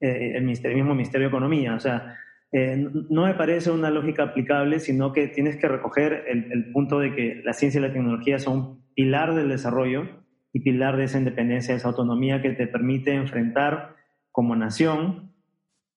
eh, 0.00 0.32
el, 0.34 0.42
ministerio, 0.42 0.76
mismo 0.76 0.94
Ministerio 0.94 1.28
de 1.28 1.28
Economía. 1.28 1.74
O 1.74 1.80
sea, 1.80 2.16
eh, 2.56 2.76
no 3.10 3.24
me 3.24 3.34
parece 3.34 3.72
una 3.72 3.90
lógica 3.90 4.22
aplicable, 4.22 4.78
sino 4.78 5.12
que 5.12 5.26
tienes 5.26 5.56
que 5.56 5.66
recoger 5.66 6.22
el, 6.28 6.70
punto 6.70 7.00
de 7.00 7.12
que 7.12 7.42
la 7.42 7.52
ciencia 7.52 7.80
y 7.80 7.82
la 7.82 7.92
tecnología 7.92 8.38
son 8.38 8.84
pilar 8.94 9.34
del 9.34 9.48
desarrollo 9.48 10.04
y 10.52 10.60
pilar 10.60 10.96
de 10.96 11.02
esa 11.02 11.18
independencia, 11.18 11.74
esa 11.74 11.88
autonomía 11.88 12.42
que 12.42 12.50
te 12.50 12.68
permite 12.68 13.12
enfrentar 13.12 13.96
como 14.30 14.54
nación 14.54 15.32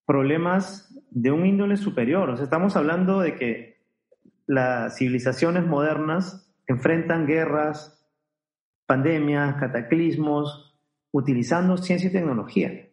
problemas 0.08 0.92
de 1.12 1.30
un 1.30 1.46
índole 1.46 1.78
superior. 1.78 2.36
Estamos 2.42 2.76
hablando 2.76 3.20
de 3.20 3.36
que 3.36 3.86
las 4.48 4.98
civilizaciones 4.98 5.64
modernas 5.64 6.52
enfrentan 6.66 7.28
guerras, 7.28 8.04
pandemias, 8.88 9.58
cataclismos, 9.58 10.76
utilizando 11.12 11.78
ciencia 11.78 12.10
y 12.10 12.14
tecnología. 12.14 12.87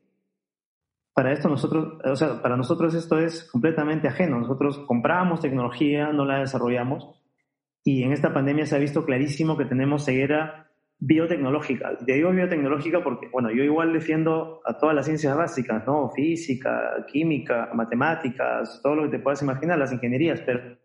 Para 1.15 1.33
esto 1.33 1.49
nosotros, 1.49 2.01
o 2.05 2.17
sea, 2.17 2.43
para 2.43 2.57
nosotros 2.57 2.95
esto 2.95 3.19
es 3.19 3.45
completamente 3.45 4.09
ajeno. 4.09 4.41
Nosotros 4.41 4.79
compramos 4.81 5.41
tecnología, 5.41 6.13
no 6.13 6.25
la 6.25 6.41
desarrollamos, 6.41 7.09
y 7.85 8.03
en 8.03 8.13
esta 8.13 8.33
pandemia 8.33 8.67
se 8.67 8.75
ha 8.77 8.79
visto 8.79 9.05
clarísimo 9.05 9.57
que 9.57 9.67
tenemos 9.67 10.05
ceguera 10.05 10.71
biotecnológica. 10.99 11.99
Te 11.99 12.15
digo 12.15 12.31
biotecnológica 12.31 13.05
porque, 13.05 13.29
bueno, 13.29 13.51
yo 13.51 13.63
igual 13.63 13.93
defiendo 13.93 14.61
a 14.65 14.79
todas 14.79 14.95
las 14.95 15.05
ciencias 15.05 15.37
básicas, 15.37 15.87
¿no? 15.87 16.11
Física, 16.11 17.05
química, 17.13 17.71
matemáticas, 17.75 18.81
todo 18.83 18.97
lo 18.97 19.03
que 19.05 19.11
te 19.11 19.19
puedas 19.19 19.43
imaginar, 19.43 19.79
las 19.79 19.93
ingenierías, 19.93 20.41
pero 20.41 20.79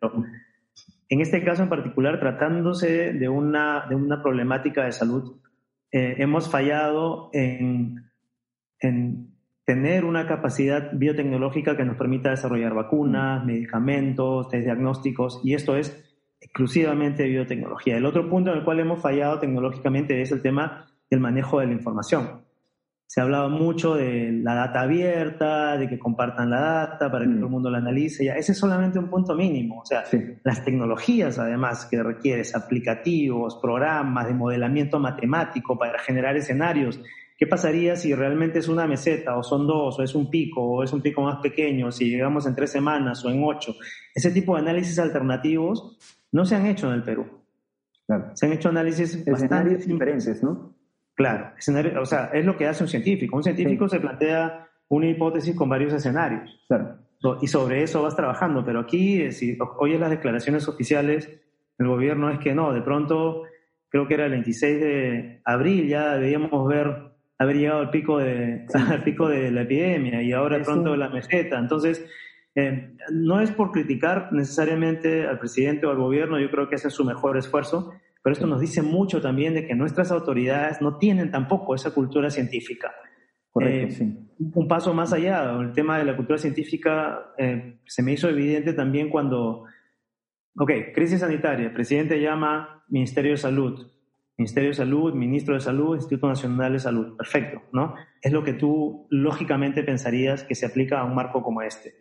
en 1.08 1.22
este 1.22 1.44
caso 1.44 1.64
en 1.64 1.70
particular, 1.70 2.20
tratándose 2.20 3.14
de 3.14 3.30
una, 3.30 3.86
de 3.88 3.96
una 3.96 4.22
problemática 4.22 4.84
de 4.84 4.92
salud, 4.92 5.38
eh, 5.92 6.16
hemos 6.18 6.52
fallado 6.52 7.30
en, 7.34 8.12
en 8.80 9.39
tener 9.70 10.04
una 10.04 10.26
capacidad 10.26 10.90
biotecnológica 10.94 11.78
que 11.78 11.86
nos 11.86 11.96
permita 11.96 12.32
desarrollar 12.32 12.74
vacunas, 12.74 13.46
medicamentos, 13.46 14.50
test 14.50 14.66
diagnósticos, 14.66 15.42
y 15.44 15.54
esto 15.54 15.78
es 15.78 15.96
exclusivamente 16.42 17.28
biotecnología. 17.28 17.96
El 17.96 18.08
otro 18.08 18.28
punto 18.28 18.50
en 18.50 18.58
el 18.58 18.64
cual 18.64 18.80
hemos 18.80 19.00
fallado 19.00 19.40
tecnológicamente 19.40 20.20
es 20.24 20.32
el 20.32 20.42
tema 20.42 20.88
del 21.08 21.20
manejo 21.20 21.60
de 21.60 21.68
la 21.68 21.74
información. 21.74 22.42
Se 23.06 23.22
ha 23.22 23.26
hablado 23.26 23.52
mucho 23.52 23.94
de 23.94 24.32
la 24.42 24.56
data 24.56 24.82
abierta, 24.82 25.78
de 25.78 25.88
que 25.88 26.00
compartan 26.00 26.50
la 26.50 26.62
data 26.62 27.12
para 27.12 27.26
que 27.26 27.30
mm. 27.30 27.36
todo 27.36 27.46
el 27.46 27.52
mundo 27.52 27.70
la 27.70 27.78
analice. 27.78 28.26
Ya, 28.26 28.38
ese 28.38 28.54
es 28.54 28.58
solamente 28.58 28.98
un 28.98 29.08
punto 29.08 29.36
mínimo. 29.36 29.82
O 29.82 29.86
sea, 29.86 30.04
las 30.44 30.66
tecnologías, 30.66 31.38
además, 31.38 31.86
que 31.86 32.02
requieres, 32.02 32.56
aplicativos, 32.56 33.60
programas 33.62 34.26
de 34.26 34.34
modelamiento 34.34 35.00
matemático 35.00 35.78
para 35.78 36.00
generar 36.00 36.36
escenarios. 36.38 37.00
¿Qué 37.40 37.48
pasaría 37.48 37.96
si 37.96 38.14
realmente 38.14 38.60
es 38.60 38.68
una 38.68 38.86
meseta, 38.86 39.38
o 39.38 39.44
son 39.44 39.66
dos, 39.66 39.98
o 39.98 40.04
es 40.04 40.14
un 40.14 40.30
pico, 40.30 40.62
o 40.62 40.84
es 40.84 40.92
un 40.92 41.02
pico 41.02 41.22
más 41.22 41.38
pequeño, 41.38 41.90
si 41.90 42.10
llegamos 42.10 42.46
en 42.46 42.54
tres 42.54 42.70
semanas 42.70 43.24
o 43.24 43.30
en 43.30 43.42
ocho? 43.42 43.76
Ese 44.14 44.32
tipo 44.32 44.56
de 44.56 44.62
análisis 44.62 45.00
alternativos 45.00 45.98
no 46.34 46.44
se 46.44 46.58
han 46.58 46.66
hecho 46.66 46.88
en 46.88 46.96
el 46.96 47.04
Perú. 47.04 47.26
Se 48.34 48.46
han 48.46 48.52
hecho 48.52 48.68
análisis 48.68 49.24
bastante 49.24 49.78
diferentes, 49.78 50.44
¿no? 50.44 50.76
Claro, 51.16 51.54
o 52.02 52.06
sea, 52.06 52.26
es 52.34 52.44
lo 52.44 52.58
que 52.58 52.68
hace 52.68 52.84
un 52.84 52.90
científico. 52.90 53.38
Un 53.38 53.44
científico 53.44 53.88
se 53.88 54.02
plantea 54.02 54.68
una 54.90 55.08
hipótesis 55.08 55.56
con 55.56 55.70
varios 55.70 55.94
escenarios. 55.94 56.66
Claro. 56.68 56.98
Y 57.42 57.48
sobre 57.48 57.84
eso 57.84 58.02
vas 58.02 58.18
trabajando. 58.18 58.66
Pero 58.66 58.82
aquí, 58.82 59.22
eh, 59.22 59.32
si 59.32 59.58
oyes 59.78 60.00
las 60.00 60.10
declaraciones 60.10 60.68
oficiales 60.68 61.30
del 61.78 61.88
gobierno, 61.88 62.30
es 62.32 62.40
que 62.40 62.54
no, 62.54 62.74
de 62.74 62.82
pronto, 62.82 63.44
creo 63.90 64.08
que 64.08 64.16
era 64.16 64.26
el 64.26 64.32
26 64.32 64.80
de 64.80 65.42
abril, 65.46 65.88
ya 65.88 66.18
debíamos 66.18 66.68
ver 66.68 67.09
haber 67.40 67.58
llegado 67.58 67.80
al 67.80 67.90
pico 67.90 68.20
de, 68.20 68.66
al 68.74 69.04
pico 69.04 69.28
de 69.28 69.50
la 69.50 69.62
epidemia 69.62 70.22
y 70.22 70.34
ahora 70.34 70.60
de 70.60 70.66
pronto 70.66 70.96
la 70.96 71.10
meseta. 71.10 71.58
Entonces, 71.58 72.06
eh, 72.54 72.96
no 73.12 73.40
es 73.40 73.52
por 73.52 73.72
criticar 73.72 74.32
necesariamente 74.34 75.26
al 75.26 75.40
presidente 75.40 75.86
o 75.86 75.92
al 75.92 75.98
gobierno, 75.98 76.40
yo 76.40 76.52
creo 76.52 76.68
que 76.68 76.76
hacen 76.76 76.92
su 76.92 77.06
mejor 77.06 77.38
esfuerzo, 77.38 77.94
pero 78.22 78.34
esto 78.34 78.46
nos 78.46 78.60
dice 78.60 78.82
mucho 78.82 79.22
también 79.22 79.54
de 79.54 79.66
que 79.66 79.76
nuestras 79.76 80.12
autoridades 80.12 80.82
no 80.82 80.98
tienen 80.98 81.32
tampoco 81.32 81.74
esa 81.74 81.94
cultura 81.94 82.30
científica. 82.30 82.94
Correcto, 83.52 83.88
eh, 83.88 83.92
sí. 83.92 84.26
Un 84.54 84.68
paso 84.68 84.94
más 84.94 85.14
allá, 85.14 85.58
el 85.60 85.74
tema 85.74 85.98
de 85.98 86.06
la 86.06 86.16
cultura 86.16 86.38
científica 86.38 87.34
eh, 87.38 87.80
se 87.86 88.04
me 88.04 88.14
hizo 88.14 88.30
evidente 88.30 88.74
también 88.74 89.10
cuando, 89.10 89.66
ok, 90.58 90.72
crisis 90.94 91.22
sanitaria, 91.22 91.68
el 91.68 91.74
presidente 91.74 92.22
llama 92.22 92.84
Ministerio 92.90 93.32
de 93.32 93.38
Salud, 93.38 93.88
Ministerio 94.40 94.70
de 94.70 94.76
Salud, 94.76 95.14
Ministro 95.14 95.54
de 95.54 95.60
Salud, 95.60 95.96
Instituto 95.96 96.30
Nacional 96.30 96.72
de 96.72 96.80
Salud, 96.80 97.18
perfecto, 97.18 97.62
¿no? 97.74 97.94
Es 98.22 98.32
lo 98.32 98.42
que 98.42 98.54
tú 98.54 99.06
lógicamente 99.10 99.84
pensarías 99.84 100.46
que 100.46 100.56
se 100.56 100.66
aplica 100.66 101.02
a 101.02 101.04
un 101.04 101.14
marco 101.14 101.44
como 101.44 101.62
este. 101.62 101.96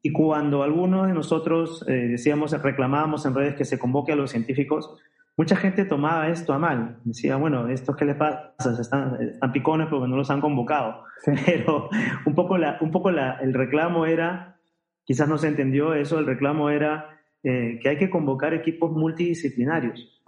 Y 0.00 0.10
cuando 0.10 0.62
algunos 0.62 1.06
de 1.06 1.12
nosotros 1.12 1.84
eh, 1.86 1.92
decíamos, 1.92 2.52
reclamábamos 2.52 3.26
en 3.26 3.34
redes 3.34 3.56
que 3.56 3.66
se 3.66 3.78
convoque 3.78 4.12
a 4.12 4.16
los 4.16 4.30
científicos, 4.30 4.96
mucha 5.36 5.54
gente 5.54 5.84
tomaba 5.84 6.30
esto 6.30 6.54
a 6.54 6.58
mal. 6.58 6.98
Decía, 7.04 7.36
bueno, 7.36 7.68
¿esto 7.68 7.94
qué 7.94 8.06
le 8.06 8.14
pasa? 8.14 8.54
Están, 8.80 9.20
están 9.20 9.52
picones 9.52 9.88
porque 9.88 10.08
no 10.08 10.16
los 10.16 10.30
han 10.30 10.40
convocado. 10.40 11.04
Pero 11.44 11.90
un 12.24 12.34
poco, 12.34 12.56
la, 12.56 12.78
un 12.80 12.90
poco 12.90 13.10
la, 13.10 13.38
el 13.40 13.52
reclamo 13.52 14.06
era, 14.06 14.56
quizás 15.04 15.28
no 15.28 15.36
se 15.36 15.48
entendió 15.48 15.92
eso, 15.92 16.18
el 16.18 16.24
reclamo 16.24 16.70
era 16.70 17.20
eh, 17.42 17.78
que 17.82 17.90
hay 17.90 17.98
que 17.98 18.08
convocar 18.08 18.54
equipos 18.54 18.92
multidisciplinarios. 18.92 20.22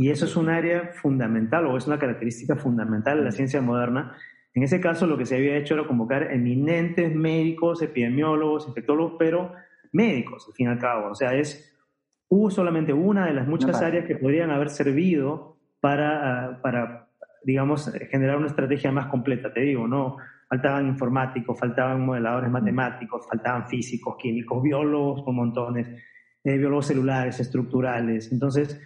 Y 0.00 0.10
eso 0.10 0.24
es 0.24 0.36
un 0.36 0.48
área 0.48 0.92
fundamental 0.94 1.66
o 1.66 1.76
es 1.76 1.86
una 1.86 1.98
característica 1.98 2.56
fundamental 2.56 3.18
de 3.18 3.24
la 3.24 3.32
ciencia 3.32 3.60
moderna 3.60 4.16
en 4.54 4.64
ese 4.64 4.80
caso, 4.80 5.06
lo 5.06 5.16
que 5.16 5.26
se 5.26 5.36
había 5.36 5.56
hecho 5.56 5.74
era 5.74 5.86
convocar 5.86 6.32
eminentes 6.32 7.14
médicos, 7.14 7.82
epidemiólogos, 7.82 8.66
infectólogos, 8.66 9.14
pero 9.18 9.52
médicos, 9.92 10.46
al 10.48 10.54
fin 10.54 10.66
y 10.66 10.70
al 10.70 10.78
cabo. 10.78 11.10
O 11.10 11.14
sea, 11.14 11.34
es, 11.34 11.72
hubo 12.28 12.50
solamente 12.50 12.92
una 12.92 13.26
de 13.26 13.34
las 13.34 13.46
muchas 13.46 13.80
áreas 13.80 14.06
que 14.06 14.16
podrían 14.16 14.50
haber 14.50 14.70
servido 14.70 15.56
para, 15.80 16.60
para, 16.62 17.08
digamos, 17.44 17.92
generar 18.10 18.38
una 18.38 18.48
estrategia 18.48 18.90
más 18.90 19.06
completa. 19.06 19.52
Te 19.52 19.60
digo, 19.60 19.86
¿no? 19.86 20.16
Faltaban 20.48 20.88
informáticos, 20.88 21.56
faltaban 21.56 22.04
modeladores 22.04 22.50
matemáticos, 22.50 23.28
faltaban 23.28 23.68
físicos, 23.68 24.16
químicos, 24.18 24.60
biólogos 24.60 25.22
por 25.22 25.32
montones, 25.32 25.86
eh, 26.42 26.58
biólogos 26.58 26.86
celulares, 26.86 27.38
estructurales. 27.38 28.32
Entonces, 28.32 28.80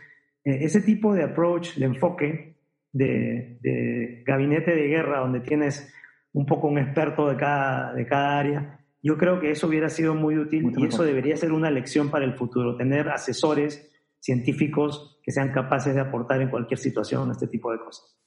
ese 0.44 0.80
tipo 0.82 1.14
de 1.14 1.24
approach, 1.24 1.76
de 1.76 1.86
enfoque, 1.86 2.56
de, 2.92 4.22
gabinete 4.26 4.74
de 4.74 4.88
guerra 4.88 5.20
donde 5.20 5.40
tienes 5.40 5.92
un 6.32 6.46
poco 6.46 6.68
un 6.68 6.78
experto 6.78 7.28
de 7.28 7.36
cada, 7.36 7.92
de 7.94 8.06
cada 8.06 8.38
área, 8.38 8.80
yo 9.02 9.18
creo 9.18 9.40
que 9.40 9.50
eso 9.50 9.66
hubiera 9.66 9.88
sido 9.88 10.14
muy 10.14 10.38
útil 10.38 10.72
y 10.76 10.86
eso 10.86 11.04
debería 11.04 11.36
ser 11.36 11.52
una 11.52 11.70
lección 11.70 12.10
para 12.10 12.24
el 12.24 12.34
futuro, 12.34 12.76
tener 12.76 13.08
asesores 13.08 13.90
científicos 14.18 15.20
que 15.22 15.30
sean 15.30 15.52
capaces 15.52 15.94
de 15.94 16.00
aportar 16.00 16.40
en 16.40 16.48
cualquier 16.48 16.78
situación 16.78 17.30
este 17.30 17.46
tipo 17.46 17.70
de 17.70 17.78
cosas. 17.78 18.18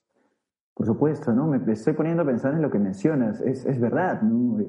Por 0.76 0.86
supuesto, 0.86 1.34
¿no? 1.34 1.47
Me 1.47 1.74
estoy 1.74 1.93
poniendo 1.93 2.22
a 2.22 2.26
pensar 2.26 2.53
en 2.53 2.61
lo 2.61 2.70
que 2.70 2.78
mencionas. 2.78 3.41
Es, 3.41 3.65
es 3.65 3.80
verdad, 3.80 4.22
¿no? 4.22 4.59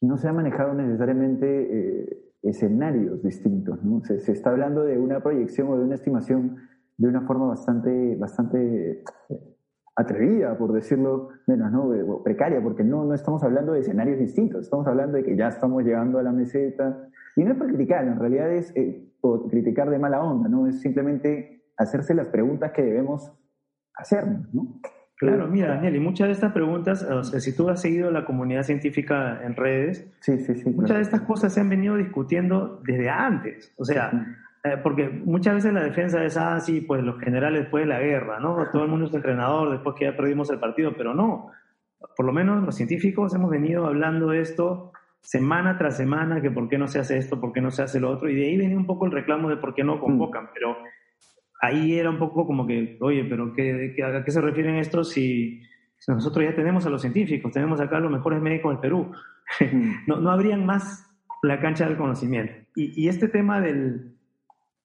No 0.00 0.16
se 0.16 0.26
han 0.26 0.34
manejado 0.34 0.74
necesariamente 0.74 1.46
eh, 1.46 2.29
escenarios 2.42 3.22
distintos, 3.22 3.82
¿no? 3.82 4.02
Se, 4.04 4.18
se, 4.20 4.32
está 4.32 4.50
hablando 4.50 4.84
de 4.84 4.98
una 4.98 5.20
proyección 5.20 5.68
o 5.68 5.76
de 5.76 5.84
una 5.84 5.94
estimación 5.94 6.56
de 6.96 7.08
una 7.08 7.22
forma 7.22 7.46
bastante, 7.46 8.14
bastante 8.16 9.02
eh, 9.30 9.56
atrevida, 9.96 10.56
por 10.58 10.72
decirlo 10.72 11.28
menos, 11.46 11.72
¿no? 11.72 12.22
precaria, 12.22 12.62
porque 12.62 12.84
no, 12.84 13.04
no 13.04 13.14
estamos 13.14 13.42
hablando 13.42 13.72
de 13.72 13.80
escenarios 13.80 14.18
distintos, 14.18 14.62
estamos 14.62 14.86
hablando 14.86 15.16
de 15.16 15.24
que 15.24 15.36
ya 15.36 15.48
estamos 15.48 15.82
llegando 15.82 16.18
a 16.18 16.22
la 16.22 16.32
meseta. 16.32 17.08
Y 17.36 17.44
no 17.44 17.52
es 17.52 17.58
por 17.58 17.68
criticar, 17.68 18.04
en 18.06 18.18
realidad 18.18 18.52
es 18.52 18.74
eh, 18.76 19.08
criticar 19.48 19.88
de 19.88 19.98
mala 19.98 20.22
onda, 20.22 20.48
¿no? 20.48 20.66
Es 20.66 20.80
simplemente 20.80 21.64
hacerse 21.76 22.14
las 22.14 22.28
preguntas 22.28 22.72
que 22.72 22.82
debemos 22.82 23.32
hacernos, 23.94 24.52
¿no? 24.52 24.80
Claro, 25.20 25.46
mira, 25.48 25.68
Daniel, 25.74 25.96
y 25.96 26.00
muchas 26.00 26.28
de 26.28 26.32
estas 26.32 26.50
preguntas, 26.50 27.02
o 27.02 27.22
sea, 27.22 27.40
si 27.40 27.54
tú 27.54 27.68
has 27.68 27.82
seguido 27.82 28.10
la 28.10 28.24
comunidad 28.24 28.62
científica 28.62 29.38
en 29.44 29.54
redes, 29.54 30.10
sí, 30.20 30.38
sí, 30.38 30.54
sí, 30.54 30.70
muchas 30.70 30.96
de 30.96 31.02
estas 31.02 31.20
cosas 31.20 31.52
se 31.52 31.60
han 31.60 31.68
venido 31.68 31.96
discutiendo 31.96 32.80
desde 32.86 33.10
antes. 33.10 33.70
O 33.76 33.84
sea, 33.84 34.10
eh, 34.64 34.78
porque 34.82 35.10
muchas 35.10 35.56
veces 35.56 35.74
la 35.74 35.82
defensa 35.82 36.24
es, 36.24 36.38
ah, 36.38 36.58
sí, 36.58 36.80
pues 36.80 37.02
los 37.02 37.20
generales 37.20 37.60
después 37.60 37.82
de 37.82 37.88
la 37.88 38.00
guerra, 38.00 38.40
¿no? 38.40 38.56
Todo 38.72 38.84
el 38.84 38.88
mundo 38.88 39.08
es 39.08 39.14
entrenador 39.14 39.70
después 39.70 39.94
que 39.98 40.06
ya 40.06 40.16
perdimos 40.16 40.48
el 40.50 40.58
partido, 40.58 40.94
pero 40.96 41.12
no. 41.12 41.50
Por 42.16 42.24
lo 42.24 42.32
menos 42.32 42.62
los 42.62 42.74
científicos 42.74 43.34
hemos 43.34 43.50
venido 43.50 43.84
hablando 43.84 44.28
de 44.28 44.40
esto 44.40 44.90
semana 45.20 45.76
tras 45.76 45.98
semana, 45.98 46.40
que 46.40 46.50
por 46.50 46.66
qué 46.70 46.78
no 46.78 46.88
se 46.88 46.98
hace 46.98 47.18
esto, 47.18 47.38
por 47.38 47.52
qué 47.52 47.60
no 47.60 47.70
se 47.70 47.82
hace 47.82 48.00
lo 48.00 48.10
otro, 48.10 48.30
y 48.30 48.36
de 48.36 48.46
ahí 48.46 48.56
venía 48.56 48.78
un 48.78 48.86
poco 48.86 49.04
el 49.04 49.12
reclamo 49.12 49.50
de 49.50 49.58
por 49.58 49.74
qué 49.74 49.84
no 49.84 50.00
convocan, 50.00 50.44
mm. 50.44 50.48
pero 50.54 50.78
ahí 51.60 51.98
era 51.98 52.10
un 52.10 52.18
poco 52.18 52.46
como 52.46 52.66
que, 52.66 52.96
oye, 53.00 53.24
pero 53.24 53.52
¿qué, 53.52 53.94
a 54.02 54.24
qué 54.24 54.30
se 54.30 54.40
refieren 54.40 54.76
estos 54.76 55.10
si, 55.10 55.60
nosotros 56.08 56.44
ya 56.44 56.54
tenemos 56.54 56.86
a 56.86 56.90
los 56.90 57.02
científicos, 57.02 57.52
tenemos 57.52 57.80
acá 57.80 58.00
los 58.00 58.10
mejores 58.10 58.40
médicos 58.40 58.72
del 58.72 58.80
Perú? 58.80 59.12
Mm. 59.60 60.06
no, 60.06 60.20
no 60.20 60.30
habrían 60.30 60.64
más 60.64 61.10
la 61.42 61.58
cancha 61.58 61.84
del 61.84 61.96
conocimiento. 61.96 62.52
y 62.76 63.08
este 63.08 63.26
tema 63.26 63.60
del, 63.60 64.14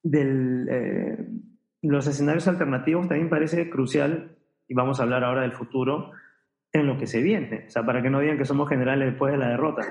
de 0.05 0.65
eh, 0.69 1.17
los 1.81 2.07
escenarios 2.07 2.47
alternativos 2.47 3.07
también 3.07 3.29
parece 3.29 3.69
crucial, 3.69 4.37
y 4.67 4.73
vamos 4.73 4.99
a 4.99 5.03
hablar 5.03 5.23
ahora 5.23 5.41
del 5.41 5.53
futuro, 5.53 6.11
en 6.71 6.87
lo 6.87 6.97
que 6.97 7.07
se 7.07 7.21
viene. 7.21 7.65
O 7.67 7.69
sea, 7.69 7.85
para 7.85 8.01
que 8.01 8.09
no 8.09 8.19
digan 8.19 8.37
que 8.37 8.45
somos 8.45 8.69
generales 8.69 9.09
después 9.09 9.31
de 9.31 9.39
la 9.39 9.49
derrota. 9.49 9.81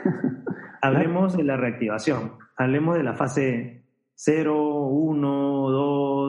hablemos 0.82 1.36
de 1.36 1.44
la 1.44 1.56
reactivación, 1.56 2.32
hablemos 2.56 2.96
de 2.96 3.02
la 3.02 3.14
fase 3.14 3.82
0, 4.14 4.86
1, 4.86 5.53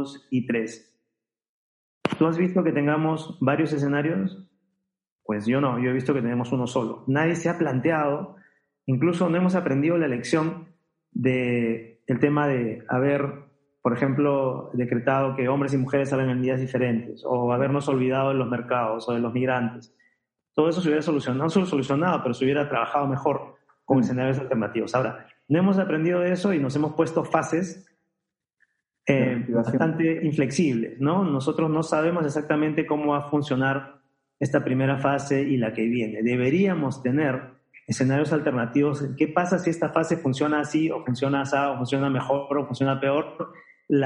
2 0.05 0.27
y 0.29 0.45
3. 0.45 0.93
¿Tú 2.17 2.27
has 2.27 2.37
visto 2.37 2.63
que 2.63 2.71
tengamos 2.71 3.37
varios 3.41 3.73
escenarios? 3.73 4.37
Pues 5.23 5.45
yo 5.45 5.59
no, 5.59 5.79
yo 5.79 5.89
he 5.89 5.93
visto 5.93 6.13
que 6.13 6.21
tenemos 6.21 6.51
uno 6.51 6.67
solo. 6.67 7.03
Nadie 7.07 7.35
se 7.35 7.49
ha 7.49 7.57
planteado, 7.57 8.35
incluso 8.85 9.29
no 9.29 9.37
hemos 9.37 9.55
aprendido 9.55 9.97
la 9.97 10.07
lección 10.07 10.67
de 11.11 12.03
el 12.07 12.19
tema 12.19 12.47
de 12.47 12.83
haber 12.87 13.45
por 13.85 13.93
ejemplo, 13.93 14.71
decretado 14.73 15.35
que 15.35 15.47
hombres 15.47 15.75
y 15.75 15.77
mujeres 15.77 16.09
salen 16.09 16.31
en 16.31 16.41
días 16.41 16.59
diferentes, 16.59 17.21
o 17.23 17.53
habernos 17.53 17.87
olvidado 17.87 18.29
de 18.29 18.33
los 18.33 18.49
mercados 18.49 19.07
o 19.07 19.13
de 19.13 19.19
los 19.19 19.31
migrantes. 19.31 19.95
Todo 20.55 20.69
eso 20.69 20.81
se 20.81 20.87
hubiera 20.87 21.03
solucionado, 21.03 21.43
no 21.43 21.49
solo 21.51 21.67
solucionado, 21.67 22.23
pero 22.23 22.33
se 22.33 22.45
hubiera 22.45 22.67
trabajado 22.67 23.05
mejor 23.05 23.57
con 23.83 23.97
mm. 23.97 23.99
escenarios 23.99 24.39
alternativos. 24.39 24.95
Ahora, 24.95 25.27
no 25.47 25.59
hemos 25.59 25.77
aprendido 25.77 26.21
de 26.21 26.31
eso 26.31 26.51
y 26.51 26.57
nos 26.57 26.75
hemos 26.75 26.95
puesto 26.95 27.23
fases 27.23 27.85
eh, 29.07 29.45
bastante 29.49 30.25
inflexibles, 30.25 30.99
¿no? 30.99 31.23
Nosotros 31.23 31.69
no 31.69 31.83
sabemos 31.83 32.25
exactamente 32.25 32.85
cómo 32.85 33.11
va 33.11 33.19
a 33.19 33.29
funcionar 33.29 34.01
esta 34.39 34.63
primera 34.63 34.97
fase 34.97 35.41
y 35.41 35.57
la 35.57 35.73
que 35.73 35.83
viene. 35.83 36.23
Deberíamos 36.23 37.03
tener 37.03 37.55
escenarios 37.87 38.33
alternativos. 38.33 39.03
¿Qué 39.17 39.27
pasa 39.27 39.59
si 39.59 39.69
esta 39.69 39.89
fase 39.89 40.17
funciona 40.17 40.59
así 40.59 40.89
o 40.89 41.03
funciona 41.05 41.41
así 41.41 41.55
o 41.55 41.77
funciona 41.77 42.09
mejor 42.09 42.57
o 42.57 42.65
funciona 42.65 42.99
peor? 42.99 43.53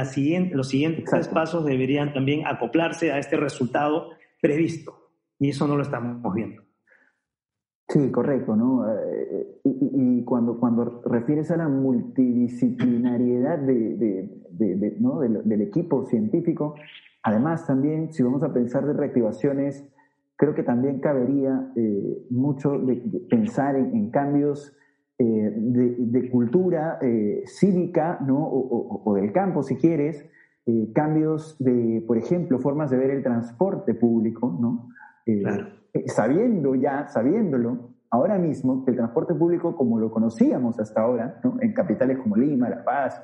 siguiente, 0.06 0.56
los 0.56 0.68
siguientes 0.68 1.28
pasos 1.30 1.66
deberían 1.66 2.14
también 2.14 2.46
acoplarse 2.46 3.14
a 3.14 3.20
este 3.20 3.38
resultado 3.38 4.12
previsto. 4.42 5.12
Y 5.40 5.50
eso 5.50 5.68
no 5.68 5.78
lo 5.78 5.84
estamos 5.84 6.34
viendo. 6.34 6.69
Sí, 7.90 8.12
correcto, 8.12 8.56
¿no? 8.56 8.88
Eh, 8.88 9.60
y, 9.64 10.24
cuando, 10.24 10.60
cuando 10.60 11.02
refieres 11.06 11.52
a 11.52 11.58
la 11.58 11.68
multidisciplinariedad 11.68 13.58
de, 13.60 14.30
¿no? 15.00 15.20
del 15.20 15.62
equipo 15.62 16.06
científico, 16.06 16.76
además 17.24 17.66
también, 17.66 18.14
si 18.14 18.24
vamos 18.24 18.44
a 18.44 18.54
pensar 18.54 18.86
de 18.86 18.94
reactivaciones, 18.94 19.84
creo 20.36 20.54
que 20.56 20.64
también 20.64 21.00
cabería 21.00 21.72
eh, 21.76 22.26
mucho 22.30 22.78
de, 22.78 22.96
pensar 23.30 23.76
en 23.76 24.12
cambios 24.12 24.76
eh, 25.22 25.52
de, 25.54 26.30
cultura 26.30 26.98
eh, 27.02 27.44
cívica 27.46 28.20
¿no? 28.26 28.38
O, 28.42 29.16
del 29.16 29.34
campo, 29.34 29.64
si 29.64 29.76
quieres, 29.76 30.26
eh, 30.66 30.94
cambios 30.96 31.58
de, 31.60 32.02
por 32.08 32.18
ejemplo, 32.18 32.58
formas 32.60 32.90
de 32.90 32.96
ver 32.96 33.10
el 33.10 33.22
transporte 33.22 33.94
público, 33.96 34.58
¿no? 34.62 34.88
sabiendo 36.08 36.76
ya, 36.76 37.08
sabiéndolo, 37.08 37.90
ahora 38.10 38.38
mismo, 38.38 38.84
que 38.84 38.92
el 38.92 38.98
transporte 38.98 39.34
público 39.34 39.76
como 39.76 40.00
lo 40.00 40.12
conocíamos 40.12 40.80
hasta 40.80 41.02
ahora, 41.02 41.40
en 41.62 41.74
capitales 41.74 42.18
como 42.18 42.36
Lima, 42.36 42.70
La 42.70 42.84
Paz, 42.84 43.22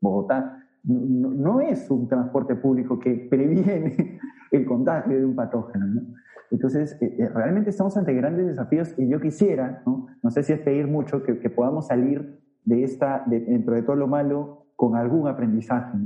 Bogotá, 0.00 0.62
no, 0.84 1.60
es 1.60 1.90
un 1.90 2.08
transporte 2.08 2.56
público 2.56 2.98
que 2.98 3.28
previene 3.30 4.18
el 4.50 4.66
contagio 4.66 5.16
de 5.16 5.24
un 5.24 5.36
patógeno. 5.36 5.86
¿no? 5.86 6.02
Entonces, 6.50 6.98
eh, 7.00 7.16
eh, 7.18 7.28
realmente 7.28 7.70
estamos 7.70 7.96
ante 7.96 8.12
grandes 8.12 8.46
desafíos 8.46 8.94
y 8.98 9.08
yo 9.08 9.20
quisiera, 9.20 9.82
no, 9.86 10.08
no 10.22 10.30
sé 10.30 10.42
si 10.42 10.52
es 10.52 10.60
pedir 10.60 10.86
mucho, 10.86 11.22
que, 11.22 11.34
podamos 11.50 11.86
salir 11.86 12.40
de 12.64 12.84
esta, 12.84 13.24
dentro 13.26 13.74
de 13.74 13.82
todo 13.82 13.96
lo 13.96 14.06
malo, 14.06 14.66
con 14.76 14.96
algún 14.96 15.28
aprendizaje. 15.28 15.96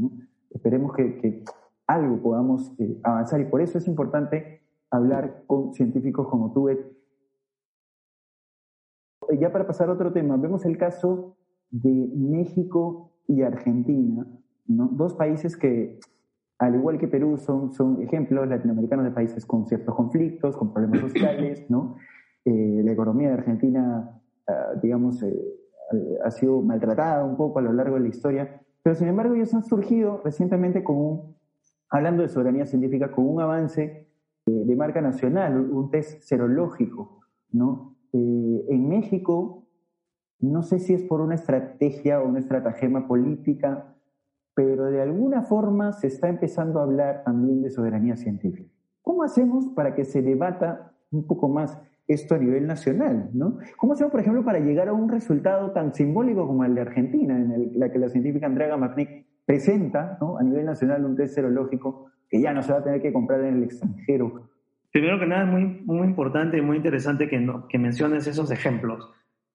Esperemos 0.51 0.95
que, 0.95 1.43
algo 1.89 2.21
podamos 2.21 2.75
eh, 2.81 2.99
avanzar 3.05 3.41
y 3.41 3.45
por 3.45 3.61
eso 3.61 3.79
es 3.79 3.87
importante 3.87 4.61
hablar 4.91 5.45
con 5.47 5.75
científicos 5.75 6.29
como 6.29 6.53
tú. 6.53 6.69
Ya 9.39 9.53
para 9.53 9.67
pasar 9.67 9.89
a 9.89 9.93
otro 9.93 10.13
tema, 10.13 10.37
vemos 10.37 10.65
el 10.65 10.79
caso 10.79 11.37
de 11.71 12.11
México 12.15 13.13
y 13.27 13.43
Argentina, 13.43 14.27
¿no? 14.67 14.89
dos 14.93 15.15
países 15.15 15.57
que, 15.57 15.99
al 16.59 16.77
igual 16.77 16.99
que 16.99 17.09
Perú, 17.09 17.37
son, 17.37 17.73
son 17.73 18.01
ejemplos 18.03 18.49
latinoamericanos 18.49 19.05
de 19.05 19.11
países 19.11 19.45
con 19.45 19.67
ciertos 19.67 19.95
conflictos, 19.95 20.57
con 20.57 20.73
problemas 20.73 21.01
sociales. 21.01 21.69
¿no? 21.69 21.97
Eh, 22.45 22.83
la 22.85 22.93
economía 22.93 23.29
de 23.29 23.35
Argentina, 23.35 24.21
ah, 24.47 24.73
digamos, 24.81 25.23
eh, 25.23 26.19
ha 26.25 26.31
sido 26.31 26.63
maltratada 26.63 27.25
un 27.25 27.37
poco 27.37 27.59
a 27.59 27.63
lo 27.63 27.73
largo 27.73 27.97
de 27.97 28.03
la 28.03 28.09
historia, 28.09 28.61
pero 28.83 28.95
sin 28.95 29.09
embargo 29.09 29.35
ellos 29.35 29.53
han 29.55 29.65
surgido 29.65 30.21
recientemente 30.25 30.85
con 30.85 30.97
un, 30.97 31.37
hablando 31.91 32.23
de 32.23 32.29
soberanía 32.29 32.67
científica, 32.67 33.11
con 33.11 33.27
un 33.27 33.41
avance 33.41 34.06
de 34.47 34.77
marca 34.77 35.01
nacional, 35.01 35.59
un 35.59 35.91
test 35.91 36.23
serológico. 36.23 37.21
¿no? 37.51 37.97
Eh, 38.13 38.65
en 38.69 38.89
México, 38.89 39.67
no 40.39 40.63
sé 40.63 40.79
si 40.79 40.95
es 40.95 41.03
por 41.03 41.21
una 41.21 41.35
estrategia 41.35 42.21
o 42.21 42.29
una 42.29 42.39
estratagema 42.39 43.09
política, 43.09 43.97
pero 44.55 44.87
de 44.87 45.03
alguna 45.03 45.43
forma 45.43 45.93
se 45.93 46.07
está 46.07 46.29
empezando 46.29 46.79
a 46.79 46.85
hablar 46.85 47.25
también 47.25 47.63
de 47.63 47.71
soberanía 47.71 48.17
científica. 48.17 48.71
¿Cómo 49.03 49.23
hacemos 49.23 49.69
para 49.75 49.95
que 49.95 50.05
se 50.05 50.23
debata 50.23 50.93
un 51.11 51.27
poco 51.27 51.49
más 51.49 51.79
esto 52.07 52.35
a 52.37 52.39
nivel 52.39 52.67
nacional? 52.67 53.31
¿no? 53.35 53.59
¿Cómo 53.77 53.95
hacemos, 53.95 54.13
por 54.13 54.21
ejemplo, 54.21 54.45
para 54.45 54.61
llegar 54.61 54.89
a 54.89 54.93
un 54.93 55.09
resultado 55.09 55.73
tan 55.73 55.93
simbólico 55.93 56.47
como 56.47 56.65
el 56.65 56.75
de 56.75 56.81
Argentina, 56.83 57.37
en 57.37 57.51
el, 57.51 57.79
la 57.79 57.91
que 57.91 57.99
la 57.99 58.09
científica 58.09 58.47
Andrea 58.47 58.69
Gamarnik 58.69 59.27
presenta 59.45 60.19
¿no? 60.21 60.39
a 60.39 60.43
nivel 60.43 60.65
nacional 60.65 61.05
un 61.05 61.17
test 61.17 61.35
serológico 61.35 62.07
que 62.29 62.41
ya 62.41 62.53
no 62.53 62.63
se 62.63 62.73
va 62.73 62.79
a 62.79 62.85
tener 62.85 63.03
que 63.03 63.13
comprar 63.13 63.41
en 63.41 63.57
el 63.57 63.65
extranjero? 63.65 64.51
Primero 64.93 65.19
que 65.19 65.27
nada, 65.27 65.45
es 65.45 65.51
muy, 65.51 65.65
muy 65.85 66.07
importante 66.07 66.59
y 66.59 66.63
muy 66.63 66.79
interesante 66.79 67.29
que, 67.29 67.47
que 67.69 67.79
menciones 67.79 68.27
esos 68.27 68.51
ejemplos. 68.51 69.11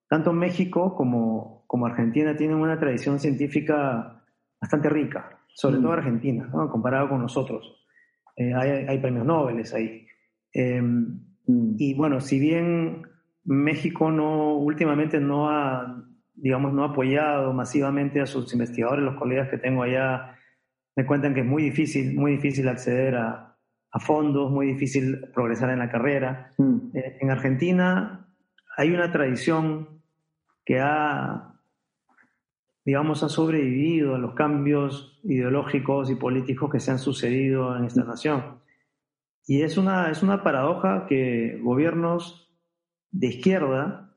Tanto 0.08 0.32
México 0.32 0.94
como, 0.94 1.64
como 1.66 1.86
Argentina 1.86 2.36
tienen 2.36 2.58
una 2.58 2.78
tradición 2.78 3.18
científica 3.18 4.22
bastante 4.60 4.88
rica, 4.88 5.38
sobre 5.54 5.78
todo 5.78 5.88
mm. 5.88 5.94
Argentina, 5.94 6.50
comparado 6.70 7.08
con 7.08 7.20
nosotros. 7.20 7.84
Eh, 8.36 8.54
hay, 8.54 8.86
hay, 8.86 8.98
premios 8.98 9.26
Nobel 9.26 9.64
ahí. 9.74 10.06
Em, 10.52 11.18
mm. 11.46 11.74
Y 11.78 11.94
bueno, 11.94 12.20
si 12.20 12.38
bien 12.38 13.02
México 13.44 14.10
no 14.10 14.54
últimamente 14.56 15.18
no 15.18 15.50
ha, 15.50 16.04
digamos, 16.34 16.72
no 16.72 16.84
ha 16.84 16.88
apoyado 16.88 17.52
masivamente 17.52 18.20
a 18.20 18.26
sus 18.26 18.52
investigadores, 18.52 19.04
los 19.04 19.16
colegas 19.16 19.48
que 19.48 19.58
tengo 19.58 19.82
allá 19.82 20.36
me 20.96 21.06
cuentan 21.06 21.34
que 21.34 21.40
es 21.40 21.46
muy 21.46 21.62
difícil, 21.62 22.14
muy 22.14 22.32
difícil 22.32 22.68
acceder 22.68 23.16
a, 23.16 23.52
a 23.92 24.00
fondos, 24.00 24.50
muy 24.50 24.66
difícil 24.66 25.20
progresar 25.34 25.70
en 25.70 25.78
la 25.78 25.90
carrera. 25.90 26.50
Mm. 26.58 26.96
Eh, 26.96 27.18
en 27.20 27.30
Argentina 27.30 28.26
hay 28.76 28.90
una 28.90 29.12
tradición 29.12 30.02
que 30.64 30.80
ha, 30.80 31.60
digamos, 32.84 33.22
ha 33.22 33.28
sobrevivido 33.28 34.14
a 34.14 34.18
los 34.18 34.34
cambios 34.34 35.20
ideológicos 35.24 36.10
y 36.10 36.14
políticos 36.14 36.70
que 36.70 36.80
se 36.80 36.90
han 36.90 36.98
sucedido 36.98 37.76
en 37.76 37.84
esta 37.84 38.04
nación. 38.04 38.60
Y 39.46 39.62
es 39.62 39.76
una, 39.76 40.10
es 40.10 40.22
una 40.22 40.42
paradoja 40.42 41.06
que 41.06 41.58
gobiernos 41.62 42.50
de 43.10 43.26
izquierda 43.26 44.16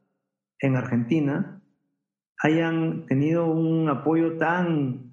en 0.60 0.76
Argentina 0.76 1.62
hayan 2.42 3.06
tenido 3.08 3.48
un 3.48 3.90
apoyo 3.90 4.38
tan, 4.38 5.05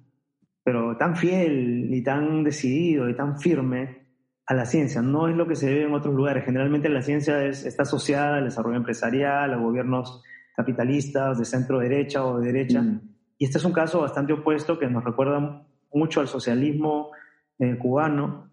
pero 0.63 0.95
tan 0.97 1.15
fiel 1.15 1.93
y 1.93 2.01
tan 2.03 2.43
decidido 2.43 3.09
y 3.09 3.15
tan 3.15 3.39
firme 3.39 4.03
a 4.45 4.53
la 4.53 4.65
ciencia, 4.65 5.01
no 5.01 5.27
es 5.27 5.35
lo 5.35 5.47
que 5.47 5.55
se 5.55 5.73
ve 5.73 5.83
en 5.83 5.93
otros 5.93 6.13
lugares. 6.13 6.45
Generalmente 6.45 6.89
la 6.89 7.01
ciencia 7.01 7.45
está 7.45 7.83
asociada 7.83 8.37
al 8.37 8.45
desarrollo 8.45 8.77
empresarial, 8.77 9.53
a 9.53 9.57
gobiernos 9.57 10.21
capitalistas 10.55 11.39
de 11.39 11.45
centro 11.45 11.79
derecha 11.79 12.25
o 12.25 12.39
de 12.39 12.51
derecha. 12.51 12.81
Mm. 12.81 13.01
Y 13.37 13.45
este 13.45 13.57
es 13.57 13.65
un 13.65 13.73
caso 13.73 14.01
bastante 14.01 14.33
opuesto 14.33 14.77
que 14.77 14.87
nos 14.87 15.03
recuerda 15.03 15.65
mucho 15.93 16.19
al 16.19 16.27
socialismo 16.27 17.11
eh, 17.59 17.77
cubano, 17.77 18.51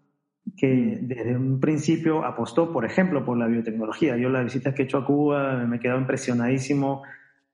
que 0.57 0.99
mm. 1.01 1.07
desde 1.07 1.35
un 1.35 1.59
principio 1.59 2.23
apostó, 2.25 2.71
por 2.71 2.85
ejemplo, 2.85 3.25
por 3.25 3.37
la 3.37 3.47
biotecnología. 3.47 4.17
Yo 4.17 4.29
las 4.29 4.45
visitas 4.45 4.73
que 4.73 4.83
he 4.83 4.85
hecho 4.85 4.97
a 4.97 5.05
Cuba 5.05 5.57
me 5.65 5.77
he 5.77 5.79
quedado 5.79 5.99
impresionadísimo, 5.99 7.03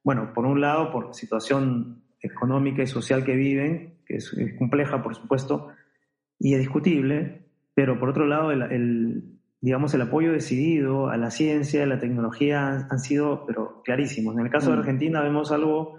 bueno, 0.03 0.32
por 0.34 0.45
un 0.45 0.62
lado, 0.62 0.91
por 0.91 1.08
la 1.08 1.14
situación 1.14 2.03
económica 2.22 2.84
y 2.84 2.88
social 2.88 3.24
que 3.24 3.36
viven, 3.36 3.97
que 4.08 4.16
es 4.18 4.34
compleja, 4.58 5.03
por 5.03 5.16
supuesto, 5.16 5.70
y 6.39 6.53
es 6.53 6.60
discutible, 6.60 7.47
pero 7.74 7.99
por 7.99 8.10
otro 8.10 8.26
lado, 8.26 8.51
el, 8.51 9.39
digamos, 9.62 9.93
el 9.93 10.01
apoyo 10.01 10.32
decidido 10.32 11.10
a 11.10 11.18
la 11.18 11.32
ciencia, 11.32 11.84
a 11.84 11.88
la 11.88 11.99
tecnología 11.99 12.88
han, 12.89 12.99
sido 12.99 13.45
pero 13.45 13.82
clarísimos. 13.84 14.36
En 14.36 14.45
el 14.45 14.51
caso 14.51 14.70
de 14.70 14.78
mm. 14.78 14.80
Argentina 14.80 15.22
vemos 15.22 15.51
algo 15.51 15.95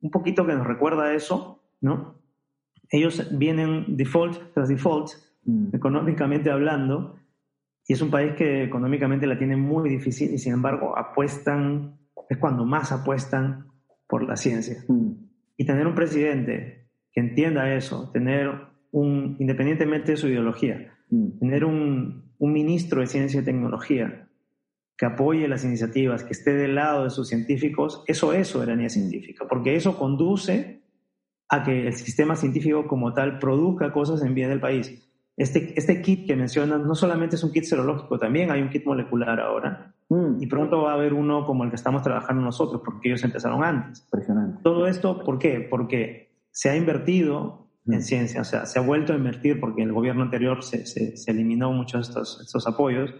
un 0.00 0.10
poquito 0.10 0.46
que 0.46 0.54
nos 0.54 0.66
recuerda 0.66 1.04
a 1.04 1.14
eso, 1.14 1.62
¿no? 1.80 2.22
Ellos 2.90 3.28
vienen 3.36 3.96
default 3.96 4.52
tras 4.54 4.68
default, 4.68 5.10
mm. 5.44 5.74
económicamente 5.74 6.50
hablando, 6.50 7.18
y 7.86 7.94
es 7.94 8.02
un 8.02 8.10
país 8.10 8.34
que 8.34 8.64
económicamente 8.64 9.26
la 9.26 9.38
tiene 9.38 9.56
muy 9.56 9.88
difícil 9.88 10.32
y 10.32 10.38
sin 10.38 10.52
embargo 10.52 10.96
apuestan, 10.96 11.98
es 12.28 12.38
cuando 12.38 12.64
más 12.64 12.92
apuestan 12.92 13.66
por 14.06 14.22
la 14.22 14.36
ciencia. 14.36 14.84
Mm. 14.88 15.12
Y 15.56 15.64
tener 15.64 15.86
un 15.86 15.94
presidente 15.94 16.77
que 17.18 17.24
entienda 17.24 17.74
eso, 17.74 18.10
tener 18.12 18.48
un, 18.92 19.36
independientemente 19.40 20.12
de 20.12 20.16
su 20.16 20.28
ideología, 20.28 20.94
mm. 21.10 21.40
tener 21.40 21.64
un, 21.64 22.32
un, 22.38 22.52
ministro 22.52 23.00
de 23.00 23.08
ciencia 23.08 23.40
y 23.40 23.44
tecnología 23.44 24.28
que 24.96 25.06
apoye 25.06 25.48
las 25.48 25.64
iniciativas, 25.64 26.22
que 26.22 26.30
esté 26.32 26.52
del 26.52 26.76
lado 26.76 27.02
de 27.02 27.10
sus 27.10 27.26
científicos, 27.26 28.04
eso 28.06 28.32
es 28.32 28.46
soberanía 28.46 28.88
científica, 28.88 29.46
porque 29.48 29.74
eso 29.74 29.98
conduce 29.98 30.84
a 31.48 31.64
que 31.64 31.88
el 31.88 31.94
sistema 31.94 32.36
científico 32.36 32.86
como 32.86 33.12
tal 33.14 33.40
produzca 33.40 33.92
cosas 33.92 34.22
en 34.22 34.34
bien 34.34 34.50
del 34.50 34.60
país. 34.60 35.04
Este, 35.36 35.72
este 35.76 36.00
kit 36.00 36.24
que 36.24 36.36
mencionas 36.36 36.80
no 36.80 36.94
solamente 36.94 37.34
es 37.34 37.42
un 37.42 37.50
kit 37.50 37.64
serológico, 37.64 38.16
también 38.18 38.52
hay 38.52 38.62
un 38.62 38.70
kit 38.70 38.84
molecular 38.86 39.40
ahora. 39.40 39.92
Mm. 40.08 40.40
Y 40.40 40.46
pronto 40.46 40.82
va 40.82 40.92
a 40.92 40.94
haber 40.94 41.14
uno 41.14 41.44
como 41.44 41.64
el 41.64 41.70
que 41.70 41.76
estamos 41.76 42.02
trabajando 42.02 42.42
nosotros, 42.42 42.80
porque 42.84 43.08
ellos 43.08 43.24
empezaron 43.24 43.64
antes. 43.64 44.04
Impresionante. 44.04 44.62
Todo 44.62 44.86
esto, 44.86 45.24
¿por 45.24 45.40
qué? 45.40 45.66
Porque 45.68 46.27
se 46.58 46.70
ha 46.70 46.76
invertido 46.76 47.68
en 47.86 48.02
ciencia. 48.02 48.40
O 48.40 48.44
sea, 48.44 48.66
se 48.66 48.80
ha 48.80 48.82
vuelto 48.82 49.12
a 49.12 49.16
invertir 49.16 49.60
porque 49.60 49.84
el 49.84 49.92
gobierno 49.92 50.24
anterior 50.24 50.64
se, 50.64 50.86
se, 50.86 51.30
eliminó 51.30 51.70
muchos 51.70 52.08
de 52.08 52.10
estos, 52.10 52.40
estos 52.40 52.66
apoyos. 52.66 53.14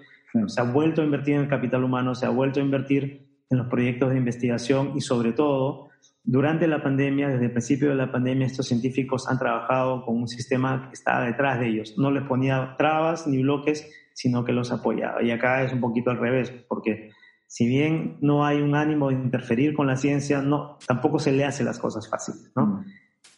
Se 0.49 0.61
ha 0.61 0.65
vuelto 0.65 1.03
a 1.03 1.05
invertir 1.05 1.37
en 1.37 1.43
el 1.43 1.49
capital 1.49 1.85
humano, 1.85 2.17
se 2.17 2.27
ha 2.27 2.31
vuelto 2.31 2.59
a 2.59 2.65
invertir 2.65 3.29
en 3.49 3.59
los 3.59 3.69
proyectos 3.69 4.11
de 4.11 4.19
investigación 4.19 4.95
y 4.97 5.03
sobre 5.03 5.33
todo 5.33 5.91
durante 6.25 6.67
la 6.67 6.83
pandemia, 6.83 7.29
desde 7.29 7.45
el 7.45 7.53
principio 7.53 7.91
de 7.91 7.95
la 7.95 8.11
pandemia, 8.11 8.45
estos 8.45 8.67
científicos 8.67 9.29
han 9.29 9.39
trabajado 9.39 10.05
con 10.05 10.17
un 10.17 10.27
sistema 10.27 10.89
que 10.89 10.95
estaba 10.95 11.25
detrás 11.25 11.61
de 11.61 11.69
ellos. 11.69 11.95
No 11.97 12.11
les 12.11 12.25
ponía 12.25 12.75
trabas 12.77 13.29
ni 13.29 13.41
bloques, 13.45 13.89
sino 14.15 14.45
que 14.45 14.51
los 14.51 14.73
apoyaba. 14.73 15.23
Y 15.23 15.31
acá 15.31 15.63
es 15.63 15.73
un 15.73 15.81
poquito 15.81 16.11
al 16.11 16.19
revés, 16.19 16.51
porque 16.69 17.13
si 17.47 17.69
bien 17.69 18.19
no 18.21 18.45
hay 18.45 18.61
un 18.61 18.75
ánimo 18.75 19.11
de 19.11 19.15
interferir 19.15 19.75
con 19.75 19.87
la 19.87 19.97
ciencia, 19.97 20.43
no, 20.43 20.77
tampoco 20.89 21.21
se 21.21 21.31
le 21.31 21.45
hace 21.45 21.63
las 21.63 21.79
cosas 21.79 22.11
fáciles, 22.11 22.51
¿no? 22.57 22.67
Mm. 22.67 22.85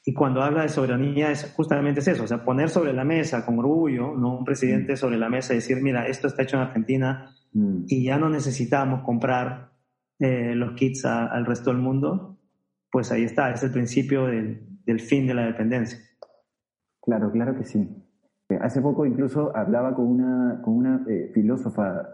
Y 0.05 0.15
cuando 0.15 0.43
habla 0.43 0.63
de 0.63 0.71
soberanía 0.71 1.31
es 1.31 1.53
justamente 1.55 2.01
eso, 2.01 2.25
o 2.25 2.27
sea, 2.27 2.43
poner 2.43 2.71
sobre 2.71 2.93
la 2.93 3.05
mesa 3.05 3.45
con 3.45 3.59
orgullo, 3.59 4.15
¿no? 4.17 4.39
Un 4.39 4.45
presidente 4.45 4.97
sobre 4.97 5.19
la 5.19 5.29
mesa 5.29 5.53
y 5.53 5.57
decir, 5.57 5.83
mira, 5.83 6.07
esto 6.07 6.27
está 6.27 6.43
hecho 6.43 6.57
en 6.57 6.63
Argentina 6.63 7.35
mm. 7.53 7.85
y 7.87 8.05
ya 8.05 8.17
no 8.19 8.31
necesitamos 8.31 9.03
comprar 9.03 9.73
eh, 10.19 10.55
los 10.55 10.73
kits 10.73 11.05
al 11.05 11.45
resto 11.45 11.71
del 11.71 11.81
mundo, 11.81 12.39
pues 12.91 13.13
ahí 13.13 13.25
está, 13.25 13.53
es 13.53 13.63
el 13.63 13.73
principio 13.73 14.27
del, 14.27 14.67
del 14.85 15.01
fin 15.01 15.27
de 15.27 15.35
la 15.35 15.47
dependencia. 15.47 15.99
Claro, 17.03 17.31
claro 17.31 17.55
que 17.55 17.65
sí. 17.65 17.87
Eh, 18.49 18.59
hace 18.61 18.81
poco 18.81 19.05
incluso 19.05 19.55
hablaba 19.55 19.95
con 19.95 20.07
una, 20.07 20.61
con 20.63 20.75
una 20.75 21.05
eh, 21.09 21.31
filósofa 21.35 22.09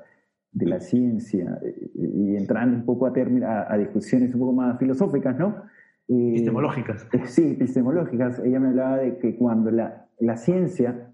de 0.50 0.66
la 0.66 0.80
ciencia 0.80 1.58
y 1.94 2.34
entrando 2.34 2.78
un 2.78 2.84
poco 2.84 3.06
a, 3.06 3.10
a, 3.10 3.72
a 3.72 3.76
discusiones 3.76 4.34
un 4.34 4.40
poco 4.40 4.52
más 4.54 4.78
filosóficas, 4.78 5.38
¿no? 5.38 5.62
Epistemológicas. 6.08 7.06
Eh, 7.12 7.26
sí, 7.26 7.52
epistemológicas. 7.52 8.38
Ella 8.40 8.60
me 8.60 8.68
hablaba 8.68 8.98
de 8.98 9.18
que 9.18 9.36
cuando 9.36 9.70
la, 9.70 10.08
la 10.18 10.36
ciencia, 10.36 11.12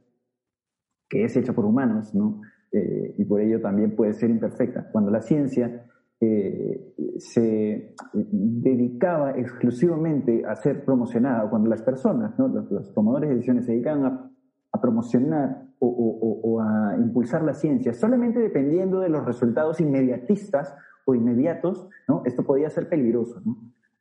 que 1.08 1.24
es 1.24 1.36
hecha 1.36 1.52
por 1.52 1.64
humanos, 1.64 2.14
¿no? 2.14 2.42
Eh, 2.72 3.14
y 3.18 3.24
por 3.24 3.40
ello 3.40 3.60
también 3.60 3.94
puede 3.94 4.14
ser 4.14 4.30
imperfecta, 4.30 4.88
cuando 4.90 5.10
la 5.10 5.20
ciencia 5.20 5.84
eh, 6.20 6.94
se 7.18 7.94
dedicaba 8.14 9.32
exclusivamente 9.32 10.44
a 10.46 10.56
ser 10.56 10.82
promocionada, 10.82 11.50
cuando 11.50 11.68
las 11.68 11.82
personas, 11.82 12.32
los, 12.38 12.94
tomadores 12.94 13.28
de 13.28 13.34
decisiones 13.34 13.66
se 13.66 13.72
dedicaban 13.72 14.06
a, 14.06 14.80
promocionar 14.80 15.66
o, 15.80 16.60
a 16.62 16.96
impulsar 16.96 17.42
la 17.42 17.52
ciencia, 17.52 17.92
solamente 17.92 18.38
dependiendo 18.38 19.00
de 19.00 19.10
los 19.10 19.24
resultados 19.26 19.80
inmediatistas 19.80 20.74
o 21.04 21.14
inmediatos, 21.14 21.88
¿no? 22.08 22.22
esto 22.24 22.42
podía 22.44 22.70
ser 22.70 22.88
peligroso. 22.88 23.42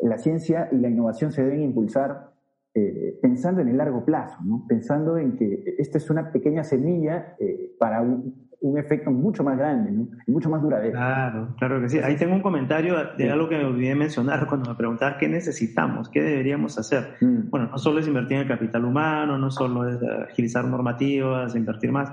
La 0.01 0.17
ciencia 0.17 0.69
y 0.71 0.77
la 0.77 0.89
innovación 0.89 1.31
se 1.31 1.43
deben 1.43 1.61
impulsar 1.61 2.31
eh, 2.73 3.19
pensando 3.21 3.61
en 3.61 3.69
el 3.69 3.77
largo 3.77 4.05
plazo, 4.05 4.37
pensando 4.67 5.17
en 5.17 5.35
que 5.35 5.75
esta 5.77 5.97
es 5.97 6.09
una 6.09 6.31
pequeña 6.31 6.63
semilla 6.63 7.35
eh, 7.39 7.75
para 7.77 8.01
un, 8.01 8.49
un 8.61 8.77
efecto 8.77 9.09
mucho 9.09 9.43
más 9.43 9.57
grande, 9.57 9.91
¿no? 9.91 10.07
y 10.25 10.31
mucho 10.31 10.49
más 10.49 10.61
duradero. 10.61 10.91
Claro, 10.91 11.55
claro 11.57 11.81
que 11.81 11.89
sí. 11.89 11.99
Ahí 11.99 12.15
tengo 12.15 12.35
un 12.35 12.41
comentario 12.41 12.95
de 13.17 13.29
algo 13.29 13.49
que 13.49 13.57
me 13.57 13.65
olvidé 13.65 13.95
mencionar 13.95 14.45
cuando 14.47 14.69
me 14.69 14.75
preguntabas 14.75 15.17
qué 15.19 15.27
necesitamos, 15.27 16.09
qué 16.09 16.21
deberíamos 16.21 16.77
hacer. 16.77 17.15
Mm. 17.21 17.49
Bueno, 17.49 17.69
no 17.71 17.77
solo 17.79 17.99
es 17.99 18.07
invertir 18.07 18.37
en 18.37 18.43
el 18.43 18.47
capital 18.47 18.85
humano, 18.85 19.37
no 19.37 19.49
solo 19.49 19.89
es 19.89 19.97
agilizar 20.29 20.65
normativas, 20.65 21.55
invertir 21.55 21.91
más, 21.91 22.11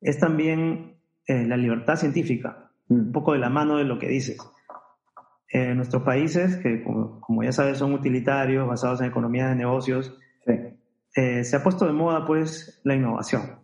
es 0.00 0.18
también 0.18 0.96
eh, 1.26 1.46
la 1.46 1.58
libertad 1.58 1.96
científica, 1.96 2.70
mm. 2.88 2.94
un 2.94 3.12
poco 3.12 3.34
de 3.34 3.38
la 3.40 3.50
mano 3.50 3.76
de 3.76 3.84
lo 3.84 3.98
que 3.98 4.08
dices. 4.08 4.38
En 5.54 5.76
nuestros 5.76 6.02
países, 6.02 6.56
que 6.56 6.82
como, 6.82 7.42
ya 7.42 7.52
sabes 7.52 7.78
son 7.78 7.94
utilitarios, 7.94 8.68
basados 8.68 9.00
en 9.00 9.06
economía 9.06 9.48
de 9.48 9.54
negocios, 9.54 10.14
eh, 10.46 11.44
se 11.44 11.56
ha 11.56 11.62
puesto 11.62 11.86
de 11.86 11.92
moda 11.92 12.26
pues 12.26 12.80
la 12.84 12.94
innovación. 12.94 13.60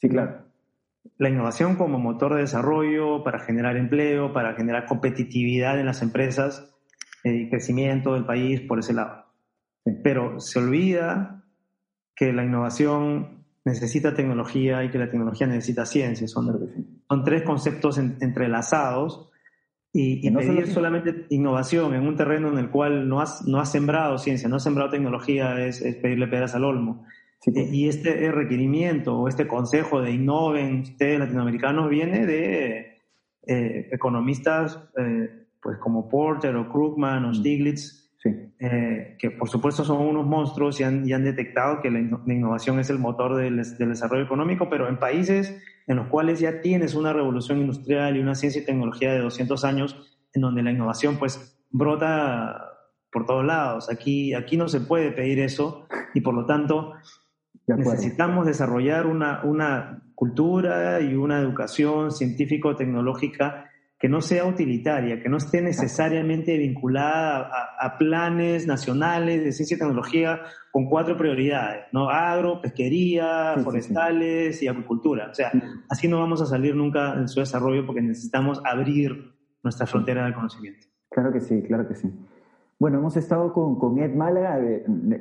Sí, 0.00 0.08
claro 0.08 0.48
la 1.18 1.28
innovación 1.28 1.76
como 1.76 1.98
motor 1.98 2.34
de 2.34 2.42
desarrollo 2.42 3.24
para 3.24 3.40
generar 3.40 3.76
empleo, 3.76 4.32
para 4.32 4.54
generar 4.54 4.86
competitividad 4.86 5.78
en 5.78 5.86
las 5.86 6.00
empresas 6.00 6.72
eh, 7.24 7.34
y 7.34 7.50
crecimiento 7.50 8.14
del 8.14 8.24
país 8.24 8.60
por 8.60 8.78
ese 8.78 8.92
lado. 8.92 9.26
Pero 10.04 10.38
se 10.40 10.58
olvida 10.58 11.44
que 12.14 12.32
la 12.32 12.44
innovación 12.44 13.44
necesita 13.64 14.14
tecnología 14.14 14.84
y 14.84 14.90
que 14.90 14.98
la 14.98 15.10
tecnología 15.10 15.46
necesita 15.46 15.86
ciencia. 15.86 16.28
Son, 16.28 16.46
son 17.08 17.24
tres 17.24 17.42
conceptos 17.42 17.98
entrelazados 17.98 19.30
y, 19.92 20.30
no 20.30 20.40
pedir 20.40 20.66
solamente 20.68 21.26
innovación 21.30 21.94
en 21.94 22.06
un 22.06 22.16
terreno 22.16 22.48
en 22.48 22.58
el 22.58 22.70
cual 22.70 23.08
no 23.08 23.20
has, 23.20 23.46
no 23.46 23.58
has 23.58 23.72
sembrado 23.72 24.18
ciencia, 24.18 24.48
no 24.48 24.56
has 24.56 24.62
sembrado 24.62 24.90
tecnología 24.90 25.64
es, 25.66 25.80
es 25.80 25.96
pedirle 25.96 26.28
peras 26.28 26.54
al 26.54 26.64
olmo. 26.64 27.06
Eh, 27.46 27.68
y 27.72 27.88
este 27.88 28.30
requerimiento 28.32 29.16
o 29.16 29.28
este 29.28 29.46
consejo 29.46 30.00
de 30.00 30.10
innoven 30.10 30.80
ustedes 30.80 31.20
latinoamericanos 31.20 31.88
viene 31.88 32.26
de 32.26 32.98
eh, 33.46 33.88
economistas 33.92 34.78
eh, 34.98 35.46
pues 35.62 35.78
como 35.78 36.08
Porter 36.08 36.56
o 36.56 36.70
Krugman 36.70 37.24
o 37.24 37.30
mm. 37.30 37.34
Stiglitz, 37.34 38.04
que 38.20 39.30
por 39.38 39.48
supuesto 39.48 39.84
son 39.84 40.04
unos 40.04 40.26
monstruos 40.26 40.80
y 40.80 40.82
han, 40.82 41.10
han 41.10 41.24
detectado 41.24 41.80
que 41.80 41.90
la, 41.90 42.00
innovación 42.00 42.78
es 42.80 42.90
el 42.90 42.98
motor 42.98 43.36
del, 43.36 43.62
del, 43.78 43.88
desarrollo 43.88 44.24
económico, 44.24 44.68
pero 44.68 44.88
en 44.88 44.98
países 44.98 45.56
en 45.88 45.96
los 45.96 46.06
cuales 46.06 46.38
ya 46.38 46.60
tienes 46.60 46.94
una 46.94 47.12
revolución 47.12 47.58
industrial 47.58 48.16
y 48.16 48.20
una 48.20 48.34
ciencia 48.36 48.62
y 48.62 48.64
tecnología 48.64 49.12
de 49.12 49.18
200 49.18 49.64
años, 49.64 49.96
en 50.32 50.42
donde 50.42 50.62
la 50.62 50.70
innovación 50.70 51.16
pues 51.16 51.58
brota 51.70 52.64
por 53.10 53.26
todos 53.26 53.44
lados. 53.44 53.90
Aquí, 53.90 54.34
aquí 54.34 54.56
no 54.56 54.68
se 54.68 54.80
puede 54.80 55.10
pedir 55.10 55.40
eso 55.40 55.88
y 56.14 56.20
por 56.20 56.34
lo 56.34 56.46
tanto 56.46 56.92
Necesitamos 57.76 58.46
desarrollar 58.46 59.06
una, 59.06 59.42
una 59.44 60.02
cultura 60.14 61.00
y 61.00 61.14
una 61.14 61.38
educación 61.38 62.10
científico-tecnológica 62.10 63.67
que 63.98 64.08
no 64.08 64.20
sea 64.20 64.44
utilitaria, 64.46 65.20
que 65.20 65.28
no 65.28 65.38
esté 65.38 65.60
necesariamente 65.60 66.56
vinculada 66.56 67.50
a, 67.80 67.98
planes 67.98 68.66
nacionales 68.66 69.42
de 69.42 69.52
ciencia 69.52 69.74
y 69.74 69.78
tecnología 69.78 70.40
con 70.70 70.86
cuatro 70.86 71.16
prioridades, 71.16 71.86
¿no? 71.92 72.08
Agro, 72.08 72.60
pesquería, 72.62 73.56
forestales 73.64 74.62
y 74.62 74.68
agricultura. 74.68 75.28
O 75.30 75.34
sea, 75.34 75.50
así 75.88 76.06
no 76.06 76.20
vamos 76.20 76.40
a 76.42 76.46
salir 76.46 76.76
nunca 76.76 77.14
en 77.14 77.26
su 77.26 77.40
desarrollo 77.40 77.84
porque 77.84 78.00
necesitamos 78.00 78.60
abrir 78.64 79.34
nuestra 79.64 79.86
frontera 79.86 80.24
del 80.24 80.34
conocimiento. 80.34 80.86
Claro 81.10 81.32
que 81.32 81.40
sí, 81.40 81.60
claro 81.62 81.88
que 81.88 81.96
sí. 81.96 82.08
Bueno, 82.80 82.98
hemos 82.98 83.16
estado 83.16 83.52
con, 83.52 83.76
con, 83.76 83.98
Ed 83.98 84.14
Málaga. 84.14 84.60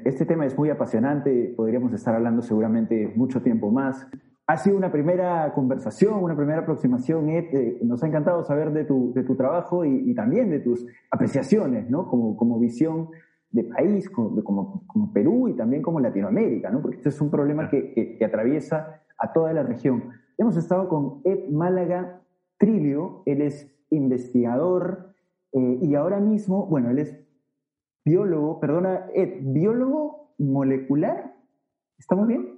Este 0.06 0.28
tema 0.28 0.46
es 0.46 0.56
muy 0.56 0.70
apasionante, 0.70 1.56
podríamos 1.58 1.92
estar 1.92 2.14
hablando 2.14 2.44
seguramente 2.44 3.12
mucho 3.16 3.42
tiempo 3.42 3.72
más. 3.72 4.08
Ha 4.46 4.58
sido 4.58 4.78
una 4.78 4.92
primera 4.92 5.52
conversación, 5.56 6.24
una 6.24 6.36
primera 6.36 6.60
aproximación, 6.60 7.30
Ed. 7.30 7.46
Eh, 7.54 7.80
nos 7.82 8.04
ha 8.04 8.08
encantado 8.08 8.44
saber 8.44 8.72
de 8.74 8.86
tu, 8.86 9.12
de 9.12 9.24
tu 9.24 9.36
trabajo 9.36 9.84
y, 9.84 10.14
también 10.14 10.52
de 10.52 10.60
tus 10.60 10.86
apreciaciones, 11.10 11.90
¿no? 11.90 12.08
Como, 12.08 12.38
como 12.38 12.60
visión 12.60 13.10
de 13.50 13.64
país, 13.64 14.08
como, 14.08 14.86
como, 14.86 15.12
Perú 15.12 15.48
y 15.50 15.56
también 15.56 15.82
como 15.82 16.00
Latinoamérica, 16.00 16.70
¿no? 16.70 16.80
Porque 16.80 16.98
este 16.98 17.10
es 17.10 17.20
un 17.20 17.32
problema 17.32 17.70
que, 17.70 18.18
que, 18.20 18.24
atraviesa 18.24 19.02
a 19.18 19.34
toda 19.34 19.52
la 19.54 19.64
región. 19.64 20.12
Hemos 20.38 20.58
estado 20.58 20.88
con 20.88 21.22
Ed 21.24 21.50
Málaga 21.50 22.22
Trilio, 22.60 23.24
él 23.26 23.42
es 23.42 23.68
investigador 23.90 25.16
eh, 25.54 25.80
y 25.82 25.96
ahora 25.96 26.20
mismo, 26.20 26.68
bueno, 26.68 26.92
él 26.92 27.00
es 27.00 27.27
biólogo, 28.08 28.60
perdona, 28.60 29.08
Ed, 29.14 29.40
biólogo 29.42 30.34
molecular. 30.38 31.34
¿Estamos 32.00 32.28
bien? 32.28 32.58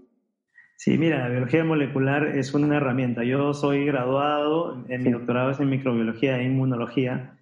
Sí, 0.75 0.97
mira, 0.97 1.19
la 1.19 1.29
biología 1.29 1.65
molecular 1.65 2.27
es 2.27 2.53
una 2.53 2.77
herramienta. 2.77 3.23
Yo 3.23 3.53
soy 3.53 3.85
graduado, 3.85 4.85
en 4.87 5.03
mi 5.03 5.11
doctorado 5.11 5.49
es 5.49 5.59
en 5.59 5.69
microbiología 5.69 6.39
e 6.39 6.43
inmunología, 6.43 7.37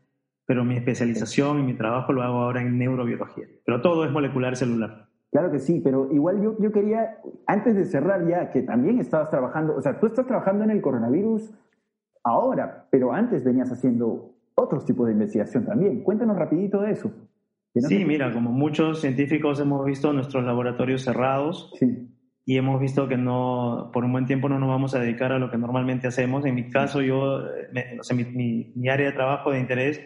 pero 0.45 0.63
mi 0.63 0.75
especialización 0.77 1.59
y 1.59 1.63
mi 1.63 1.73
trabajo 1.73 2.13
lo 2.13 2.23
hago 2.23 2.37
ahora 2.37 2.61
en 2.61 2.79
neurobiología. 2.79 3.45
Pero 3.65 3.81
todo 3.81 4.05
es 4.05 4.11
molecular 4.11 4.55
celular. 4.55 5.07
Claro 5.31 5.51
que 5.51 5.59
sí, 5.59 5.81
pero 5.83 6.09
igual 6.11 6.41
yo, 6.41 6.57
yo 6.59 6.71
quería, 6.71 7.17
antes 7.45 7.75
de 7.75 7.85
cerrar 7.85 8.25
ya, 8.25 8.49
que 8.51 8.61
también 8.61 8.99
estabas 8.99 9.29
trabajando, 9.29 9.75
o 9.75 9.81
sea, 9.81 9.99
tú 9.99 10.07
estás 10.07 10.25
trabajando 10.25 10.63
en 10.63 10.71
el 10.71 10.81
coronavirus 10.81 11.53
ahora, 12.23 12.87
pero 12.89 13.11
antes 13.11 13.43
venías 13.43 13.71
haciendo 13.71 14.33
otros 14.55 14.85
tipos 14.85 15.05
de 15.07 15.13
investigación 15.13 15.65
también. 15.65 16.01
Cuéntanos 16.01 16.37
rapidito 16.37 16.81
de 16.81 16.91
eso. 16.91 17.11
Sí, 17.81 18.05
mira, 18.05 18.31
como 18.31 18.51
muchos 18.51 19.01
científicos 19.01 19.59
hemos 19.59 19.85
visto 19.85 20.13
nuestros 20.13 20.43
laboratorios 20.43 21.03
cerrados 21.03 21.71
y 22.45 22.57
hemos 22.57 22.79
visto 22.79 23.09
que 23.09 23.17
no, 23.17 23.89
por 23.91 24.05
un 24.05 24.13
buen 24.13 24.25
tiempo 24.25 24.47
no 24.47 24.57
nos 24.57 24.69
vamos 24.69 24.95
a 24.95 24.99
dedicar 24.99 25.33
a 25.33 25.37
lo 25.37 25.51
que 25.51 25.57
normalmente 25.57 26.07
hacemos. 26.07 26.45
En 26.45 26.55
mi 26.55 26.69
caso, 26.69 27.01
yo, 27.01 27.43
mi, 28.13 28.89
área 28.89 29.07
de 29.07 29.11
trabajo 29.11 29.51
de 29.51 29.59
interés 29.59 30.01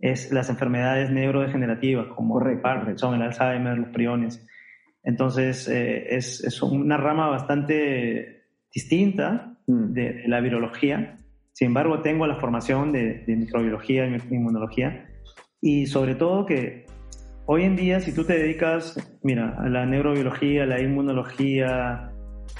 es 0.00 0.32
las 0.32 0.50
enfermedades 0.50 1.10
neurodegenerativas, 1.10 2.08
como 2.08 2.42
Parkinson, 2.60 3.14
el 3.14 3.22
Alzheimer, 3.22 3.78
los 3.78 3.88
priones. 3.90 4.44
Entonces, 5.04 5.68
eh, 5.68 6.16
es, 6.16 6.42
es, 6.42 6.60
una 6.60 6.96
rama 6.96 7.28
bastante 7.28 8.46
distinta 8.74 9.56
mm. 9.68 9.92
de, 9.92 10.24
la 10.26 10.40
virología. 10.40 11.18
Sin 11.52 11.68
embargo, 11.68 12.02
tengo 12.02 12.26
la 12.26 12.40
formación 12.40 12.90
de, 12.90 13.22
de 13.24 13.36
microbiología 13.36 14.08
y 14.08 14.34
inmunología. 14.34 15.08
Y 15.60 15.86
sobre 15.86 16.16
todo 16.16 16.46
que 16.46 16.85
Hoy 17.48 17.62
en 17.62 17.76
día, 17.76 18.00
si 18.00 18.12
tú 18.12 18.24
te 18.24 18.36
dedicas, 18.36 18.98
mira, 19.22 19.54
a 19.56 19.68
la 19.68 19.86
neurobiología, 19.86 20.64
a 20.64 20.66
la 20.66 20.80
inmunología, 20.80 22.10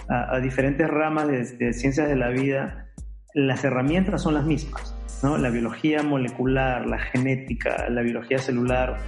a, 0.09 0.39
diferentes 0.41 0.89
ramas 0.89 1.26
de, 1.26 1.72
ciencias 1.72 2.09
de 2.09 2.14
la 2.14 2.28
vida, 2.28 2.87
las 3.34 3.64
herramientas 3.64 4.22
son 4.22 4.34
las 4.34 4.45
mismas, 4.45 4.95
¿no? 5.24 5.39
La 5.39 5.51
biología 5.51 6.05
molecular, 6.05 6.87
la 6.87 7.01
genética, 7.01 7.89
la 7.91 8.03
biología 8.03 8.39
celular, 8.39 8.99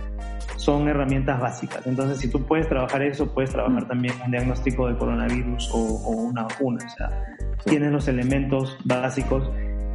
son 0.56 0.88
herramientas 0.88 1.38
básicas. 1.38 1.86
Entonces, 1.86 2.18
si 2.18 2.28
tú 2.28 2.44
puedes 2.44 2.68
trabajar 2.68 3.02
eso, 3.02 3.32
puedes 3.32 3.50
trabajar 3.50 3.84
mm. 3.84 3.88
también 3.88 4.14
un 4.24 4.32
diagnóstico 4.32 4.88
de 4.88 4.98
coronavirus 4.98 5.70
o, 5.72 6.10
una 6.10 6.42
vacuna. 6.42 6.84
O 6.84 6.88
sea, 6.88 7.36
tienes 7.64 7.92
los 7.92 8.08
elementos 8.08 8.76
básicos 8.84 9.48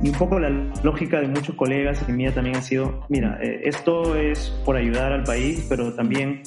y 0.04 0.10
un 0.10 0.16
poco 0.16 0.38
la 0.38 0.50
lógica 0.84 1.22
de 1.22 1.30
muchos 1.30 1.56
colegas 1.56 2.04
y 2.08 2.12
mía 2.12 2.34
también 2.34 2.58
ha 2.58 2.62
sido, 2.62 3.06
mira, 3.08 3.40
eh, 3.42 3.62
esto 3.64 4.16
es 4.18 4.50
por 4.66 4.76
ayudar 4.76 5.14
al 5.14 5.24
país, 5.24 5.66
pero 5.70 5.94
también 5.94 6.44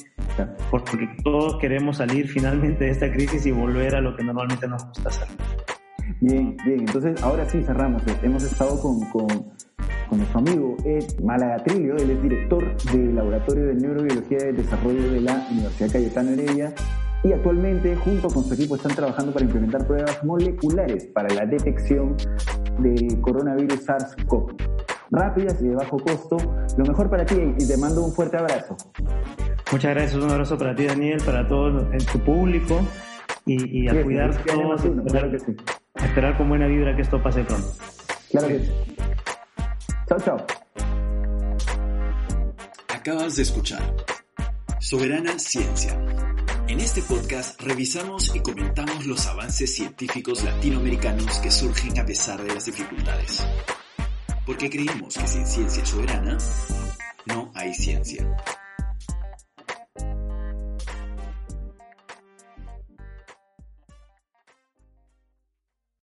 porque 0.69 1.09
todos 1.23 1.57
queremos 1.57 1.97
salir 1.97 2.27
finalmente 2.27 2.85
de 2.85 2.91
esta 2.91 3.11
crisis 3.11 3.47
y 3.47 3.51
volver 3.51 3.95
a 3.95 4.01
lo 4.01 4.15
que 4.15 4.23
normalmente 4.23 4.67
nos 4.67 4.85
gusta 4.85 5.09
hacer. 5.09 5.27
Bien, 6.21 6.55
bien, 6.65 6.81
entonces 6.81 7.21
ahora 7.23 7.49
sí 7.49 7.63
cerramos. 7.63 8.03
Hemos 8.21 8.43
estado 8.43 8.79
con, 8.79 8.99
con, 9.09 9.27
con 9.27 10.17
nuestro 10.19 10.39
amigo 10.39 10.77
Ed 10.85 11.19
Malagatrillo, 11.23 11.95
él 11.97 12.11
es 12.11 12.21
director 12.21 12.77
del 12.91 13.15
Laboratorio 13.15 13.65
de 13.65 13.73
Neurobiología 13.73 14.37
del 14.37 14.57
Desarrollo 14.57 15.11
de 15.11 15.21
la 15.21 15.47
Universidad 15.49 15.91
Cayetano 15.91 16.29
Heredia 16.31 16.73
y 17.23 17.33
actualmente 17.33 17.95
junto 17.95 18.27
con 18.29 18.43
su 18.43 18.53
equipo 18.53 18.75
están 18.75 18.95
trabajando 18.95 19.31
para 19.33 19.45
implementar 19.45 19.85
pruebas 19.85 20.23
moleculares 20.23 21.05
para 21.07 21.33
la 21.33 21.45
detección 21.45 22.15
del 22.79 23.19
coronavirus 23.21 23.85
SARS-CoV. 23.85 24.55
Rápidas 25.09 25.61
y 25.61 25.69
de 25.69 25.75
bajo 25.75 25.97
costo. 25.97 26.37
Lo 26.77 26.85
mejor 26.85 27.09
para 27.09 27.25
ti 27.25 27.35
y 27.57 27.67
te 27.67 27.77
mando 27.77 28.03
un 28.03 28.13
fuerte 28.13 28.37
abrazo. 28.37 28.75
Muchas 29.71 29.95
gracias, 29.95 30.15
un 30.21 30.29
abrazo 30.29 30.57
para 30.57 30.75
ti 30.75 30.85
Daniel, 30.85 31.21
para 31.25 31.47
todo 31.47 31.91
en 31.91 32.05
tu 32.05 32.19
público 32.19 32.79
y, 33.45 33.87
a 33.87 34.03
cuidar 34.03 34.43
todos, 34.43 34.83
esperar, 34.83 35.31
que 35.31 35.39
sí. 35.39 35.55
esperar 35.95 36.37
con 36.37 36.49
buena 36.49 36.67
vibra 36.67 36.95
que 36.95 37.01
esto 37.01 37.21
pase 37.21 37.43
pronto. 37.43 37.67
Claro 38.29 38.47
que 38.47 38.59
sí. 38.59 38.71
Chao, 40.07 40.19
chao. 40.19 40.37
Acabas 42.93 43.35
de 43.37 43.43
escuchar 43.43 43.81
Soberana 44.79 45.37
Ciencia. 45.39 45.97
En 46.77 46.83
este 46.83 47.01
podcast 47.01 47.59
revisamos 47.59 48.35
y 48.35 48.39
comentamos 48.39 49.07
los 49.07 49.25
avances 49.25 49.73
científicos 49.73 50.43
latinoamericanos 50.43 51.39
que 51.39 51.49
surgen 51.49 51.97
a 51.97 52.05
pesar 52.05 52.43
de 52.43 52.53
las 52.53 52.65
dificultades. 52.65 53.43
Porque 54.45 54.69
creemos 54.69 55.17
que 55.17 55.27
sin 55.27 55.47
ciencia 55.47 55.83
soberana 55.83 56.37
no 57.25 57.51
hay 57.55 57.73
ciencia. 57.73 58.27